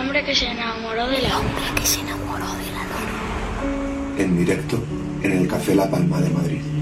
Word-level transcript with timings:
hombre 0.00 0.24
que 0.24 0.34
se 0.34 0.46
enamoró 0.46 1.08
de 1.08 1.22
la 1.22 1.38
hombre 1.38 1.62
que 1.76 1.86
se 1.86 2.00
enamoró 2.00 2.46
de 2.46 2.72
la. 2.72 4.22
En 4.22 4.36
directo 4.36 4.82
en 5.22 5.32
el 5.32 5.48
Café 5.48 5.74
La 5.74 5.90
Palma 5.90 6.20
de 6.20 6.30
Madrid. 6.30 6.77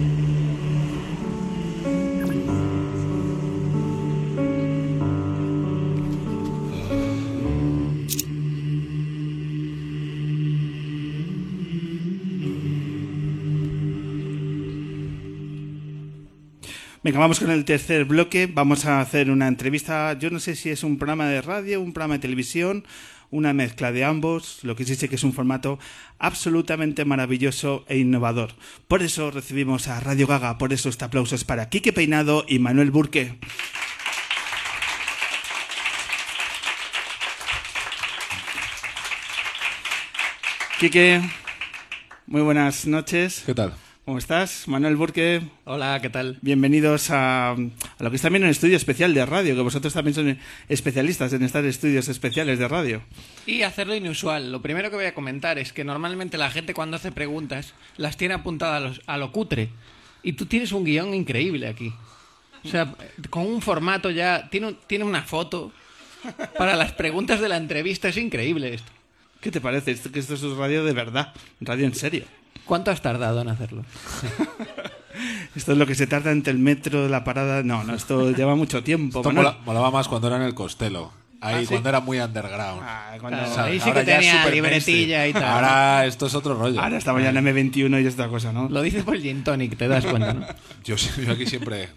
Vamos 17.18 17.40
con 17.40 17.50
el 17.50 17.64
tercer 17.64 18.04
bloque. 18.04 18.46
Vamos 18.46 18.84
a 18.84 19.00
hacer 19.00 19.30
una 19.30 19.48
entrevista. 19.48 20.12
Yo 20.18 20.30
no 20.30 20.38
sé 20.38 20.54
si 20.54 20.70
es 20.70 20.84
un 20.84 20.98
programa 20.98 21.26
de 21.26 21.40
radio, 21.40 21.80
un 21.80 21.94
programa 21.94 22.14
de 22.14 22.20
televisión, 22.20 22.84
una 23.30 23.54
mezcla 23.54 23.90
de 23.90 24.04
ambos. 24.04 24.58
Lo 24.62 24.76
que 24.76 24.84
sí 24.84 24.96
sé 24.96 25.08
que 25.08 25.16
es 25.16 25.24
un 25.24 25.32
formato 25.32 25.78
absolutamente 26.18 27.06
maravilloso 27.06 27.84
e 27.88 27.98
innovador. 27.98 28.52
Por 28.86 29.02
eso 29.02 29.30
recibimos 29.30 29.88
a 29.88 29.98
Radio 30.00 30.26
Gaga. 30.26 30.58
Por 30.58 30.74
eso 30.74 30.90
este 30.90 31.06
aplauso 31.06 31.34
es 31.34 31.44
para 31.44 31.70
Quique 31.70 31.92
Peinado 31.92 32.44
y 32.46 32.58
Manuel 32.58 32.90
Burque. 32.90 33.38
Quique, 40.78 41.22
muy 42.26 42.42
buenas 42.42 42.86
noches. 42.86 43.42
¿Qué 43.46 43.54
tal? 43.54 43.85
¿Cómo 44.06 44.18
estás? 44.18 44.68
Manuel 44.68 44.94
Burque. 44.94 45.42
Hola, 45.64 45.98
¿qué 46.00 46.08
tal? 46.08 46.38
Bienvenidos 46.40 47.10
a, 47.10 47.50
a, 47.50 47.56
lo 47.98 48.10
que 48.10 48.14
es 48.14 48.22
también 48.22 48.44
un 48.44 48.50
estudio 48.50 48.76
especial 48.76 49.12
de 49.12 49.26
radio, 49.26 49.56
que 49.56 49.62
vosotros 49.62 49.92
también 49.92 50.14
son 50.14 50.38
especialistas 50.68 51.32
en 51.32 51.42
estar 51.42 51.64
estudios 51.64 52.06
especiales 52.06 52.60
de 52.60 52.68
radio. 52.68 53.02
Y 53.46 53.62
hacerlo 53.62 53.96
inusual. 53.96 54.52
Lo 54.52 54.62
primero 54.62 54.90
que 54.90 54.96
voy 54.96 55.06
a 55.06 55.12
comentar 55.12 55.58
es 55.58 55.72
que 55.72 55.82
normalmente 55.82 56.38
la 56.38 56.52
gente 56.52 56.72
cuando 56.72 56.98
hace 56.98 57.10
preguntas 57.10 57.74
las 57.96 58.16
tiene 58.16 58.34
apuntadas 58.34 58.76
a, 58.76 58.80
los, 58.86 59.00
a 59.08 59.18
lo 59.18 59.32
cutre. 59.32 59.70
Y 60.22 60.34
tú 60.34 60.46
tienes 60.46 60.70
un 60.70 60.84
guion 60.84 61.12
increíble 61.12 61.66
aquí. 61.66 61.92
O 62.62 62.68
sea, 62.68 62.94
con 63.28 63.44
un 63.44 63.60
formato 63.60 64.12
ya... 64.12 64.48
Tiene, 64.50 64.76
tiene 64.86 65.04
una 65.04 65.22
foto 65.22 65.72
para 66.56 66.76
las 66.76 66.92
preguntas 66.92 67.40
de 67.40 67.48
la 67.48 67.56
entrevista. 67.56 68.08
Es 68.08 68.18
increíble 68.18 68.72
esto. 68.74 68.92
¿Qué 69.40 69.50
te 69.50 69.60
parece? 69.60 69.96
Que 69.96 70.20
esto 70.20 70.34
es 70.34 70.42
radio 70.42 70.84
de 70.84 70.92
verdad, 70.92 71.34
radio 71.60 71.86
en 71.86 71.94
serio. 71.96 72.24
¿Cuánto 72.66 72.90
has 72.90 73.00
tardado 73.00 73.40
en 73.40 73.48
hacerlo? 73.48 73.84
esto 75.56 75.72
es 75.72 75.78
lo 75.78 75.86
que 75.86 75.94
se 75.94 76.06
tarda 76.06 76.32
entre 76.32 76.52
el 76.52 76.58
metro, 76.58 77.08
la 77.08 77.24
parada. 77.24 77.62
No, 77.62 77.84
no, 77.84 77.94
esto 77.94 78.32
lleva 78.32 78.56
mucho 78.56 78.82
tiempo. 78.82 79.20
Esto 79.20 79.30
mola, 79.32 79.58
molaba 79.64 79.90
más 79.90 80.08
cuando 80.08 80.26
era 80.26 80.36
en 80.36 80.42
el 80.42 80.54
Costello. 80.54 81.12
Ahí, 81.40 81.56
¿Ah, 81.56 81.60
sí? 81.60 81.66
cuando 81.68 81.88
era 81.90 82.00
muy 82.00 82.18
underground. 82.18 82.80
Ah, 82.82 83.14
cuando... 83.20 83.38
Claro, 83.38 83.62
ahí 83.62 83.78
sí 83.78 83.92
que 83.92 84.02
tenía 84.04 84.48
libretilla 84.48 85.28
y 85.28 85.32
tal. 85.32 85.44
Ahora 85.44 86.06
esto 86.06 86.26
es 86.26 86.34
otro 86.34 86.54
rollo. 86.54 86.80
Ahora 86.80 86.96
estamos 86.96 87.22
ya 87.22 87.28
en 87.28 87.36
M21 87.36 88.02
y 88.02 88.06
es 88.06 88.14
otra 88.14 88.28
cosa, 88.28 88.52
¿no? 88.52 88.68
Lo 88.68 88.82
dices 88.82 89.04
por 89.04 89.14
el 89.14 89.22
gin 89.22 89.44
tonic, 89.44 89.76
te 89.76 89.86
das 89.86 90.06
cuenta, 90.06 90.32
¿no? 90.32 90.46
Yo, 90.84 90.96
yo 90.96 91.32
aquí 91.32 91.46
siempre... 91.46 91.88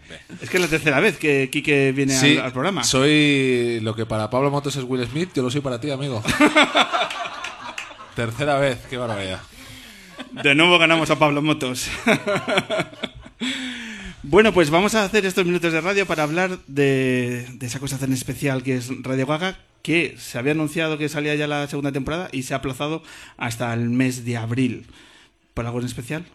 Es 0.42 0.50
que 0.50 0.58
es 0.58 0.64
la 0.64 0.68
tercera 0.68 1.00
vez 1.00 1.18
que 1.18 1.50
Quique 1.52 1.92
viene 1.94 2.14
sí, 2.14 2.38
al, 2.38 2.46
al, 2.46 2.52
programa. 2.52 2.84
soy 2.84 3.80
lo 3.82 3.96
que 3.96 4.06
para 4.06 4.30
Pablo 4.30 4.50
Motos 4.50 4.76
es 4.76 4.84
Will 4.84 5.06
Smith, 5.06 5.30
yo 5.36 5.44
lo 5.44 5.52
soy 5.52 5.62
para 5.62 5.80
ti, 5.80 5.92
amigo. 5.92 6.24
tercera 8.16 8.58
vez, 8.58 8.80
qué 8.90 8.98
barbaridad. 8.98 9.40
De 10.32 10.56
nuevo 10.56 10.78
ganamos 10.78 11.10
a 11.10 11.18
Pablo 11.18 11.42
Motos. 11.42 11.90
bueno, 14.24 14.54
pues 14.54 14.70
vamos 14.70 14.94
a 14.96 15.04
hacer 15.04 15.26
estos 15.26 15.46
minutos 15.46 15.74
de 15.74 15.82
radio 15.82 16.06
para 16.06 16.24
hablar 16.24 16.60
de, 16.68 17.48
esa 17.62 17.80
cosa 17.80 17.98
tan 17.98 18.14
especial 18.14 18.62
que 18.62 18.76
es 18.76 18.90
Radio 19.02 19.26
Gaga, 19.26 19.58
que 19.82 20.16
se 20.18 20.38
había 20.38 20.52
anunciado 20.52 20.98
que 20.98 21.10
salía 21.10 21.36
ya 21.36 21.48
la 21.48 21.68
segunda 21.68 21.92
temporada 21.92 22.30
y 22.32 22.44
se 22.44 22.54
ha 22.54 22.58
aplazado 22.58 23.02
hasta 23.38 23.74
el 23.74 23.90
mes 23.90 24.24
de 24.24 24.38
abril. 24.38 24.86
¿Por 25.54 25.66
algo 25.66 25.80
en 25.80 25.86
especial? 25.86 26.26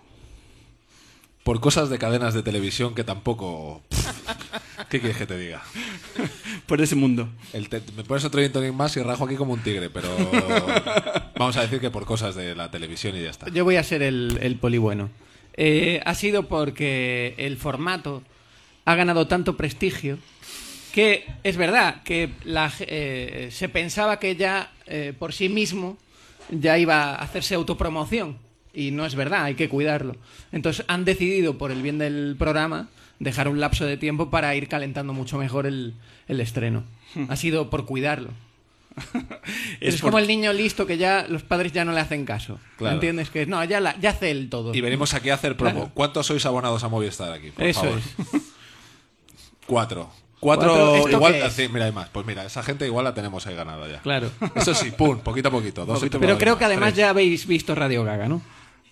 Por 1.45 1.61
cosas 1.61 1.91
de 1.91 1.99
cadenas 1.99 2.33
de 2.33 2.43
televisión 2.43 2.95
que 2.95 3.05
tampoco... 3.05 3.83
¿Qué 4.89 4.99
quieres 4.99 5.19
que 5.19 5.27
te 5.27 5.39
diga? 5.39 5.63
Por 6.67 6.81
ese 6.81 6.97
mundo. 6.97 7.29
El 7.53 7.69
te... 7.69 7.83
Me 7.97 8.03
pones 8.03 8.25
otro 8.25 8.51
tonic 8.51 8.73
más 8.73 8.97
y 8.97 9.03
rajo 9.03 9.27
aquí 9.27 9.37
como 9.37 9.53
un 9.53 9.63
tigre, 9.63 9.91
pero 9.91 10.09
vamos 11.39 11.57
a 11.59 11.61
decir 11.61 11.81
que 11.81 11.91
por 11.91 12.07
cosas 12.07 12.35
de 12.35 12.55
la 12.55 12.71
televisión 12.71 13.15
y 13.17 13.23
ya 13.23 13.31
está. 13.31 13.51
Yo 13.51 13.63
voy 13.63 13.77
a 13.77 13.83
ser 13.83 14.03
el, 14.03 14.39
el 14.41 14.57
poli 14.57 14.79
bueno. 14.79 15.11
Eh, 15.53 16.01
ha 16.07 16.15
sido 16.15 16.49
porque 16.49 17.35
el 17.37 17.59
formato 17.59 18.23
ha 18.87 18.95
ganado 18.95 19.29
tanto 19.29 19.57
prestigio 19.57 20.19
que 20.95 21.27
es 21.43 21.59
verdad 21.59 22.03
que 22.05 22.31
la, 22.45 22.73
eh, 22.81 23.51
se 23.53 23.69
pensaba 23.69 24.19
que 24.19 24.37
ya 24.37 24.73
eh, 24.87 25.13
por 25.19 25.35
sí 25.35 25.51
mismo 25.51 25.99
ya 26.51 26.79
iba 26.79 27.15
a 27.15 27.17
hacerse 27.17 27.55
autopromoción 27.55 28.39
y 28.75 28.91
no 28.91 29.07
es 29.07 29.15
verdad, 29.15 29.45
hay 29.45 29.55
que 29.55 29.69
cuidarlo. 29.69 30.17
Entonces 30.53 30.85
han 30.89 31.05
decidido, 31.05 31.59
por 31.59 31.71
el 31.71 31.83
bien 31.83 31.99
del 31.99 32.37
programa, 32.39 32.89
dejar 33.19 33.49
un 33.49 33.61
lapso 33.61 33.85
de 33.87 33.97
tiempo 33.97 34.31
para 34.31 34.55
ir 34.55 34.69
calentando 34.69 35.13
mucho 35.13 35.39
mejor 35.39 35.67
el, 35.67 35.95
el 36.29 36.41
estreno. 36.41 36.85
Ha 37.29 37.37
sido 37.37 37.71
por 37.71 37.87
cuidarlo. 37.87 38.31
es, 39.81 39.95
es 39.95 40.01
por... 40.01 40.11
como 40.11 40.19
el 40.19 40.27
niño 40.27 40.53
listo 40.53 40.87
que 40.87 40.97
ya 40.99 41.27
los 41.29 41.43
padres 41.43 41.73
ya 41.73 41.85
no 41.85 41.93
le 41.93 42.01
hacen 42.01 42.25
caso. 42.25 42.59
Claro. 42.77 42.95
¿Entiendes? 42.95 43.31
Que 43.31 43.47
no, 43.47 43.63
ya, 43.65 43.81
la, 43.81 43.99
ya 44.01 44.11
hace 44.11 44.31
el 44.31 44.49
todo. 44.51 44.75
Y 44.75 44.81
venimos 44.81 45.15
aquí 45.15 45.31
a 45.31 45.35
hacer 45.35 45.57
promo. 45.57 45.75
Claro. 45.75 45.91
¿Cuántos 45.95 46.27
sois 46.27 46.45
abonados 46.47 46.83
a 46.85 46.89
Movistar 46.89 47.33
aquí? 47.33 47.51
Por 47.51 47.65
Eso 47.65 47.81
favor. 47.83 47.99
es. 47.99 48.43
Cuatro. 49.67 50.11
Cuatro, 50.41 50.75
Cuatro, 50.75 50.97
¿esto 50.97 51.11
igual, 51.13 51.33
qué 51.33 51.47
es? 51.47 51.53
sí, 51.55 51.69
mira, 51.73 51.87
hay 51.87 51.93
más. 51.93 52.11
Pues 52.11 52.27
mira, 52.27 52.45
esa 52.45 52.63
gente 52.63 52.85
igual 52.85 53.05
la 53.05 53.15
tenemos 53.15 53.47
ahí 53.47 53.55
ganada 53.55 53.89
ya. 53.89 54.03
Claro. 54.03 54.31
Eso 54.55 54.75
sí, 54.75 54.91
pum, 54.91 55.21
poquito 55.21 55.49
a 55.49 55.51
poquito. 55.51 55.87
Dos 55.87 56.05
Pero 56.21 56.37
creo 56.37 56.59
que 56.59 56.65
más, 56.65 56.71
además 56.71 56.89
tres. 56.91 56.99
ya 56.99 57.09
habéis 57.11 57.47
visto 57.47 57.75
Radio 57.75 58.05
Gaga, 58.05 58.29
¿no? 58.29 58.43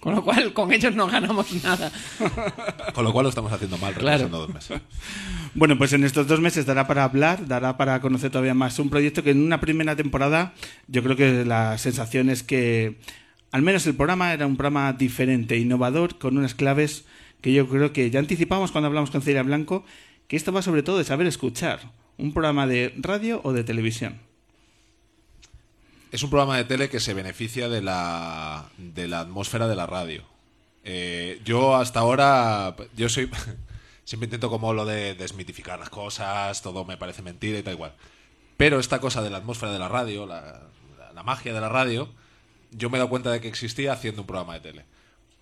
Con 0.03 0.17
lo 0.17 0.25
cual, 0.25 0.53
con 0.53 0.73
ellos 0.73 0.97
no 0.97 1.07
ganamos 1.07 1.53
nada. 1.63 1.93
Con 2.93 3.05
lo 3.05 3.13
cual 3.13 3.23
lo 3.23 3.29
estamos 3.29 3.53
haciendo 3.53 3.79
mal, 3.79 3.95
Claro. 3.95 4.29
dos 4.29 4.49
meses. 4.53 4.81
Bueno, 5.55 5.79
pues 5.79 5.93
en 5.93 6.03
estos 6.03 6.27
dos 6.27 6.41
meses 6.41 6.67
dará 6.67 6.89
para 6.89 7.05
hablar, 7.05 7.47
dará 7.47 7.77
para 7.77 8.01
conocer 8.01 8.33
todavía 8.33 8.53
más 8.53 8.81
un 8.81 8.91
proyecto 8.91 9.23
que 9.23 9.31
en 9.31 9.41
una 9.41 9.61
primera 9.61 9.95
temporada 9.95 10.55
yo 10.89 11.05
creo 11.05 11.15
que 11.15 11.45
la 11.45 11.79
sensación 11.79 12.31
es 12.31 12.43
que 12.43 12.99
al 13.53 13.63
menos 13.63 13.87
el 13.87 13.95
programa 13.95 14.33
era 14.33 14.45
un 14.45 14.57
programa 14.57 14.93
diferente, 14.93 15.57
innovador, 15.57 16.19
con 16.19 16.37
unas 16.37 16.57
claves 16.57 17.05
que 17.41 17.53
yo 17.53 17.69
creo 17.69 17.93
que 17.93 18.11
ya 18.11 18.19
anticipamos 18.19 18.73
cuando 18.73 18.89
hablamos 18.89 19.13
con 19.13 19.23
Celia 19.23 19.45
Blanco, 19.45 19.85
que 20.27 20.35
esto 20.35 20.53
va 20.53 20.63
sobre 20.63 20.83
todo 20.83 20.99
de 20.99 21.05
saber 21.05 21.29
escuchar, 21.29 21.79
un 22.19 22.33
programa 22.33 22.67
de 22.67 22.93
radio 22.99 23.41
o 23.45 23.53
de 23.53 23.63
televisión. 23.63 24.19
Es 26.13 26.23
un 26.23 26.29
programa 26.29 26.59
de 26.59 26.65
tele 26.65 26.91
que 26.91 27.01
se 27.01 27.15
beneficia 27.15 27.71
de 27.71 27.81
la, 27.81 28.69
de 28.77 29.09
la 29.09 29.21
atmósfera 29.21 29.67
de 29.67 29.75
la 29.75 29.87
radio. 29.87 30.23
Eh, 30.85 31.41
yo 31.43 31.75
hasta 31.75 32.01
ahora, 32.01 32.77
yo 32.95 33.09
soy, 33.09 33.31
siempre 34.05 34.27
intento 34.27 34.51
como 34.51 34.75
lo 34.75 34.85
de 34.85 35.15
desmitificar 35.15 35.79
las 35.79 35.89
cosas, 35.89 36.61
todo 36.61 36.85
me 36.85 36.99
parece 36.99 37.23
mentira 37.23 37.59
y 37.59 37.63
tal 37.63 37.73
igual. 37.73 37.95
Pero 38.59 38.79
esta 38.79 39.01
cosa 39.01 39.23
de 39.23 39.31
la 39.31 39.39
atmósfera 39.39 39.73
de 39.73 39.79
la 39.79 39.89
radio, 39.89 40.27
la, 40.27 40.61
la, 41.15 41.23
magia 41.23 41.55
de 41.55 41.63
la 41.63 41.71
radio, 41.71 42.11
yo 42.73 42.91
me 42.91 42.99
he 42.99 43.01
dado 43.01 43.09
cuenta 43.09 43.33
de 43.33 43.41
que 43.41 43.49
existía 43.49 43.95
haciendo 43.95 44.21
un 44.21 44.27
programa 44.27 44.53
de 44.53 44.61
tele. 44.61 44.85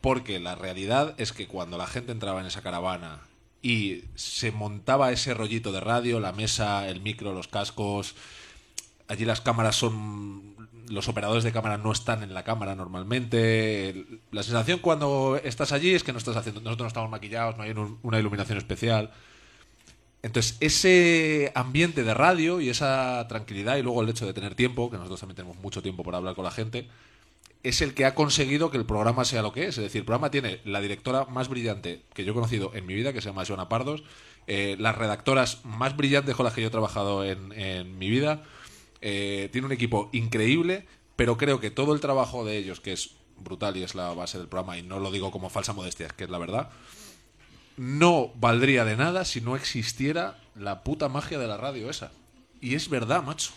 Porque 0.00 0.38
la 0.38 0.54
realidad 0.54 1.16
es 1.19 1.32
que 1.32 1.48
cuando 1.48 1.78
la 1.78 1.88
gente 1.88 2.12
entraba 2.12 2.38
en 2.42 2.47
esa 2.47 2.62
caravana 2.62 3.22
y 3.60 4.04
se 4.14 4.53
montaba 4.53 5.10
ese 5.10 5.34
rollito 5.34 5.72
de 5.72 5.80
radio, 5.80 6.20
la 6.20 6.30
mesa, 6.30 6.86
el 6.88 7.00
micro, 7.00 7.34
los 7.34 7.48
cascos, 7.48 8.14
allí 9.10 9.25
las 9.25 9.41
cámaras 9.41 9.75
son 9.75 10.59
los 10.90 11.08
operadores 11.08 11.44
de 11.44 11.52
cámara 11.52 11.78
no 11.78 11.92
están 11.92 12.22
en 12.22 12.34
la 12.34 12.44
cámara 12.44 12.74
normalmente 12.74 14.06
la 14.32 14.42
sensación 14.42 14.80
cuando 14.80 15.40
estás 15.42 15.72
allí 15.72 15.94
es 15.94 16.04
que 16.04 16.12
no 16.12 16.18
estás 16.18 16.36
haciendo 16.36 16.60
nosotros 16.60 16.84
no 16.84 16.88
estamos 16.88 17.10
maquillados 17.10 17.56
no 17.56 17.62
hay 17.62 17.70
un, 17.70 17.98
una 18.02 18.18
iluminación 18.18 18.58
especial 18.58 19.10
entonces 20.22 20.56
ese 20.60 21.53
ambiente 21.54 22.03
de 22.03 22.12
radio 22.12 22.60
y 22.60 22.68
esa 22.68 23.26
tranquilidad 23.28 23.76
y 23.76 23.82
luego 23.82 24.03
el 24.03 24.09
hecho 24.09 24.26
de 24.26 24.34
tener 24.34 24.54
tiempo 24.54 24.91
que 24.91 24.97
nosotros 24.97 25.20
también 25.20 25.36
tenemos 25.36 25.56
mucho 25.59 25.80
tiempo 25.82 26.03
para 26.03 26.18
hablar 26.18 26.34
con 26.34 26.44
la 26.44 26.50
gente 26.50 26.88
es 27.62 27.82
el 27.82 27.94
que 27.94 28.04
ha 28.04 28.15
conseguido 28.15 28.70
que 28.70 28.78
el 28.78 28.86
programa 28.86 29.24
sea 29.24 29.42
lo 29.42 29.53
que 29.53 29.65
es. 29.66 29.76
Es 29.76 29.84
decir, 29.84 30.00
el 30.00 30.04
programa 30.06 30.30
tiene 30.30 30.60
la 30.65 30.80
directora 30.80 31.26
más 31.26 31.48
brillante 31.48 32.03
que 32.15 32.24
yo 32.24 32.32
he 32.32 32.34
conocido 32.34 32.72
en 32.74 32.86
mi 32.86 32.94
vida, 32.94 33.12
que 33.12 33.20
se 33.20 33.28
llama 33.28 33.44
Joana 33.47 33.68
Pardos, 33.68 34.03
eh, 34.47 34.76
las 34.78 34.97
redactoras 34.97 35.65
más 35.65 35.97
brillantes 35.97 36.34
con 36.34 36.44
las 36.44 36.54
que 36.54 36.62
yo 36.62 36.68
he 36.68 36.70
trabajado 36.70 37.24
en, 37.24 37.53
en 37.53 37.98
mi 37.98 38.09
vida, 38.09 38.42
eh, 39.00 39.48
tiene 39.52 39.66
un 39.66 39.72
equipo 39.72 40.10
increíble, 40.12 40.86
pero 41.16 41.36
creo 41.36 41.60
que 41.60 41.70
todo 41.70 41.94
el 41.94 42.00
trabajo 42.00 42.44
de 42.44 42.56
ellos, 42.56 42.80
que 42.80 42.92
es 42.92 43.10
brutal 43.38 43.76
y 43.76 43.82
es 43.82 43.94
la 43.94 44.12
base 44.14 44.38
del 44.38 44.48
programa, 44.48 44.78
y 44.78 44.82
no 44.82 44.98
lo 44.98 45.10
digo 45.10 45.30
como 45.30 45.50
falsa 45.50 45.72
modestia, 45.72 46.06
es 46.06 46.12
que 46.12 46.24
es 46.24 46.30
la 46.30 46.38
verdad, 46.38 46.70
no 47.76 48.32
valdría 48.36 48.84
de 48.84 48.97
nada 48.97 49.24
si 49.24 49.41
no 49.41 49.56
existiera 49.56 50.38
la 50.54 50.82
puta 50.82 51.08
magia 51.08 51.38
de 51.38 51.47
la 51.47 51.56
radio 51.56 51.88
esa. 51.88 52.12
Y 52.60 52.74
es 52.74 52.91
verdad, 52.91 53.22
macho. 53.22 53.52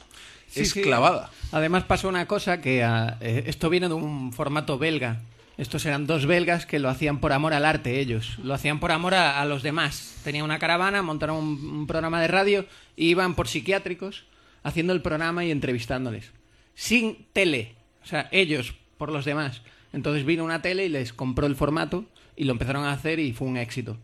Sí, 0.48 0.62
es 0.62 0.72
sí. 0.72 0.82
clavada. 0.82 1.30
Además 1.52 1.84
pasó 1.84 2.08
una 2.08 2.26
cosa 2.26 2.62
que 2.62 2.84
ah, 2.84 3.18
eh, 3.20 3.44
esto 3.48 3.70
viene 3.70 3.90
de 3.90 3.96
un 3.96 4.32
formato 4.32 4.78
belga. 4.78 5.22
Estos 5.58 5.86
eran 5.86 6.08
dos 6.08 6.26
belgas 6.26 6.66
que 6.66 6.80
lo 6.80 6.90
hacían 6.90 7.20
por 7.20 7.34
amor 7.34 7.54
al 7.54 7.66
arte 7.66 8.00
ellos. 8.00 8.38
Lo 8.42 8.54
hacían 8.54 8.80
por 8.80 8.92
amor 8.92 9.14
a, 9.14 9.42
a 9.42 9.46
los 9.46 9.62
demás. 9.62 10.16
Tenían 10.24 10.46
una 10.46 10.58
caravana, 10.58 11.02
montaron 11.02 11.38
un, 11.38 11.66
un 11.66 11.88
programa 11.88 12.22
de 12.22 12.28
radio 12.28 12.66
iban 12.96 13.36
por 13.36 13.48
psiquiátricos 13.48 14.26
haciendo 14.64 14.94
el 14.94 15.02
programa 15.02 15.46
y 15.46 15.52
entrevistándoles. 15.52 16.32
sin 16.76 17.26
tele. 17.34 17.76
O 18.04 18.08
sea, 18.08 18.28
ellos 18.32 18.74
por 18.98 19.12
los 19.12 19.26
demás. 19.26 19.62
Entonces 19.94 20.26
vino 20.26 20.44
una 20.44 20.62
tele 20.62 20.86
y 20.86 20.90
les 20.90 21.14
compró 21.14 21.46
el 21.46 21.56
formato 21.56 22.06
y 22.36 22.46
lo 22.46 22.54
empezaron 22.54 22.86
a 22.86 22.94
hacer 22.94 23.20
y 23.20 23.34
fue 23.34 23.48
un 23.48 23.58
éxito. 23.58 23.98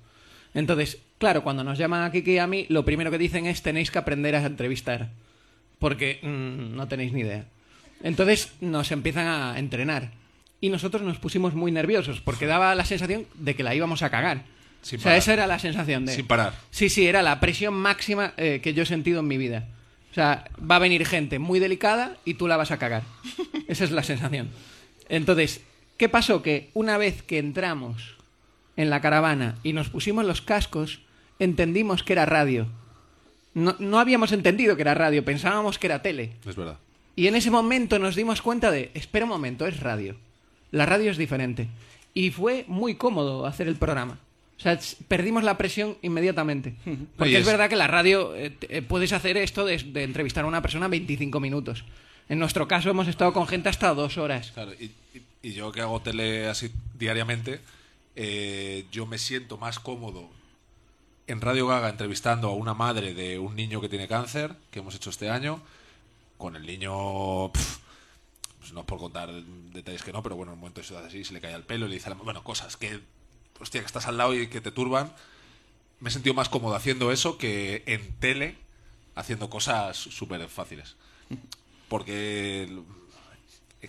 Entonces, 0.53 0.99
claro, 1.17 1.43
cuando 1.43 1.63
nos 1.63 1.77
llaman 1.77 2.03
a 2.03 2.11
Kiki 2.11 2.33
y 2.33 2.37
a 2.37 2.47
mí, 2.47 2.65
lo 2.69 2.85
primero 2.85 3.11
que 3.11 3.17
dicen 3.17 3.45
es 3.45 3.61
tenéis 3.61 3.91
que 3.91 3.97
aprender 3.97 4.35
a 4.35 4.45
entrevistar. 4.45 5.09
Porque 5.79 6.19
mm, 6.21 6.75
no 6.75 6.87
tenéis 6.87 7.13
ni 7.13 7.21
idea. 7.21 7.45
Entonces 8.03 8.53
nos 8.61 8.91
empiezan 8.91 9.27
a 9.27 9.57
entrenar. 9.57 10.11
Y 10.61 10.69
nosotros 10.69 11.01
nos 11.03 11.17
pusimos 11.17 11.53
muy 11.53 11.71
nerviosos 11.71 12.21
porque 12.21 12.45
daba 12.45 12.75
la 12.75 12.85
sensación 12.85 13.25
de 13.35 13.55
que 13.55 13.63
la 13.63 13.73
íbamos 13.75 14.03
a 14.03 14.09
cagar. 14.09 14.43
Sin 14.81 14.99
o 14.99 15.01
sea, 15.01 15.09
parar. 15.11 15.17
esa 15.17 15.33
era 15.33 15.47
la 15.47 15.59
sensación 15.59 16.05
de... 16.05 16.13
Sin 16.13 16.27
parar. 16.27 16.53
Sí, 16.69 16.89
sí, 16.89 17.07
era 17.07 17.21
la 17.21 17.39
presión 17.39 17.73
máxima 17.73 18.33
eh, 18.37 18.59
que 18.61 18.73
yo 18.73 18.83
he 18.83 18.85
sentido 18.85 19.21
en 19.21 19.27
mi 19.27 19.37
vida. 19.37 19.67
O 20.19 20.21
sea, 20.21 20.43
va 20.59 20.75
a 20.75 20.79
venir 20.79 21.05
gente 21.05 21.39
muy 21.39 21.59
delicada 21.59 22.17
y 22.25 22.33
tú 22.33 22.49
la 22.49 22.57
vas 22.57 22.71
a 22.71 22.77
cagar. 22.77 23.03
Esa 23.69 23.85
es 23.85 23.91
la 23.91 24.03
sensación. 24.03 24.49
Entonces, 25.07 25.61
¿qué 25.95 26.09
pasó? 26.09 26.41
Que 26.41 26.71
una 26.73 26.97
vez 26.97 27.23
que 27.23 27.37
entramos 27.37 28.17
en 28.75 28.89
la 28.89 28.99
caravana 28.99 29.55
y 29.63 29.71
nos 29.71 29.87
pusimos 29.87 30.25
los 30.25 30.41
cascos, 30.41 30.99
entendimos 31.39 32.03
que 32.03 32.11
era 32.11 32.25
radio. 32.25 32.67
No, 33.53 33.77
no 33.79 33.97
habíamos 33.97 34.33
entendido 34.33 34.75
que 34.75 34.81
era 34.81 34.93
radio, 34.93 35.23
pensábamos 35.23 35.79
que 35.79 35.87
era 35.87 36.01
tele. 36.01 36.33
Es 36.45 36.57
verdad. 36.57 36.79
Y 37.15 37.27
en 37.27 37.35
ese 37.35 37.49
momento 37.49 37.97
nos 37.97 38.17
dimos 38.17 38.41
cuenta 38.41 38.71
de, 38.71 38.91
espera 38.95 39.23
un 39.23 39.29
momento, 39.29 39.67
es 39.67 39.79
radio. 39.79 40.17
La 40.71 40.85
radio 40.85 41.11
es 41.11 41.17
diferente. 41.17 41.69
Y 42.13 42.31
fue 42.31 42.65
muy 42.67 42.95
cómodo 42.95 43.45
hacer 43.45 43.69
el 43.69 43.77
programa. 43.77 44.19
O 44.59 44.61
sea, 44.61 44.77
perdimos 45.07 45.43
la 45.43 45.57
presión 45.57 45.97
inmediatamente. 46.01 46.75
Porque 47.17 47.33
es 47.35 47.39
es- 47.39 47.45
verdad 47.45 47.69
que 47.69 47.77
la 47.77 47.87
radio 47.87 48.35
eh, 48.35 48.55
eh, 48.61 48.81
puedes 48.81 49.13
hacer 49.13 49.37
esto 49.37 49.63
de, 49.65 49.77
de 49.77 50.03
entrevistar 50.03 50.43
a 50.43 50.47
una 50.47 50.61
persona 50.61 50.87
25 50.89 51.39
minutos. 51.39 51.85
En 52.27 52.37
nuestro 52.39 52.67
caso 52.67 52.89
hemos 52.89 53.07
estado 53.07 53.31
con 53.33 53.47
gente 53.47 53.69
hasta 53.69 53.93
dos 53.93 54.17
horas. 54.17 54.51
Claro, 54.51 54.73
y, 54.73 54.91
yo 55.53 55.71
que 55.71 55.79
hago 55.81 56.01
tele 56.01 56.47
así 56.47 56.69
diariamente, 56.97 57.61
eh, 58.17 58.85
yo 58.91 59.05
me 59.05 59.17
siento 59.17 59.57
más 59.57 59.79
cómodo 59.79 60.29
en 61.27 61.39
Radio 61.41 61.65
Gaga 61.67 61.89
entrevistando 61.89 62.49
a 62.49 62.53
una 62.53 62.73
madre 62.73 63.13
de 63.13 63.39
un 63.39 63.55
niño 63.55 63.79
que 63.79 63.87
tiene 63.87 64.07
cáncer, 64.09 64.53
que 64.71 64.79
hemos 64.79 64.93
hecho 64.95 65.09
este 65.09 65.29
año, 65.29 65.61
con 66.37 66.55
el 66.57 66.65
niño... 66.65 67.51
pues 67.53 68.73
no 68.73 68.81
es 68.81 68.85
por 68.85 68.99
contar 68.99 69.31
detalles 69.73 70.03
que 70.03 70.11
no, 70.11 70.21
pero 70.21 70.35
bueno, 70.35 70.51
en 70.51 70.55
un 70.55 70.59
momento 70.59 70.81
de 70.81 70.87
ciudad 70.87 71.05
así, 71.05 71.23
se 71.23 71.33
le 71.33 71.39
cae 71.39 71.53
el 71.53 71.63
pelo 71.63 71.85
y 71.85 71.89
le 71.89 71.95
dice... 71.95 72.07
a 72.07 72.09
la- 72.09 72.15
Bueno, 72.17 72.43
cosas 72.43 72.75
que, 72.77 72.99
hostia, 73.59 73.81
que 73.81 73.87
estás 73.87 74.07
al 74.07 74.17
lado 74.17 74.33
y 74.33 74.47
que 74.47 74.61
te 74.61 74.71
turban. 74.71 75.13
Me 75.99 76.09
he 76.09 76.11
sentido 76.11 76.33
más 76.33 76.49
cómodo 76.49 76.75
haciendo 76.75 77.11
eso 77.11 77.37
que 77.37 77.83
en 77.85 78.13
tele 78.19 78.57
haciendo 79.15 79.49
cosas 79.49 79.97
súper 79.97 80.47
fáciles. 80.47 80.95
Porque 81.89 82.69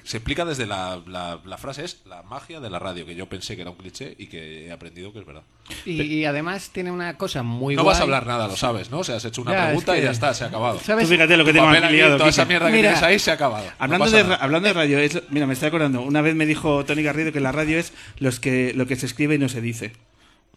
se 0.05 0.19
explica 0.19 0.45
desde 0.45 0.67
la, 0.67 1.01
la, 1.07 1.41
la 1.45 1.59
frase 1.59 1.85
es 1.85 2.03
la 2.07 2.23
magia 2.23 2.61
de 2.61 2.71
la 2.71 2.79
radio, 2.79 3.05
que 3.05 3.15
yo 3.17 3.29
pensé 3.29 3.57
que 3.57 3.63
era 3.63 3.71
un 3.73 3.77
cliché 3.77 4.15
y 4.19 4.27
que 4.29 4.67
he 4.67 4.73
aprendido 4.73 5.13
que 5.13 5.19
es 5.19 5.27
verdad. 5.27 5.43
Y, 5.85 6.01
y 6.03 6.25
además 6.25 6.71
tiene 6.73 6.91
una 6.93 7.17
cosa 7.17 7.43
muy 7.43 7.75
no 7.75 7.83
guay. 7.83 7.93
vas 7.95 8.01
a 8.01 8.05
hablar 8.05 8.27
nada, 8.27 8.47
lo 8.47 8.57
sabes, 8.57 8.91
¿no? 8.91 9.01
O 9.01 9.05
sea, 9.05 9.17
has 9.17 9.25
hecho 9.25 9.43
una 9.43 9.53
Ya, 9.53 9.65
pregunta 9.67 9.93
es 9.93 9.97
que- 9.97 10.03
y 10.03 10.05
ya 10.05 10.11
está, 10.13 10.33
se 10.35 10.45
ha 10.45 10.47
acabado. 10.47 10.79
¿Sabes? 10.81 11.07
Tú 11.09 11.15
fíjate 11.15 11.37
lo 11.37 11.45
que 11.45 11.53
tengo 11.53 11.71
liado. 11.71 12.17
toda 12.19 12.31
esa 12.31 12.45
mierda 12.45 12.67
que 12.67 12.73
Mira. 12.77 12.91
tienes 12.91 13.03
ahí 13.03 13.19
se 13.19 13.31
ha 13.31 13.35
acabado. 13.35 13.65
No 13.67 13.73
Hablando, 13.79 14.05
pasa 14.05 14.17
de, 14.19 14.23
nada. 14.25 14.37
hablando 14.37 14.69
de 14.69 14.75
radio, 14.75 14.99
es, 15.01 15.23
mira, 15.31 15.47
me 15.47 15.55
estoy 15.55 15.69
acordando. 15.69 16.03
Una 16.03 16.21
vez 16.23 16.35
me 16.37 16.47
dijo 16.47 16.85
Tony 16.85 17.03
Garrido 17.03 17.33
que 17.33 17.41
la 17.41 17.51
radio 17.53 17.79
es 17.79 17.93
los 18.19 18.39
que, 18.39 18.73
lo 18.77 18.87
que 18.87 18.95
se 18.97 19.07
escribe 19.07 19.35
y 19.35 19.39
no 19.39 19.49
se 19.49 19.61
dice. 19.61 19.93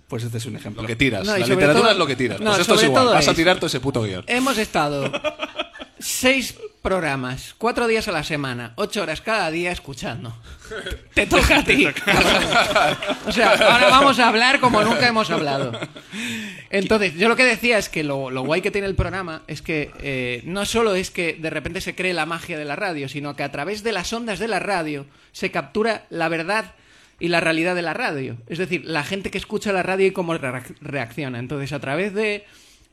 Pues 0.08 0.24
este 0.24 0.38
es 0.38 0.46
un 0.46 0.56
ejemplo. 0.56 0.84
Lo 0.84 0.88
que 0.88 0.96
tiras. 0.96 1.26
No, 1.26 1.32
la 1.36 1.40
literatura 1.48 1.82
todo- 1.82 1.92
es 1.92 1.98
lo 1.98 2.06
que 2.06 2.16
tiras. 2.16 2.40
no, 2.40 2.52
pues 2.52 2.60
esto 2.62 2.76
es 2.76 2.84
igual. 2.84 3.08
Vas 3.08 3.28
a 3.28 3.34
tirar 3.34 3.56
todo 3.58 3.66
ese 3.66 3.80
puto 3.80 4.04
guion. 4.04 4.24
Hemos 4.28 4.60
estado 4.60 5.12
seis 6.00 6.56
programas, 6.84 7.56
cuatro 7.58 7.88
días 7.88 8.08
a 8.08 8.12
la 8.12 8.24
semana, 8.24 8.74
ocho 8.76 9.02
horas 9.02 9.22
cada 9.22 9.50
día 9.50 9.72
escuchando. 9.72 10.38
Te 11.16 11.26
toca 11.26 11.60
a 11.60 11.64
ti. 11.64 11.88
o 13.26 13.32
sea, 13.32 13.52
ahora 13.54 13.88
vamos 13.90 14.20
a 14.20 14.28
hablar 14.28 14.60
como 14.60 14.84
nunca 14.84 15.08
hemos 15.08 15.32
hablado. 15.32 15.72
Entonces, 16.70 17.16
yo 17.16 17.30
lo 17.30 17.36
que 17.36 17.46
decía 17.46 17.78
es 17.78 17.88
que 17.90 18.04
lo, 18.04 18.30
lo 18.30 18.44
guay 18.44 18.62
que 18.62 18.70
tiene 18.70 18.88
el 18.88 18.96
programa 18.96 19.44
es 19.48 19.62
que 19.62 19.92
eh, 20.02 20.42
no 20.46 20.66
solo 20.66 20.94
es 20.94 21.10
que 21.10 21.34
de 21.40 21.50
repente 21.50 21.80
se 21.82 21.96
cree 21.96 22.14
la 22.14 22.26
magia 22.26 22.58
de 22.58 22.66
la 22.66 22.76
radio, 22.76 23.08
sino 23.08 23.36
que 23.36 23.44
a 23.44 23.52
través 23.52 23.82
de 23.84 23.94
las 23.94 24.12
ondas 24.12 24.38
de 24.40 24.48
la 24.50 24.60
radio 24.60 25.06
se 25.32 25.52
captura 25.52 26.06
la 26.10 26.28
verdad 26.30 26.74
y 27.20 27.30
la 27.30 27.40
realidad 27.40 27.76
de 27.76 27.82
la 27.82 27.94
radio. 27.94 28.36
Es 28.48 28.58
decir, 28.58 28.84
la 28.86 29.04
gente 29.04 29.32
que 29.32 29.38
escucha 29.38 29.72
la 29.72 29.84
radio 29.84 30.06
y 30.08 30.12
cómo 30.12 30.34
reac- 30.34 30.76
reacciona. 30.82 31.40
Entonces, 31.40 31.72
a 31.72 31.80
través 31.80 32.14
de, 32.14 32.46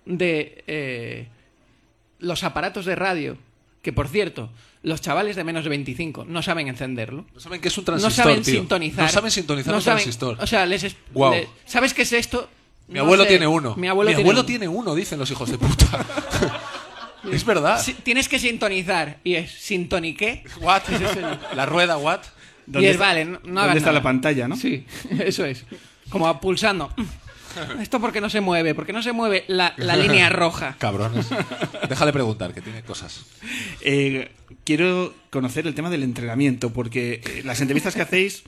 de 0.05 0.63
eh, 0.69 1.29
los 2.21 2.45
aparatos 2.45 2.85
de 2.85 2.95
radio, 2.95 3.37
que 3.83 3.93
por 3.93 4.09
cierto, 4.09 4.51
los 4.83 5.01
chavales 5.01 5.37
de 5.37 5.45
menos 5.45 5.65
de 5.65 5.71
25 5.71 6.25
no 6.27 6.43
saben 6.43 6.69
encenderlo. 6.69 7.27
No 7.35 7.41
saben 7.41 7.61
qué 7.61 7.69
es 7.69 7.79
un 7.79 7.83
No 7.83 7.87
transistor, 7.87 8.25
saben 8.25 8.43
tío. 8.43 8.55
sintonizar. 8.55 9.05
No 9.05 9.11
saben 9.11 9.31
sintonizar 9.31 9.73
no 9.73 9.79
un 9.79 9.83
saben- 9.83 9.97
transistor. 10.03 10.37
O 10.41 10.47
sea, 10.47 10.67
les 10.67 10.85
es- 10.85 10.97
le- 11.15 11.49
¿Sabes 11.67 11.95
qué 11.95 12.03
es 12.03 12.13
esto? 12.13 12.49
Mi 12.89 12.95
No 12.97 13.03
abuelo 13.05 13.23
sé. 13.23 13.29
tiene 13.31 13.47
uno. 13.47 13.77
Mi 13.77 13.87
abuelo, 13.89 14.11
tiene, 14.15 14.29
uno. 14.31 14.45
tiene 14.45 14.69
uno, 14.69 14.95
dicen 14.95 15.19
los 15.19 15.31
hijos 15.31 15.49
de 15.51 15.59
puta. 15.59 16.05
es 17.33 17.45
verdad. 17.45 17.81
Tienes 18.03 18.29
que 18.29 18.39
sintonizar. 18.39 19.19
Y 19.25 19.35
es 19.35 19.51
sintoniqué. 19.53 20.43
What? 20.61 20.83
La 21.55 21.67
rueda, 21.67 21.97
what? 21.99 22.21
Y 22.67 22.73
¿Dónde 22.73 22.89
es 22.89 22.95
está- 22.95 23.07
vale, 23.07 23.25
no, 23.25 23.31
no 23.33 23.39
¿Dónde 23.43 23.61
hagas 23.61 23.77
está 23.77 23.87
nada. 23.91 23.99
la 24.01 24.03
pantalla, 24.03 24.49
no? 24.49 24.57
Sí, 24.57 24.85
eso 25.21 25.45
es. 25.45 25.65
Como 26.09 26.41
pulsando. 26.41 26.93
Esto 27.81 28.01
porque 28.01 28.21
no 28.21 28.31
se 28.31 28.41
mueve, 28.41 28.75
porque 28.75 28.93
no 28.93 29.03
se 29.03 29.13
mueve 29.13 29.45
la, 29.49 29.75
la 29.77 29.97
línea 29.97 30.29
roja. 30.31 30.77
Cabrones. 30.79 31.29
Déjale 31.89 32.13
preguntar, 32.13 32.53
que 32.55 32.61
tiene 32.61 32.83
cosas. 32.83 33.25
Eh, 33.81 34.31
quiero 34.65 35.15
conocer 35.31 35.67
el 35.67 35.75
tema 35.75 35.91
del 35.91 36.03
entrenamiento, 36.03 36.73
porque 36.73 37.21
eh, 37.25 37.43
las 37.45 37.61
entrevistas 37.61 37.95
que 37.95 38.03
hacéis 38.03 38.43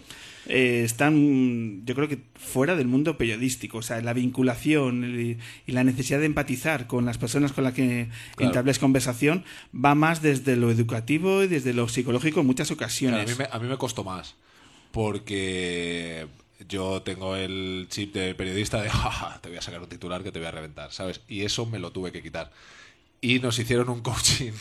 eh, 0.49 0.83
están, 0.85 1.85
yo 1.87 1.95
creo 1.95 2.09
que 2.09 2.19
fuera 2.35 2.75
del 2.75 2.89
mundo 2.89 3.17
periodístico. 3.17 3.79
O 3.79 3.83
sea, 3.83 4.01
la 4.01 4.13
vinculación 4.13 5.05
y, 5.21 5.39
y 5.71 5.73
la 5.73 5.85
necesidad 5.85 6.19
de 6.19 6.27
empatizar 6.27 6.87
con 6.87 7.05
las 7.05 7.17
personas 7.19 7.53
con 7.53 7.65
las 7.65 7.75
que 7.75 8.09
Claro. 8.37 8.51
entables 8.51 8.79
conversación 8.81 9.45
va 9.73 9.95
más 9.95 10.21
desde 10.23 10.57
lo 10.57 10.71
educativo 10.71 11.43
y 11.45 11.47
desde 11.49 11.73
lo 11.75 11.89
psicológico 11.89 12.41
en 12.41 12.47
muchas 12.47 12.69
Claro, 12.69 12.77
ocasiones. 12.85 13.29
a, 13.29 13.33
mí 13.33 13.39
me, 13.39 13.49
a 13.51 13.59
mí 13.61 13.69
me 13.69 13.77
costó 13.79 14.03
más. 14.05 14.35
Porque 14.91 16.27
yo 16.69 17.03
tengo 17.03 17.37
el 17.37 17.87
chip 17.91 18.15
de 18.15 18.35
periodista 18.35 18.81
de 18.83 18.91
"Ja, 18.91 19.11
ja, 19.11 19.41
te 19.41 19.49
voy 19.49 19.59
a 19.59 19.63
sacar 19.63 19.81
un 19.81 19.89
titular 19.89 20.23
que 20.23 20.33
te 20.33 20.39
voy 20.39 20.49
a 20.49 20.53
reventar, 20.53 20.93
¿sabes? 20.93 21.21
Y 21.29 21.43
eso 21.45 21.67
me 21.67 21.79
lo 21.79 21.91
tuve 21.93 22.13
que 22.13 22.23
quitar. 22.23 22.51
Y 23.21 23.39
nos 23.41 23.59
hicieron 23.59 23.89
un 23.89 24.01
coaching 24.03 24.53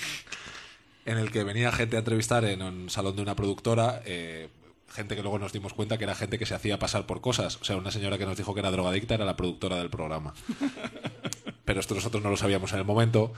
en 1.06 1.18
el 1.18 1.32
que 1.32 1.44
venía 1.44 1.72
gente 1.72 1.96
a 1.96 2.00
entrevistar 2.00 2.46
en 2.46 2.62
un 2.62 2.90
salón 2.90 3.16
de 3.16 3.22
una 3.22 3.36
productora. 3.36 4.02
eh, 4.06 4.50
gente 4.94 5.16
que 5.16 5.22
luego 5.22 5.40
nos 5.40 5.54
dimos 5.54 5.74
cuenta 5.74 5.98
que 5.98 6.04
era 6.04 6.16
gente 6.16 6.38
que 6.38 6.46
se 6.46 6.54
hacía 6.54 6.78
pasar 6.78 7.06
por 7.06 7.22
cosas. 7.22 7.58
O 7.62 7.64
sea, 7.64 7.78
una 7.78 7.92
señora 7.92 8.18
que 8.18 8.26
nos 8.26 8.36
dijo 8.38 8.54
que 8.54 8.60
era 8.60 8.72
drogadicta 8.72 9.14
era 9.16 9.24
la 9.24 9.38
productora 9.38 9.78
del 9.78 9.90
programa. 9.90 10.34
Pero 11.66 11.80
esto 11.80 11.96
nosotros 11.96 12.22
no 12.22 12.30
lo 12.30 12.38
sabíamos 12.38 12.74
en 12.74 12.80
el 12.80 12.86
momento. 12.86 13.32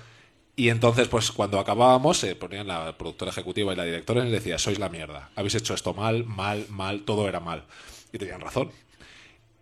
Y 0.55 0.69
entonces, 0.69 1.07
pues 1.07 1.31
cuando 1.31 1.59
acabábamos, 1.59 2.17
se 2.17 2.35
ponían 2.35 2.67
la 2.67 2.95
productora 2.97 3.31
ejecutiva 3.31 3.73
y 3.73 3.75
la 3.75 3.83
directora 3.83 4.21
y 4.21 4.23
les 4.25 4.33
decía, 4.33 4.59
sois 4.59 4.77
la 4.79 4.89
mierda, 4.89 5.31
habéis 5.35 5.55
hecho 5.55 5.73
esto 5.73 5.93
mal, 5.93 6.25
mal, 6.25 6.65
mal, 6.69 7.01
todo 7.05 7.27
era 7.27 7.39
mal. 7.39 7.63
Y 8.13 8.17
tenían 8.17 8.39
razón. 8.39 8.71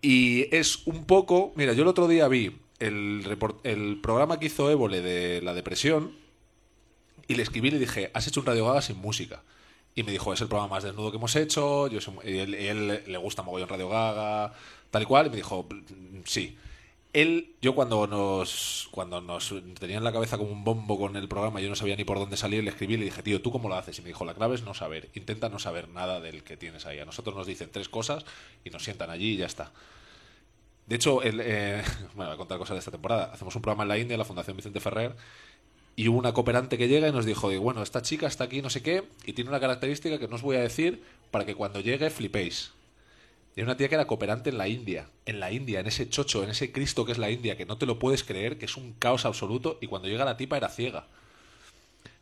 Y 0.00 0.54
es 0.54 0.86
un 0.86 1.04
poco, 1.06 1.52
mira, 1.56 1.72
yo 1.72 1.82
el 1.82 1.88
otro 1.88 2.06
día 2.06 2.28
vi 2.28 2.56
el, 2.78 3.24
report- 3.24 3.60
el 3.64 4.00
programa 4.00 4.38
que 4.38 4.46
hizo 4.46 4.70
Évole 4.70 5.00
de 5.00 5.40
la 5.42 5.54
depresión 5.54 6.12
y 7.28 7.34
le 7.34 7.42
escribí 7.42 7.68
y 7.68 7.72
le 7.72 7.78
dije, 7.78 8.10
has 8.14 8.26
hecho 8.26 8.40
un 8.40 8.46
Radio 8.46 8.66
Gaga 8.66 8.82
sin 8.82 8.96
música. 8.98 9.42
Y 9.94 10.02
me 10.04 10.12
dijo, 10.12 10.32
es 10.32 10.40
el 10.40 10.48
programa 10.48 10.74
más 10.76 10.84
desnudo 10.84 11.10
que 11.10 11.18
hemos 11.18 11.36
hecho, 11.36 11.86
yo 11.88 11.98
y 12.24 12.38
él, 12.38 12.54
él 12.54 13.02
le 13.06 13.18
gusta 13.18 13.42
mogollón 13.42 13.68
Radio 13.68 13.88
Gaga, 13.88 14.52
tal 14.90 15.02
y 15.02 15.06
cual, 15.06 15.26
y 15.26 15.30
me 15.30 15.36
dijo, 15.36 15.66
"Mm, 15.70 16.20
sí. 16.24 16.56
Él, 17.12 17.54
yo 17.60 17.74
cuando 17.74 18.06
nos, 18.06 18.88
cuando 18.90 19.20
nos 19.20 19.54
tenía 19.78 19.98
en 19.98 20.04
la 20.04 20.12
cabeza 20.12 20.38
como 20.38 20.50
un 20.50 20.64
bombo 20.64 20.98
con 20.98 21.14
el 21.16 21.28
programa, 21.28 21.60
yo 21.60 21.68
no 21.68 21.74
sabía 21.74 21.94
ni 21.94 22.04
por 22.04 22.18
dónde 22.18 22.38
salir, 22.38 22.64
le 22.64 22.70
escribí 22.70 22.96
le 22.96 23.04
dije, 23.04 23.22
tío, 23.22 23.42
¿tú 23.42 23.50
cómo 23.52 23.68
lo 23.68 23.74
haces? 23.74 23.98
Y 23.98 24.02
me 24.02 24.08
dijo, 24.08 24.24
la 24.24 24.32
clave 24.32 24.54
es 24.54 24.62
no 24.62 24.72
saber, 24.72 25.10
intenta 25.14 25.50
no 25.50 25.58
saber 25.58 25.88
nada 25.90 26.20
del 26.20 26.42
que 26.42 26.56
tienes 26.56 26.86
ahí. 26.86 27.00
A 27.00 27.04
nosotros 27.04 27.36
nos 27.36 27.46
dicen 27.46 27.68
tres 27.70 27.90
cosas 27.90 28.24
y 28.64 28.70
nos 28.70 28.82
sientan 28.82 29.10
allí 29.10 29.32
y 29.32 29.36
ya 29.36 29.46
está. 29.46 29.72
De 30.86 30.96
hecho, 30.96 31.22
el, 31.22 31.40
eh, 31.42 31.82
bueno, 32.14 32.30
voy 32.30 32.34
a 32.34 32.36
contar 32.38 32.58
cosas 32.58 32.76
de 32.76 32.78
esta 32.78 32.90
temporada. 32.90 33.30
Hacemos 33.32 33.54
un 33.56 33.62
programa 33.62 33.82
en 33.82 33.88
la 33.90 33.98
India, 33.98 34.16
la 34.16 34.24
Fundación 34.24 34.56
Vicente 34.56 34.80
Ferrer, 34.80 35.14
y 35.96 36.08
hubo 36.08 36.18
una 36.18 36.32
cooperante 36.32 36.78
que 36.78 36.88
llega 36.88 37.08
y 37.08 37.12
nos 37.12 37.26
dijo, 37.26 37.50
bueno, 37.60 37.82
esta 37.82 38.00
chica 38.00 38.26
está 38.26 38.44
aquí, 38.44 38.62
no 38.62 38.70
sé 38.70 38.82
qué, 38.82 39.04
y 39.26 39.34
tiene 39.34 39.50
una 39.50 39.60
característica 39.60 40.18
que 40.18 40.28
no 40.28 40.36
os 40.36 40.42
voy 40.42 40.56
a 40.56 40.60
decir 40.60 41.02
para 41.30 41.44
que 41.44 41.54
cuando 41.54 41.80
llegue 41.80 42.08
flipéis. 42.08 42.72
Y 43.54 43.60
era 43.60 43.68
una 43.68 43.76
tía 43.76 43.88
que 43.88 43.96
era 43.96 44.06
cooperante 44.06 44.50
en 44.50 44.58
la 44.58 44.68
India, 44.68 45.08
en 45.26 45.38
la 45.38 45.52
India, 45.52 45.80
en 45.80 45.86
ese 45.86 46.08
chocho, 46.08 46.42
en 46.42 46.50
ese 46.50 46.72
Cristo 46.72 47.04
que 47.04 47.12
es 47.12 47.18
la 47.18 47.30
India, 47.30 47.56
que 47.56 47.66
no 47.66 47.76
te 47.76 47.86
lo 47.86 47.98
puedes 47.98 48.24
creer, 48.24 48.58
que 48.58 48.64
es 48.64 48.76
un 48.76 48.94
caos 48.94 49.26
absoluto, 49.26 49.78
y 49.80 49.86
cuando 49.86 50.08
llega 50.08 50.24
la 50.24 50.36
tipa 50.36 50.56
era 50.56 50.68
ciega. 50.68 51.06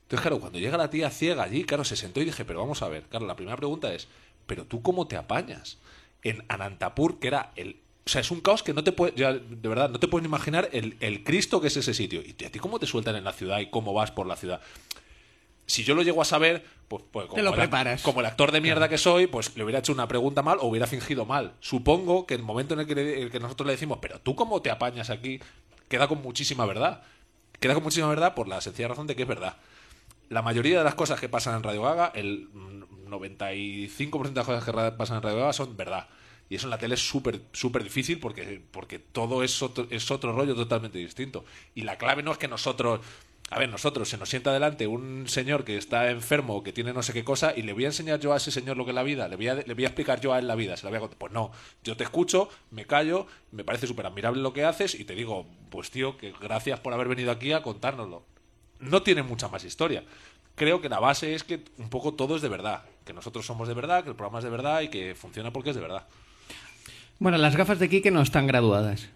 Entonces, 0.03 0.23
claro, 0.23 0.41
cuando 0.41 0.59
llega 0.59 0.77
la 0.77 0.91
tía 0.91 1.09
ciega 1.11 1.45
allí, 1.45 1.63
claro, 1.63 1.85
se 1.85 1.95
sentó 1.95 2.21
y 2.21 2.25
dije, 2.25 2.45
pero 2.45 2.59
vamos 2.59 2.83
a 2.83 2.89
ver, 2.89 3.05
claro, 3.05 3.27
la 3.27 3.37
primera 3.37 3.57
pregunta 3.57 3.95
es, 3.95 4.09
¿pero 4.47 4.65
tú 4.65 4.83
cómo 4.83 5.07
te 5.07 5.17
apañas? 5.17 5.79
En 6.23 6.45
Anantapur, 6.49 7.21
que 7.21 7.29
era 7.29 7.53
el... 7.55 7.77
O 8.05 8.09
sea, 8.11 8.23
es 8.23 8.33
un 8.33 8.41
caos 8.41 8.65
que 8.65 8.75
no 8.75 8.83
te 8.83 8.91
puedes, 8.91 9.15
de 9.15 9.69
verdad, 9.69 9.89
no 9.89 10.01
te 10.01 10.09
puedes 10.09 10.27
imaginar 10.27 10.69
el, 10.73 10.97
el 10.99 11.23
Cristo 11.23 11.61
que 11.61 11.69
es 11.69 11.77
ese 11.77 11.95
sitio. 11.95 12.23
¿Y 12.23 12.45
a 12.45 12.51
ti 12.51 12.59
cómo 12.59 12.81
te 12.81 12.87
sueltan 12.87 13.15
en 13.15 13.23
la 13.23 13.33
ciudad 13.33 13.61
y 13.61 13.71
cómo 13.71 13.93
vas 13.93 14.11
por 14.11 14.27
la 14.27 14.35
ciudad? 14.35 14.61
Si 15.71 15.85
yo 15.85 15.95
lo 15.95 16.03
llego 16.03 16.21
a 16.21 16.25
saber, 16.25 16.65
pues, 16.89 17.05
pues 17.11 17.27
como, 17.27 17.37
Te 17.37 17.43
lo 17.43 17.51
el, 17.51 17.57
preparas. 17.57 18.03
como 18.03 18.21
el 18.21 18.27
actor 18.27 18.51
de 18.53 18.61
mierda 18.61 18.89
que 18.89 18.99
soy, 18.99 19.27
pues 19.27 19.57
le 19.57 19.63
hubiera 19.65 19.79
hecho 19.79 19.93
una 19.93 20.09
pregunta 20.09 20.43
mal 20.43 20.59
o 20.61 20.67
hubiera 20.67 20.87
fingido 20.87 21.25
mal. 21.25 21.55
Supongo 21.61 22.27
que 22.27 22.35
el 22.35 22.43
momento 22.43 22.75
en 22.75 22.81
el 22.81 22.87
que, 22.87 22.95
le- 22.95 23.23
el 23.23 23.31
que 23.31 23.39
nosotros 23.41 23.67
le 23.67 23.73
decimos, 23.75 23.99
pero 24.03 24.19
tú 24.21 24.35
cómo 24.35 24.61
te 24.63 24.71
apañas 24.71 25.11
aquí, 25.11 25.41
queda 25.89 26.09
con 26.09 26.21
muchísima 26.23 26.67
verdad. 26.67 27.03
Queda 27.61 27.75
con 27.75 27.83
muchísima 27.83 28.09
verdad 28.09 28.35
por 28.35 28.49
la 28.49 28.61
sencilla 28.61 28.89
razón 28.89 29.07
de 29.07 29.15
que 29.15 29.23
es 29.23 29.29
verdad. 29.29 29.57
La 30.29 30.43
mayoría 30.43 30.79
de 30.79 30.85
las 30.85 30.95
cosas 30.95 31.21
que 31.21 31.29
pasan 31.29 31.57
en 31.57 31.63
Radio 31.63 31.83
Gaga, 31.83 32.13
el 32.15 32.49
mm, 32.53 33.09
95% 33.09 34.29
de 34.35 34.41
las 34.41 34.47
cosas 34.47 34.65
que 34.65 34.73
pasan 34.97 35.19
en 35.19 35.23
Radio 35.23 35.39
Gaga 35.39 35.53
son 35.53 35.77
verdad. 35.77 36.09
Y 36.49 36.57
eso 36.57 36.67
en 36.67 36.71
la 36.71 36.79
tele 36.79 36.95
es 36.95 37.09
súper 37.09 37.43
súper 37.53 37.85
difícil 37.85 38.19
porque, 38.19 38.61
porque 38.73 38.99
todo 38.99 39.45
es 39.45 39.63
otro, 39.63 39.87
es 39.91 40.11
otro 40.11 40.33
rollo 40.33 40.55
totalmente 40.55 40.99
distinto. 40.99 41.45
Y 41.75 41.83
la 41.83 41.97
clave 41.97 42.23
no 42.23 42.33
es 42.33 42.39
que 42.39 42.49
nosotros... 42.49 43.01
A 43.51 43.59
ver, 43.59 43.69
nosotros 43.69 44.09
se 44.09 44.17
nos 44.17 44.29
sienta 44.29 44.53
delante 44.53 44.87
un 44.87 45.29
señor 45.29 45.65
que 45.65 45.77
está 45.77 46.11
enfermo 46.11 46.57
o 46.57 46.63
que 46.63 46.73
tiene 46.73 46.93
no 46.93 47.03
sé 47.03 47.13
qué 47.13 47.25
cosa 47.25 47.53
y 47.57 47.63
le 47.63 47.73
voy 47.73 47.85
a 47.85 47.89
enseñar 47.89 48.21
yo 48.21 48.33
a 48.33 48.37
ese 48.37 48.53
señor 48.53 48.77
lo 48.77 48.85
que 48.85 48.93
es 48.93 48.95
la 48.95 49.03
vida, 49.03 49.27
le 49.27 49.37
voy 49.37 49.49
a, 49.49 49.55
le 49.55 49.85
explicar 49.85 50.21
yo 50.21 50.33
a 50.33 50.39
él 50.39 50.47
la 50.47 50.55
vida, 50.55 50.77
se 50.77 50.85
la 50.85 50.91
voy 50.91 50.99
a 50.99 51.01
contar. 51.01 51.19
Pues 51.19 51.33
no, 51.33 51.51
yo 51.83 51.97
te 51.97 52.05
escucho, 52.05 52.49
me 52.71 52.87
callo, 52.87 53.27
me 53.51 53.65
parece 53.65 53.89
súper 53.89 54.07
admirable 54.07 54.41
lo 54.41 54.53
que 54.53 54.65
haces 54.65 54.95
y 54.95 55.05
te 55.05 55.15
digo, 55.15 55.47
pues 55.69 55.91
tío, 55.91 56.17
que 56.17 56.33
gracias 56.41 56.79
por 56.79 56.95
haber 56.95 57.09
venido 57.09 57.33
aquí 57.33 57.53
a 57.53 57.63
contárnoslo 57.63 58.25
no 58.81 59.03
tiene 59.03 59.23
mucha 59.23 59.49
más 59.49 59.65
historia. 59.65 60.05
Creo 60.55 60.81
que 60.81 60.89
la 60.89 60.99
base 60.99 61.35
es 61.35 61.45
que 61.45 61.65
un 61.79 61.89
poco 61.89 62.15
todo 62.15 62.37
es 62.37 62.43
de 62.43 62.49
verdad. 62.49 62.83
Que 63.05 63.13
nosotros 63.13 63.47
somos 63.47 63.69
de 63.69 63.75
verdad, 63.75 64.03
que 64.03 64.11
el 64.11 64.17
programa 64.17 64.39
es 64.39 64.45
de 64.45 64.51
verdad 64.51 64.81
y 64.81 64.89
que 64.89 65.15
funciona 65.15 65.53
porque 65.53 65.71
es 65.71 65.77
de 65.77 65.83
verdad. 65.83 66.07
Bueno, 67.19 67.39
las 67.39 67.57
gafas 67.57 67.79
de 67.79 67.89
Quique 67.89 68.11
no 68.11 68.23
están 68.23 68.47
graduadas. 68.47 69.09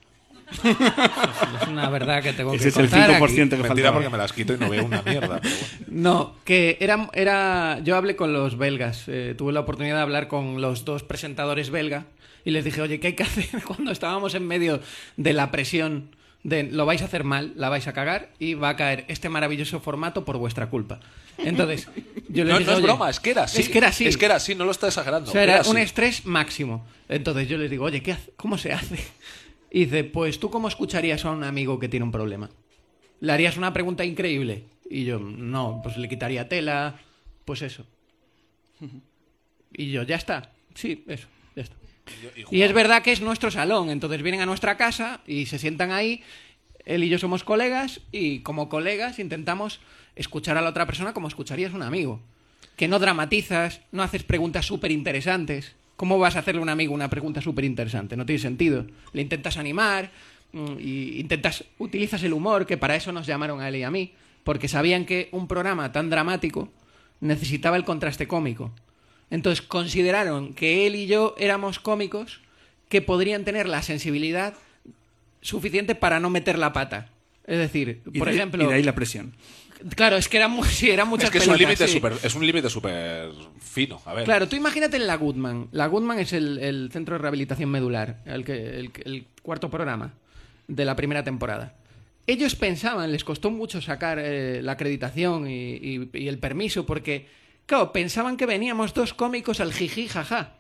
es 1.63 1.69
una 1.69 1.89
verdad 1.91 2.23
que 2.23 2.33
tengo 2.33 2.53
Ese 2.55 2.65
que 2.65 2.69
es 2.69 2.77
el 2.77 2.83
contar 2.91 3.11
5% 3.11 3.23
aquí. 3.23 3.35
que 3.35 3.41
Mentira 3.47 3.69
faltaba. 3.69 3.93
porque 3.95 4.09
me 4.11 4.19
las 4.19 4.33
quito 4.33 4.55
y 4.55 4.59
no 4.59 4.69
veo 4.69 4.85
una 4.85 5.03
mierda. 5.03 5.41
pero 5.41 5.55
bueno. 5.55 5.75
No, 5.89 6.35
que 6.45 6.77
era, 6.81 7.09
era. 7.13 7.81
Yo 7.83 7.97
hablé 7.97 8.17
con 8.17 8.33
los 8.33 8.59
belgas. 8.59 9.05
eh, 9.09 9.35
tuve 9.37 9.53
la 9.53 9.61
oportunidad 9.61 9.97
de 9.97 10.03
hablar 10.03 10.29
con 10.29 10.61
los 10.61 10.85
dos 10.85 11.03
presentadores 11.03 11.71
belga 11.71 12.07
y 12.45 12.51
les 12.51 12.65
dije, 12.65 12.81
oye, 12.83 13.01
¿qué 13.01 13.09
hay 13.09 13.13
que 13.15 13.23
hacer 13.23 13.47
cuando 13.67 13.91
estábamos 13.93 14.35
en 14.35 14.47
medio 14.47 14.81
de 15.17 15.33
la 15.33 15.51
presión 15.51 16.11
de 16.43 16.65
lo 16.65 16.85
vais 16.85 17.01
a 17.01 17.07
hacer 17.07 17.25
mal, 17.25 17.53
la 17.57 17.71
vais 17.71 17.87
a 17.87 17.95
cagar 17.95 18.31
y 18.39 18.53
va 18.55 18.69
a 18.71 18.77
caer 18.77 19.07
este 19.09 19.31
maravilloso 19.31 19.81
formato 19.81 20.25
por 20.25 20.37
vuestra 20.37 20.67
culpa? 20.69 21.01
Entonces, 21.39 21.89
yo 22.29 22.45
les 22.45 22.53
No, 22.53 22.59
dije, 22.59 22.71
no 22.71 22.73
es 22.73 22.79
"Oye, 22.79 22.83
broma, 22.87 23.11
es 23.11 23.19
que 23.19 23.31
era 23.31 23.45
así. 23.45 23.61
Es 23.61 23.69
que 23.69 23.79
era 23.79 23.89
así. 23.89 24.07
Es 24.07 24.17
que 24.17 24.25
era 24.27 24.37
así, 24.37 24.55
no 24.55 24.65
lo 24.65 24.71
está 24.71 24.87
exagerando. 24.89 25.31
O 25.31 25.33
sea, 25.33 25.43
era 25.43 25.63
un 25.63 25.79
estrés 25.79 26.27
máximo. 26.27 26.87
Entonces 27.09 27.49
yo 27.49 27.57
les 27.59 27.71
digo, 27.71 27.85
oye, 27.87 28.03
¿qué 28.03 28.13
hace- 28.13 28.33
¿cómo 28.37 28.57
se 28.59 28.73
hace? 28.73 28.99
Y 29.75 29.87
dice, 29.87 30.05
pues 30.05 30.39
tú 30.39 30.51
cómo 30.51 30.69
escucharías 30.69 31.25
a 31.25 31.33
un 31.33 31.43
amigo 31.43 31.81
que 31.81 31.89
tiene 31.89 32.05
un 32.05 32.13
problema. 32.13 32.49
¿Le 33.19 33.33
harías 33.33 33.57
una 33.57 33.73
pregunta 33.73 34.05
increíble? 34.05 34.67
Y 34.89 35.03
yo, 35.03 35.19
no, 35.19 35.81
pues 35.83 35.97
le 35.97 36.09
quitaría 36.09 36.49
tela, 36.49 37.01
pues 37.45 37.61
eso. 37.61 37.85
Y 39.73 39.91
yo, 39.91 40.05
ya 40.05 40.15
está. 40.15 40.53
Sí, 40.77 41.05
eso, 41.09 41.27
ya 41.57 41.63
está. 41.65 41.75
Y 42.53 42.63
es 42.63 42.73
verdad 42.73 43.03
que 43.03 43.11
es 43.11 43.21
nuestro 43.21 43.51
salón, 43.51 43.91
entonces 43.91 44.23
vienen 44.23 44.43
a 44.43 44.47
nuestra 44.47 44.77
casa 44.77 45.23
y 45.27 45.47
se 45.47 45.59
sientan 45.59 45.91
ahí. 45.91 46.23
Él 46.85 47.03
y 47.03 47.09
yo 47.09 47.19
somos 47.19 47.43
colegas 47.43 48.01
y 48.13 48.41
como 48.43 48.69
colegas 48.69 49.19
intentamos 49.19 49.81
escuchar 50.15 50.57
a 50.57 50.63
la 50.63 50.71
otra 50.71 50.87
persona 50.87 51.13
como 51.13 51.27
escucharías 51.27 51.73
a 51.73 51.77
un 51.77 51.83
amigo. 51.83 52.21
Que 52.77 52.87
no 52.87 53.01
dramatizas, 53.01 53.81
no 53.91 54.05
haces 54.05 54.23
preguntas 54.23 54.67
súper 54.67 54.93
interesantes. 54.93 55.75
¿Cómo 55.97 56.19
vas 56.19 56.37
a 56.37 56.41
hacerle 56.41 56.61
a 56.61 56.63
un 56.63 56.69
amigo 56.69 56.93
una 56.95 57.09
pregunta 57.11 57.41
súper 57.41 57.65
interesante? 57.65 58.17
No 58.17 58.27
tiene 58.27 58.41
sentido. 58.41 58.87
Le 59.13 59.23
intentas 59.23 59.57
animar 59.57 60.11
mm, 60.53 60.75
y 60.81 61.21
intentas 61.21 61.65
utilizas 61.79 62.23
el 62.25 62.33
humor, 62.33 62.67
que 62.67 62.77
para 62.77 62.97
eso 62.97 63.13
nos 63.13 63.27
llamaron 63.27 63.61
a 63.61 63.69
él 63.69 63.77
y 63.77 63.83
a 63.85 63.91
mí, 63.91 64.13
porque 64.43 64.69
sabían 64.69 65.05
que 65.07 65.29
un 65.33 65.47
programa 65.49 65.93
tan 65.93 66.11
dramático 66.11 66.69
necesitaba 67.21 67.77
el 67.77 67.85
contraste 67.85 68.27
cómico. 68.27 68.73
Entonces 69.31 69.63
consideraron 69.63 70.53
que 70.55 70.87
él 70.87 70.97
y 70.97 71.07
yo 71.07 71.35
éramos 71.39 71.79
cómicos 71.79 72.41
que 72.89 73.01
podrían 73.01 73.45
tener 73.45 73.67
la 73.69 73.83
sensibilidad 73.83 74.55
suficiente 75.41 75.95
para 75.95 76.21
no 76.21 76.31
meter 76.31 76.59
la 76.59 76.73
pata. 76.73 77.09
Es 77.47 77.59
decir, 77.59 78.01
Y 78.13 78.19
por 78.19 78.29
de- 78.29 78.35
ejemplo, 78.35 78.65
Y 78.65 78.67
de 78.67 78.75
ahí 78.75 78.83
la 78.83 78.95
presión. 78.95 79.33
Claro, 79.97 80.17
es 80.17 80.29
que 80.29 80.37
era 80.39 80.49
mu- 80.49 80.65
sí, 80.65 80.91
eran 80.91 81.09
muchas 81.09 81.27
Es 81.27 81.31
que 81.33 81.39
es 81.39 81.47
un 81.49 81.57
límite 81.59 81.87
sí. 81.87 81.95
súper 81.95 82.13
es 82.23 82.35
un 82.35 82.47
límite 82.47 82.71
súper 82.71 83.31
fino. 83.61 84.01
A 84.05 84.15
ver. 84.15 84.25
Claro, 84.25 84.49
tú 84.49 84.57
imagínate 84.57 84.97
en 84.97 85.07
la 85.07 85.17
Goodman. 85.17 85.69
La 85.73 85.87
Goodman 85.87 86.19
es 86.19 86.33
el, 86.33 86.59
el 86.59 86.91
centro 86.93 87.15
de 87.17 87.19
rehabilitación 87.23 87.71
medular, 87.71 88.21
el, 88.27 88.45
que, 88.45 88.53
el, 88.79 88.91
el 89.05 89.27
cuarto 89.43 89.71
programa 89.71 90.15
de 90.69 90.85
la 90.85 90.97
primera 90.97 91.23
temporada. 91.25 91.75
Ellos 92.27 92.55
pensaban, 92.57 93.13
les 93.13 93.23
costó 93.23 93.51
mucho 93.51 93.83
sacar 93.83 94.19
eh, 94.19 94.63
la 94.63 94.73
acreditación 94.73 95.47
y, 95.47 95.75
y- 95.75 96.11
y 96.15 96.29
el 96.29 96.39
permiso 96.39 96.87
porque, 96.87 97.27
claro, 97.67 97.93
pensaban 97.93 98.39
que 98.39 98.47
veníamos 98.47 98.95
dos 98.95 99.13
cómicos 99.13 99.61
al 99.61 99.73
jiji 99.75 100.09
jaja. 100.09 100.55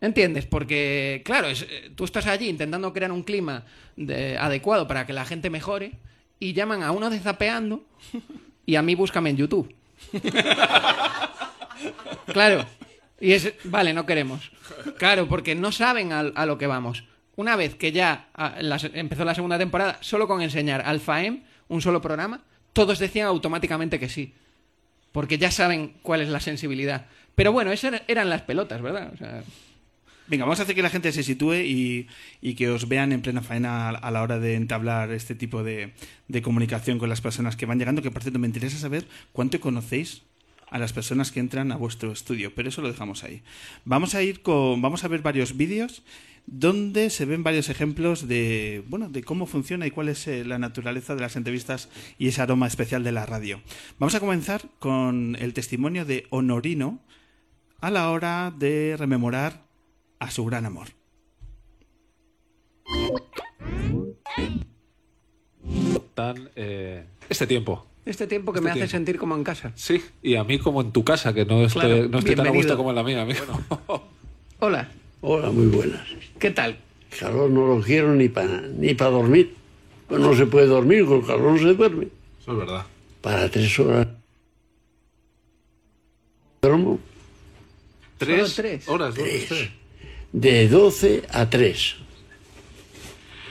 ¿Entiendes? 0.00 0.44
Porque, 0.44 1.22
claro, 1.24 1.48
es- 1.48 1.62
eh, 1.62 1.90
tú 1.94 2.04
estás 2.04 2.26
allí 2.26 2.48
intentando 2.50 2.92
crear 2.92 3.10
un 3.12 3.22
clima 3.22 3.64
de- 3.96 4.36
adecuado 4.36 4.86
para 4.86 5.06
que 5.06 5.14
la 5.14 5.24
gente 5.24 5.48
mejore 5.48 5.92
y 6.38 6.52
llaman 6.52 6.82
a 6.82 6.92
uno 6.92 7.10
de 7.10 7.18
zapeando 7.20 7.84
y 8.66 8.76
a 8.76 8.82
mí 8.82 8.94
búscame 8.94 9.30
en 9.30 9.36
YouTube. 9.36 9.74
Claro. 12.26 12.64
Y 13.20 13.32
es, 13.32 13.52
vale, 13.64 13.92
no 13.94 14.06
queremos. 14.06 14.50
Claro, 14.98 15.28
porque 15.28 15.54
no 15.54 15.72
saben 15.72 16.12
al- 16.12 16.32
a, 16.36 16.46
lo 16.46 16.58
que 16.58 16.66
vamos. 16.66 17.04
Una 17.36 17.56
vez 17.56 17.74
que 17.74 17.92
ya 17.92 18.28
ah, 18.34 18.54
empezó 18.94 19.24
la 19.24 19.34
segunda 19.34 19.58
temporada, 19.58 19.98
solo 20.00 20.26
con 20.28 20.42
enseñar 20.42 20.82
Alfa 20.84 21.22
M, 21.22 21.42
un 21.68 21.80
solo 21.80 22.00
programa, 22.00 22.40
todos 22.72 22.98
decían 22.98 23.26
automáticamente 23.26 23.98
que 23.98 24.08
sí. 24.08 24.34
Porque 25.12 25.38
ya 25.38 25.50
saben 25.50 25.94
cuál 26.02 26.20
es 26.22 26.28
la 26.28 26.40
sensibilidad. 26.40 27.06
Pero 27.34 27.52
bueno, 27.52 27.72
esas 27.72 27.94
er- 27.94 28.02
eran 28.08 28.28
las 28.30 28.42
pelotas, 28.42 28.82
¿verdad? 28.82 29.10
O 29.14 29.16
sea, 29.16 29.42
Venga, 30.26 30.44
vamos 30.44 30.58
a 30.58 30.62
hacer 30.62 30.74
que 30.74 30.82
la 30.82 30.88
gente 30.88 31.12
se 31.12 31.22
sitúe 31.22 31.56
y, 31.56 32.08
que 32.54 32.70
os 32.70 32.88
vean 32.88 33.12
en 33.12 33.20
plena 33.20 33.42
faena 33.42 33.88
a, 33.88 33.90
a 33.90 34.10
la 34.10 34.22
hora 34.22 34.38
de 34.38 34.54
entablar 34.54 35.10
este 35.12 35.34
tipo 35.34 35.62
de, 35.62 35.92
de 36.28 36.42
comunicación 36.42 36.98
con 36.98 37.10
las 37.10 37.20
personas 37.20 37.56
que 37.56 37.66
van 37.66 37.78
llegando. 37.78 38.00
Que 38.00 38.10
por 38.10 38.22
cierto, 38.22 38.38
me 38.38 38.46
interesa 38.46 38.78
saber 38.78 39.06
cuánto 39.32 39.60
conocéis 39.60 40.22
a 40.70 40.78
las 40.78 40.92
personas 40.92 41.30
que 41.30 41.40
entran 41.40 41.70
a 41.72 41.76
vuestro 41.76 42.10
estudio, 42.10 42.54
pero 42.54 42.68
eso 42.68 42.82
lo 42.82 42.88
dejamos 42.88 43.22
ahí. 43.22 43.42
Vamos 43.84 44.14
a 44.14 44.22
ir 44.22 44.42
con, 44.42 44.80
vamos 44.82 45.04
a 45.04 45.08
ver 45.08 45.22
varios 45.22 45.56
vídeos 45.56 46.02
donde 46.46 47.10
se 47.10 47.24
ven 47.24 47.42
varios 47.42 47.68
ejemplos 47.68 48.28
de, 48.28 48.82
bueno, 48.88 49.08
de 49.08 49.22
cómo 49.22 49.46
funciona 49.46 49.86
y 49.86 49.90
cuál 49.90 50.08
es 50.08 50.26
eh, 50.26 50.44
la 50.44 50.58
naturaleza 50.58 51.14
de 51.14 51.22
las 51.22 51.36
entrevistas 51.36 51.88
y 52.18 52.28
ese 52.28 52.42
aroma 52.42 52.66
especial 52.66 53.04
de 53.04 53.12
la 53.12 53.24
radio. 53.24 53.60
Vamos 53.98 54.14
a 54.14 54.20
comenzar 54.20 54.68
con 54.78 55.36
el 55.38 55.54
testimonio 55.54 56.04
de 56.04 56.26
Honorino 56.30 57.00
a 57.80 57.90
la 57.90 58.10
hora 58.10 58.52
de 58.56 58.96
rememorar 58.98 59.63
a 60.24 60.30
su 60.30 60.44
gran 60.44 60.66
amor. 60.66 60.88
Tan, 66.14 66.50
eh, 66.54 67.04
este 67.28 67.46
tiempo. 67.46 67.86
este 68.04 68.26
tiempo 68.26 68.52
que 68.52 68.58
Este 68.58 68.64
me 68.64 68.70
hace 68.72 68.88
sentir 68.88 69.18
como 69.18 69.34
en 69.34 69.44
casa. 69.44 69.72
Sí, 69.74 70.02
y 70.22 70.36
a 70.36 70.44
mí 70.44 70.58
como 70.58 70.80
en 70.80 70.92
tu 70.92 71.04
casa, 71.04 71.32
que 71.32 71.44
no 71.44 71.64
estoy, 71.64 71.82
Claro, 71.82 72.08
no 72.08 72.18
estoy 72.18 72.36
tan 72.36 72.46
a 72.46 72.50
gusto 72.50 72.76
como 72.76 72.90
en 72.90 72.96
la 72.96 73.02
mía, 73.02 73.22
amigo. 73.22 73.44
Hola, 74.60 74.88
Hola, 75.20 75.50
muy 75.50 75.66
buenas. 75.66 76.06
¿qué 76.38 76.50
tal? 76.50 76.78
Calor 77.18 77.50
no 77.50 77.66
lo 77.66 77.80
quiero 77.82 78.14
ni 78.14 78.28
para 78.28 78.60
ni 78.62 78.94
para 78.94 79.10
dormir. 79.10 79.54
Pues 80.08 80.20
no 80.20 80.34
se 80.36 80.46
puede 80.46 80.66
dormir, 80.66 81.06
con 81.06 81.22
calor 81.22 81.52
no 81.52 81.58
se 81.58 81.74
duerme. 81.74 82.08
Eso 82.40 82.52
es 82.52 82.58
verdad. 82.58 82.86
Para 83.20 83.48
tres 83.50 83.78
horas. 83.78 84.06
Duermo 86.60 86.98
¿Tres, 88.18 88.54
tres. 88.54 88.88
horas? 88.88 89.14
¿dónde 89.14 89.44
Tres. 89.48 89.70
De 90.34 90.68
12 90.68 91.22
a 91.30 91.48
3. 91.48 91.94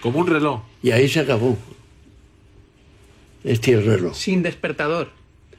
Como 0.01 0.19
un 0.19 0.27
reloj. 0.27 0.61
Y 0.83 0.91
ahí 0.91 1.07
se 1.07 1.21
acabó. 1.21 1.57
Este 3.45 3.71
es 3.71 3.77
el 3.79 3.85
reloj. 3.85 4.13
Sin 4.15 4.43
despertador. 4.43 5.09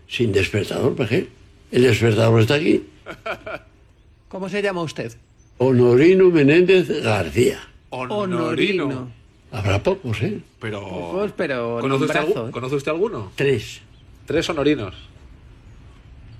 Sin 0.07 0.33
despertador, 0.33 0.95
¿para 0.95 1.09
qué? 1.09 1.29
El 1.73 1.83
despertador 1.83 2.41
está 2.43 2.55
aquí. 2.55 2.85
¿Cómo 4.29 4.49
se 4.51 4.61
llama 4.61 4.83
usted? 4.83 5.17
Honorino 5.59 6.29
Menéndez 6.31 6.89
García. 7.03 7.59
Honorino. 7.89 9.09
Habrá 9.51 9.83
pocos, 9.83 10.21
¿eh? 10.23 10.41
Pero. 10.61 10.81
Pocos, 10.81 11.33
pero 11.37 11.79
¿Conoce 11.81 12.05
usted, 12.05 12.21
algu- 12.21 12.49
¿eh? 12.49 12.51
¿Conoce 12.51 12.75
usted 12.75 12.91
alguno? 12.93 13.33
Tres. 13.35 13.81
Tres 14.27 14.49
honorinos. 14.51 14.95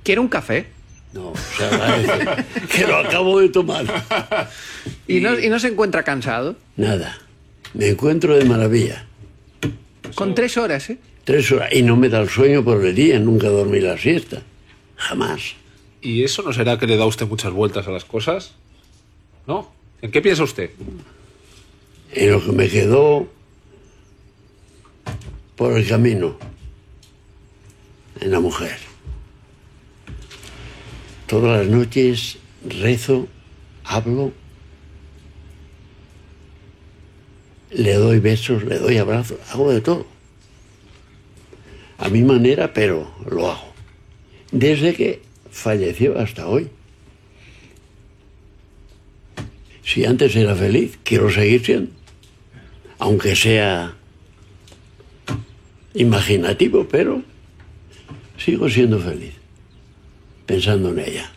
¿Quiere 0.03 0.21
un 0.21 0.29
café? 0.29 0.67
No, 1.15 1.33
se 1.57 1.65
agradece. 1.65 2.45
que 2.73 2.87
lo 2.87 2.97
acabo 2.97 3.39
de 3.39 3.49
tomar. 3.49 3.87
¿Y 5.07 5.21
no, 5.21 5.39
y 5.39 5.49
no 5.49 5.61
se 5.61 5.69
encuentra 5.69 6.03
cansado? 6.03 6.57
Nada. 6.77 7.19
Me 7.73 7.89
encuentro 7.89 8.37
de 8.37 8.45
maravilla. 8.45 9.07
Con 10.17 10.35
tres 10.35 10.57
horas, 10.57 10.91
¿eh? 10.91 10.99
Tres 11.23 11.51
horas. 11.53 11.73
Y 11.73 11.83
no 11.83 11.97
me 11.97 12.09
da 12.09 12.21
el 12.21 12.29
sueño 12.29 12.65
por 12.65 12.85
el 12.85 12.95
día. 12.95 13.21
Nunca 13.21 13.49
dormí 13.49 13.79
la 13.79 13.97
siesta. 13.97 14.43
Jamás. 14.97 15.55
¿Y 16.03 16.25
eso 16.25 16.43
no 16.43 16.53
será 16.53 16.79
que 16.79 16.87
le 16.87 16.97
da 16.97 17.07
usted 17.07 17.27
muchas 17.27 17.53
vueltas 17.53 17.87
a 17.87 17.93
las 17.93 18.05
cosas? 18.05 18.53
¿No? 19.47 19.73
¿En 20.03 20.11
qué 20.11 20.21
piensa 20.21 20.43
usted? 20.43 20.71
En 22.13 22.33
lo 22.33 22.45
que 22.45 22.53
me 22.53 22.69
quedó 22.69 23.29
por 25.55 25.79
el 25.79 25.87
camino. 25.87 26.37
En 28.21 28.33
la 28.33 28.41
mujer. 28.41 28.79
Todas 31.41 31.67
las 31.67 31.67
noches 31.67 32.39
rezo, 32.65 33.27
hablo, 33.83 34.33
le 37.73 37.95
doy 37.95 38.21
besos, 38.21 38.63
le 38.63 38.79
doy 38.79 38.99
abrazos, 38.99 39.39
hago 39.51 39.73
de 39.73 39.81
todo. 39.81 40.07
A 41.99 42.09
mi 42.09 42.23
manera, 42.23 42.73
pero 42.73 43.13
lo 43.29 43.51
hago. 43.51 43.73
Desde 44.53 44.95
que 44.95 45.23
falleció 45.51 46.21
hasta 46.21 46.47
hoy. 46.47 46.69
Si 49.83 50.05
antes 50.05 50.37
era 50.37 50.55
feliz, 50.55 51.01
quiero 51.03 51.33
seguir 51.33 51.65
siendo. 51.65 51.91
Aunque 53.01 53.35
sea 53.35 53.97
imaginativo, 55.95 56.87
pero 56.89 57.23
sigo 58.39 58.71
siendo 58.71 59.01
feliz, 59.01 59.35
pensando 60.47 60.91
en 60.91 60.99
ella. 61.01 61.31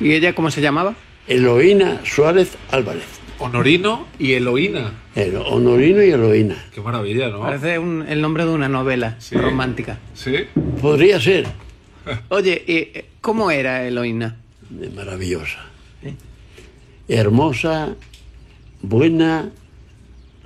¿Y 0.00 0.12
ella 0.12 0.34
cómo 0.34 0.50
se 0.50 0.60
llamaba? 0.60 0.94
Eloína 1.26 2.00
Suárez 2.04 2.56
Álvarez. 2.70 3.04
Honorino 3.40 4.06
y 4.18 4.32
Eloína. 4.32 4.92
El 5.14 5.36
Honorino 5.36 6.02
y 6.02 6.10
Eloína. 6.10 6.56
Qué 6.74 6.80
maravilla, 6.80 7.28
¿no? 7.28 7.40
Parece 7.40 7.78
un- 7.78 8.04
el 8.08 8.20
nombre 8.20 8.44
de 8.44 8.50
una 8.50 8.68
novela 8.68 9.16
Sí. 9.20 9.36
romántica. 9.36 9.98
Sí. 10.14 10.34
Podría 10.80 11.20
ser 11.20 11.46
Oye, 12.30 12.62
¿y, 12.66 12.72
eh, 12.98 13.04
¿cómo 13.20 13.50
era 13.50 13.86
Eloína? 13.86 14.36
maravillosa. 14.94 15.64
Hermosa, 17.08 17.94
buena. 18.82 19.50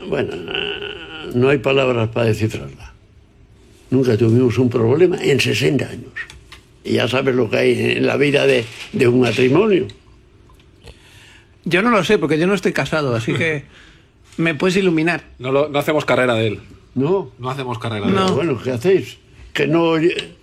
Bueno, 0.09 0.35
no 1.35 1.49
hay 1.49 1.59
palabras 1.59 2.09
para 2.11 2.27
descifrarla. 2.27 2.93
Nunca 3.91 4.17
tuvimos 4.17 4.59
un 4.59 4.69
problema 4.71 5.19
en 5.23 5.41
60 5.41 5.87
años. 5.89 6.13
Y 6.85 6.95
ya 6.95 7.09
sabes 7.09 7.35
lo 7.35 7.49
que 7.49 7.57
hay 7.59 7.91
en 7.99 8.07
la 8.07 8.17
vida 8.17 8.47
de, 8.47 8.65
de 8.93 9.09
un 9.09 9.21
matrimonio. 9.21 9.87
Yo 11.65 11.83
no 11.83 11.91
lo 11.91 12.03
sé, 12.05 12.19
porque 12.19 12.39
yo 12.39 12.47
no 12.47 12.55
estoy 12.55 12.73
casado, 12.73 13.15
así 13.15 13.33
que 13.39 13.65
me 14.37 14.55
puedes 14.55 14.77
iluminar. 14.77 15.25
No, 15.39 15.53
lo- 15.53 15.69
no 15.69 15.79
hacemos 15.79 16.05
carrera 16.05 16.35
de 16.35 16.47
él. 16.49 16.61
¿No? 16.95 17.31
No 17.39 17.51
hacemos 17.51 17.79
carrera 17.79 18.07
de 18.07 18.13
No. 18.13 18.29
él. 18.29 18.33
Bueno, 18.35 18.61
¿qué 18.63 18.73
hacéis? 18.73 19.19
Que 19.53 19.67
no 19.67 19.93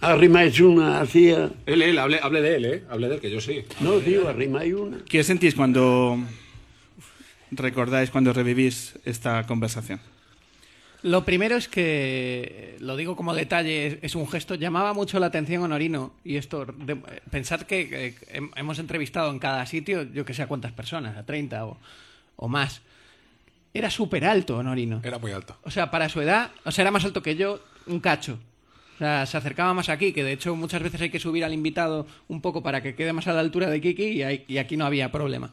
arrimáis 0.01 0.59
una 0.61 1.01
hacia... 1.01 1.49
Él, 1.65 1.81
él, 1.81 1.97
hable, 1.97 2.19
hable 2.21 2.41
de 2.41 2.55
él, 2.55 2.65
¿eh? 2.65 2.83
Hable 2.89 3.09
de 3.09 3.15
él, 3.15 3.21
que 3.21 3.31
yo 3.31 3.41
sí. 3.41 3.63
No, 3.81 3.93
tío, 3.95 4.27
arrimáis 4.29 4.73
una. 4.73 4.97
¿Qué 5.09 5.23
sentís 5.23 5.55
cuando 5.55 6.17
recordáis, 7.51 8.11
cuando 8.11 8.31
revivís 8.33 8.93
esta 9.05 9.45
conversación? 9.47 9.99
Lo 11.01 11.23
primero 11.23 11.55
es 11.55 11.69
que, 11.69 12.75
lo 12.79 12.97
digo 12.97 13.15
como 13.15 13.33
detalle, 13.33 13.87
es, 13.87 13.97
es 14.01 14.15
un 14.15 14.27
gesto, 14.27 14.55
llamaba 14.55 14.93
mucho 14.93 15.17
la 15.19 15.27
atención 15.27 15.63
Honorino, 15.63 16.13
y 16.25 16.35
esto, 16.35 16.65
de- 16.65 16.95
pensad 17.31 17.61
que 17.61 17.81
eh, 18.07 18.15
hem- 18.33 18.51
hemos 18.55 18.79
entrevistado 18.79 19.31
en 19.31 19.39
cada 19.39 19.65
sitio, 19.65 20.03
yo 20.03 20.25
que 20.25 20.33
sé 20.33 20.41
a 20.41 20.47
cuántas 20.47 20.73
personas, 20.73 21.15
a 21.15 21.25
30 21.25 21.65
o, 21.65 21.77
o 22.35 22.47
más. 22.49 22.81
Era 23.73 23.89
súper 23.89 24.25
alto 24.25 24.57
Honorino. 24.57 24.99
Era 25.03 25.19
muy 25.19 25.31
alto. 25.31 25.55
O 25.63 25.71
sea, 25.71 25.89
para 25.89 26.09
su 26.09 26.19
edad, 26.21 26.51
o 26.65 26.71
sea, 26.71 26.81
era 26.83 26.91
más 26.91 27.05
alto 27.05 27.21
que 27.23 27.35
yo, 27.37 27.61
un 27.87 27.99
cacho. 28.01 28.37
O 28.95 28.97
sea, 28.97 29.25
se 29.25 29.37
acercaba 29.37 29.73
más 29.73 29.87
aquí, 29.87 30.11
que 30.11 30.25
de 30.25 30.33
hecho 30.33 30.53
muchas 30.57 30.83
veces 30.83 30.99
hay 30.99 31.09
que 31.09 31.19
subir 31.19 31.45
al 31.45 31.53
invitado 31.53 32.05
un 32.27 32.41
poco 32.41 32.61
para 32.61 32.83
que 32.83 32.95
quede 32.95 33.13
más 33.13 33.27
a 33.27 33.33
la 33.33 33.39
altura 33.39 33.69
de 33.69 33.79
Kiki 33.79 34.21
y, 34.49 34.57
aquí 34.57 34.75
no 34.75 34.85
había 34.85 35.09
problema. 35.09 35.51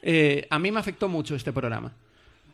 Eh, 0.00 0.46
a 0.48 0.58
mí 0.58 0.70
me 0.72 0.80
afectó 0.80 1.08
mucho 1.10 1.34
este 1.36 1.52
programa, 1.52 1.92